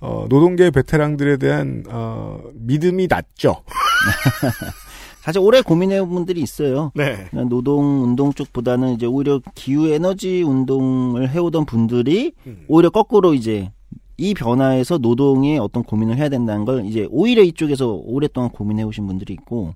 [0.00, 3.62] 어, 노동계 베테랑들에 대한, 어, 믿음이 낮죠.
[5.20, 6.90] 사실 오래 고민해온 분들이 있어요.
[6.94, 7.28] 네.
[7.30, 12.64] 그냥 노동 운동 쪽보다는 이제 오히려 기후 에너지 운동을 해오던 분들이 음.
[12.68, 13.72] 오히려 거꾸로 이제
[14.16, 19.34] 이 변화에서 노동에 어떤 고민을 해야 된다는 걸 이제 오히려 이쪽에서 오랫동안 고민해 오신 분들이
[19.34, 19.74] 있고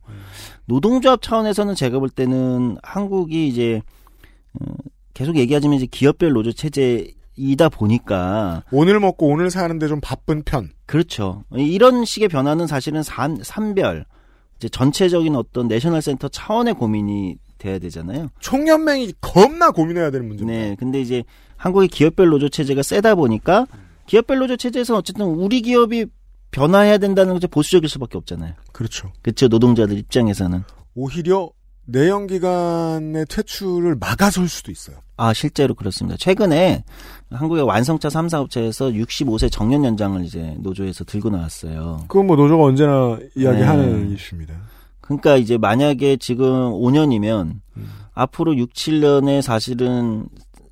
[0.66, 3.82] 노동조합 차원에서는 제가 볼 때는 한국이 이제
[4.60, 4.64] 어,
[5.14, 10.70] 계속 얘기하자면 이제 기업별 노조 체제이다 보니까 오늘 먹고 오늘 사는데 좀 바쁜 편.
[10.86, 11.44] 그렇죠.
[11.52, 14.06] 이런 식의 변화는 사실은 산, 산별
[14.56, 18.28] 이제 전체적인 어떤 내셔널 센터 차원의 고민이 돼야 되잖아요.
[18.38, 20.58] 총연맹이 겁나 고민해야 되는 문제입니다.
[20.60, 20.76] 네.
[20.78, 21.24] 근데 이제
[21.56, 23.66] 한국의 기업별 노조 체제가 세다 보니까
[24.08, 26.06] 기업별 노조 체제에서 어쨌든 우리 기업이
[26.50, 28.54] 변화해야 된다는 게 보수적일 수밖에 없잖아요.
[28.72, 29.12] 그렇죠.
[29.22, 29.48] 그렇죠.
[29.48, 30.64] 노동자들 입장에서는.
[30.94, 31.50] 오히려
[31.84, 34.96] 내연기관의 퇴출을 막아설 수도 있어요.
[35.16, 36.16] 아, 실제로 그렇습니다.
[36.16, 36.84] 최근에
[37.30, 42.04] 한국의 완성차 3사 업체에서 65세 정년 연장을 이제 노조에서 들고 나왔어요.
[42.08, 44.14] 그건 뭐 노조가 언제나 이야기하는 네.
[44.14, 44.54] 이슈입니다.
[45.00, 47.60] 그러니까 이제 만약에 지금 5년이면
[48.14, 50.28] 앞으로 6, 7년에 사실은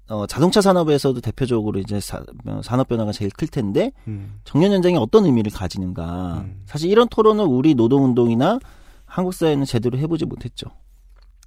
[0.08, 4.38] 어, 자동차 산업에서도 대표적으로 이제 사, 어, 산업 변화가 제일 클 텐데 음.
[4.44, 6.44] 정년 연장이 어떤 의미를 가지는가.
[6.66, 8.60] 사실 이런 토론을 우리 노동 운동이나
[9.04, 10.66] 한국 사회는 제대로 해보지 못했죠.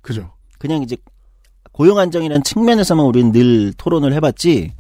[0.02, 0.31] 그죠.
[0.57, 0.98] 그냥 이제
[1.72, 4.73] 고용 안정이라는 측면에서만 우리는 늘 토론을 해봤지.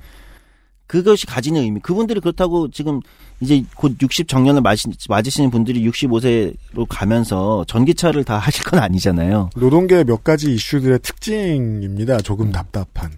[0.87, 1.79] 그것이 가지는 의미.
[1.79, 2.99] 그분들이 그렇다고 지금
[3.41, 9.51] 이제 곧 60 정년을 맞으, 맞으시는 분들이 65세로 가면서 전기차를 다 하실 건 아니잖아요.
[9.55, 12.17] 노동계 몇 가지 이슈들의 특징입니다.
[12.21, 13.11] 조금 답답한.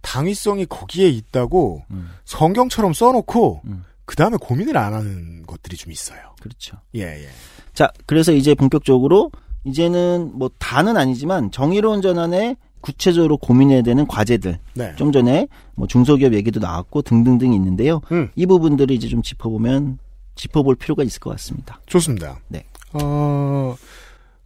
[0.00, 2.10] 당위성이 거기에 있다고 음.
[2.24, 3.62] 성경처럼 써놓고
[4.04, 6.20] 그 다음에 고민을 안 하는 것들이 좀 있어요.
[6.40, 6.76] 그렇죠.
[6.94, 7.28] 예, 예.
[7.74, 9.30] 자, 그래서 이제 본격적으로
[9.64, 14.58] 이제는 뭐 다는 아니지만 정의로운 전환에 구체적으로 고민해야 되는 과제들.
[14.74, 14.94] 네.
[14.96, 18.00] 좀 전에 뭐 중소기업 얘기도 나왔고 등등등 있는데요.
[18.12, 18.30] 음.
[18.34, 19.98] 이 부분들을 이제 좀 짚어보면
[20.36, 21.80] 짚어볼 필요가 있을 것 같습니다.
[21.86, 22.38] 좋습니다.
[22.48, 22.64] 네.
[22.94, 23.76] 어,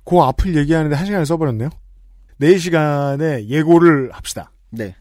[0.04, 1.68] 그 앞을 얘기하는데 한 시간을 써버렸네요.
[2.38, 4.50] 내일 시간에 예고를 합시다.
[4.70, 4.96] 네.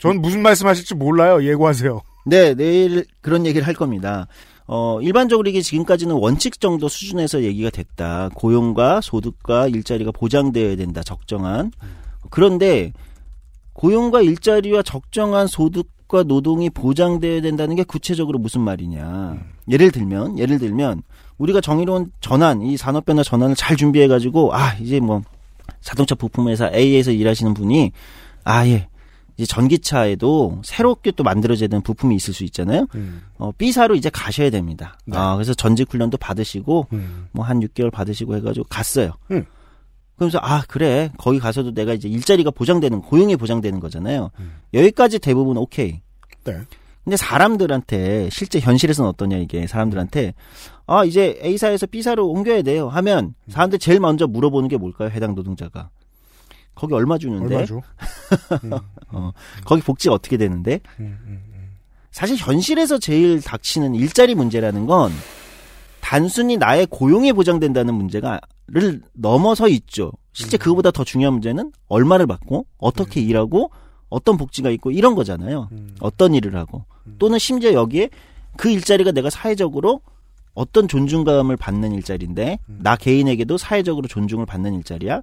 [0.00, 1.44] 전 무슨 말씀하실지 몰라요.
[1.44, 2.00] 예고하세요.
[2.26, 4.26] 네, 내일 그런 얘기를 할 겁니다.
[4.66, 8.30] 어, 일반적으로 이게 지금까지는 원칙 정도 수준에서 얘기가 됐다.
[8.34, 11.02] 고용과 소득과 일자리가 보장되어야 된다.
[11.02, 11.72] 적정한.
[12.30, 12.92] 그런데
[13.72, 19.38] 고용과 일자리와 적정한 소득과 노동이 보장되어야 된다는 게 구체적으로 무슨 말이냐.
[19.70, 21.02] 예를 들면, 예를 들면,
[21.38, 25.22] 우리가 정의로운 전환, 이 산업 변화 전환을 잘 준비해 가지고, 아, 이제 뭐,
[25.80, 27.92] 자동차 부품 회사 A에서 일하시는 분이,
[28.44, 28.89] 아, 예.
[29.40, 32.86] 이제 전기차에도 새롭게 또 만들어져야 되는 부품이 있을 수 있잖아요.
[33.38, 34.98] 어, B사로 이제 가셔야 됩니다.
[35.06, 35.16] 네.
[35.16, 37.28] 아, 그래서 전직 훈련도 받으시고, 음.
[37.32, 39.12] 뭐한 6개월 받으시고 해가지고 갔어요.
[39.30, 39.46] 음.
[40.16, 44.30] 그러면서 아 그래 거기 가서도 내가 이제 일자리가 보장되는 고용이 보장되는 거잖아요.
[44.38, 44.52] 음.
[44.74, 46.02] 여기까지 대부분 오케이.
[46.44, 46.58] 네.
[47.02, 50.34] 근데 사람들한테 실제 현실에서는 어떠냐 이게 사람들한테
[50.86, 55.08] 아 이제 A사에서 B사로 옮겨야 돼요 하면 사람들 제일 먼저 물어보는 게 뭘까요?
[55.08, 55.88] 해당 노동자가
[56.74, 57.54] 거기 얼마 주는데?
[57.54, 57.80] 얼마 줘?
[58.64, 58.72] 음.
[59.08, 59.32] 어,
[59.64, 60.80] 거기 복지가 어떻게 되는데?
[60.98, 61.42] 음, 음,
[62.10, 65.12] 사실 현실에서 제일 닥치는 일자리 문제라는 건
[66.00, 70.12] 단순히 나의 고용이 보장된다는 문제가를 넘어서 있죠.
[70.32, 73.70] 실제 그거보다 더 중요한 문제는 얼마를 받고 어떻게 일하고
[74.08, 75.68] 어떤 복지가 있고 이런 거잖아요.
[76.00, 76.84] 어떤 일을 하고
[77.18, 78.10] 또는 심지어 여기에
[78.56, 80.00] 그 일자리가 내가 사회적으로
[80.54, 85.22] 어떤 존중감을 받는 일자리인데 나 개인에게도 사회적으로 존중을 받는 일자리야.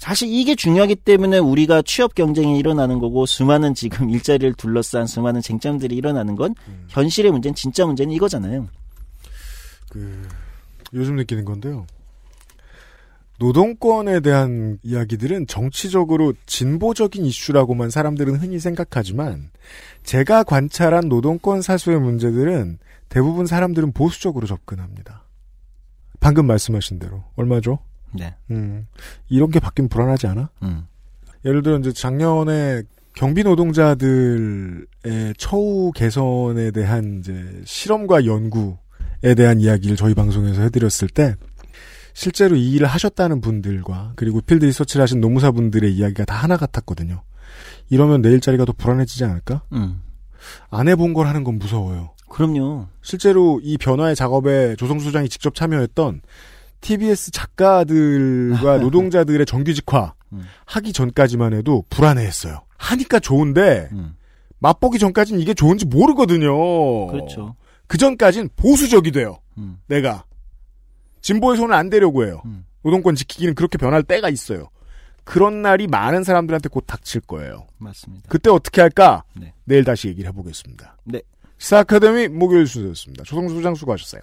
[0.00, 5.94] 사실 이게 중요하기 때문에 우리가 취업 경쟁이 일어나는 거고 수많은 지금 일자리를 둘러싼 수많은 쟁점들이
[5.94, 6.54] 일어나는 건
[6.88, 8.66] 현실의 문제는 진짜 문제는 이거잖아요.
[9.90, 10.26] 그
[10.94, 11.86] 요즘 느끼는 건데요.
[13.38, 19.50] 노동권에 대한 이야기들은 정치적으로 진보적인 이슈라고만 사람들은 흔히 생각하지만
[20.02, 22.78] 제가 관찰한 노동권 사수의 문제들은
[23.10, 25.26] 대부분 사람들은 보수적으로 접근합니다.
[26.20, 27.80] 방금 말씀하신 대로 얼마죠?
[28.12, 28.34] 네.
[28.50, 28.86] 음,
[29.28, 30.50] 이런 게 바뀌면 불안하지 않아?
[30.62, 30.86] 음.
[31.44, 32.82] 예를 들어 이제 작년에
[33.14, 34.86] 경비 노동자들의
[35.36, 41.34] 처우 개선에 대한 이제 실험과 연구에 대한 이야기를 저희 방송에서 해드렸을 때
[42.12, 47.22] 실제로 이 일을 하셨다는 분들과 그리고 필드 리서치를 하신 노무사분들의 이야기가 다 하나 같았거든요.
[47.88, 49.62] 이러면 내 일자리가 더 불안해지지 않을까?
[49.72, 50.02] 음.
[50.70, 52.14] 안 해본 걸 하는 건 무서워요.
[52.28, 52.86] 그럼요.
[53.02, 56.22] 실제로 이 변화의 작업에 조성수 소장이 직접 참여했던
[56.80, 60.44] TBS 작가들과 노동자들의 정규직화 음.
[60.66, 62.62] 하기 전까지만 해도 불안해했어요.
[62.76, 64.16] 하니까 좋은데 음.
[64.58, 67.06] 맛보기 전까지는 이게 좋은지 모르거든요.
[67.08, 67.56] 그렇죠.
[67.86, 69.38] 그 전까진 보수적이 돼요.
[69.58, 69.78] 음.
[69.86, 70.24] 내가
[71.20, 72.42] 진보의 손을 안 대려고 해요.
[72.82, 74.70] 노동권 지키기는 그렇게 변할 때가 있어요.
[75.24, 77.66] 그런 날이 많은 사람들한테 곧 닥칠 거예요.
[77.78, 78.26] 맞습니다.
[78.28, 79.22] 그때 어떻게 할까?
[79.34, 79.52] 네.
[79.64, 80.96] 내일 다시 얘기를 해보겠습니다.
[81.04, 81.20] 네.
[81.58, 83.24] 시사 아카데미 목요일 순서였습니다.
[83.24, 84.22] 조성수 소장 수고하셨어요.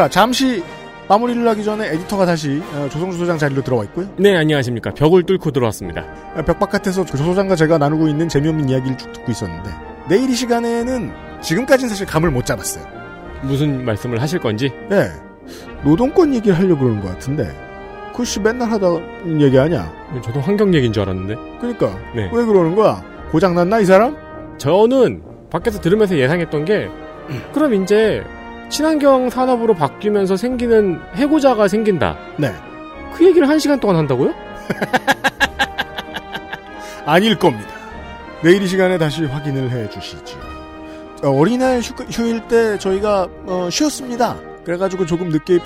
[0.00, 0.64] 자, 잠시
[1.08, 4.08] 마무리를 하기 전에 에디터가 다시 어, 조성수 소장 자리로 들어와 있고요.
[4.16, 4.94] 네, 안녕하십니까.
[4.94, 6.06] 벽을 뚫고 들어왔습니다.
[6.34, 9.68] 아, 벽 바깥에서 조 소장과 제가 나누고 있는 재미없는 이야기를 쭉 듣고 있었는데
[10.08, 11.12] 내일 이 시간에는
[11.42, 12.82] 지금까지는 사실 감을 못 잡았어요.
[13.42, 14.72] 무슨 말씀을 하실 건지?
[14.88, 15.10] 네.
[15.84, 17.50] 노동권 얘기를 하려고 그러는 것 같은데
[18.16, 19.92] 그씨 맨날 하다는 얘기 아니야.
[20.24, 21.34] 저도 환경 얘기인 줄 알았는데.
[21.60, 22.30] 그러니까 네.
[22.32, 23.04] 왜 그러는 거야?
[23.30, 24.16] 고장 났나 이 사람?
[24.56, 26.88] 저는 밖에서 들으면서 예상했던 게
[27.52, 28.24] 그럼 이제
[28.70, 32.16] 친환경 산업으로 바뀌면서 생기는 해고자가 생긴다.
[32.38, 32.54] 네.
[33.12, 34.32] 그 얘기를 한 시간 동안 한다고요?
[37.04, 37.68] 아닐 겁니다.
[38.42, 40.38] 내일 이 시간에 다시 확인을 해 주시죠.
[41.22, 44.38] 어, 린날 휴, 휴일 때 저희가 어, 쉬었습니다.
[44.64, 45.58] 그래가지고 조금 늦게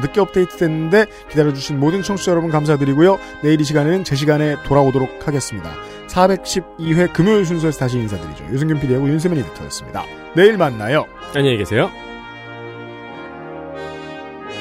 [0.00, 3.18] 늦게 업데이트 됐는데 기다려주신 모든 청취자 여러분 감사드리고요.
[3.42, 5.70] 내일 이 시간에는 제 시간에 돌아오도록 하겠습니다.
[6.08, 8.44] 412회 금요일 순서에서 다시 인사드리죠.
[8.52, 10.04] 유승균 PD하고 윤세민 에디터였습니다.
[10.34, 11.06] 내일 만나요.
[11.34, 11.90] 안녕히 계세요.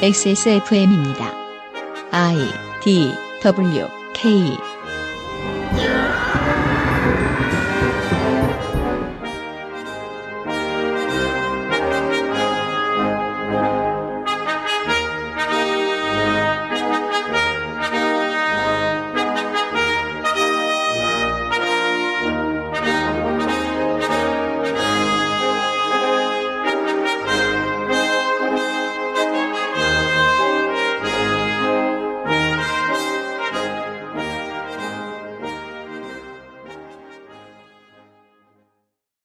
[0.01, 1.33] XSFM입니다.
[2.11, 2.37] I
[2.83, 4.57] D W K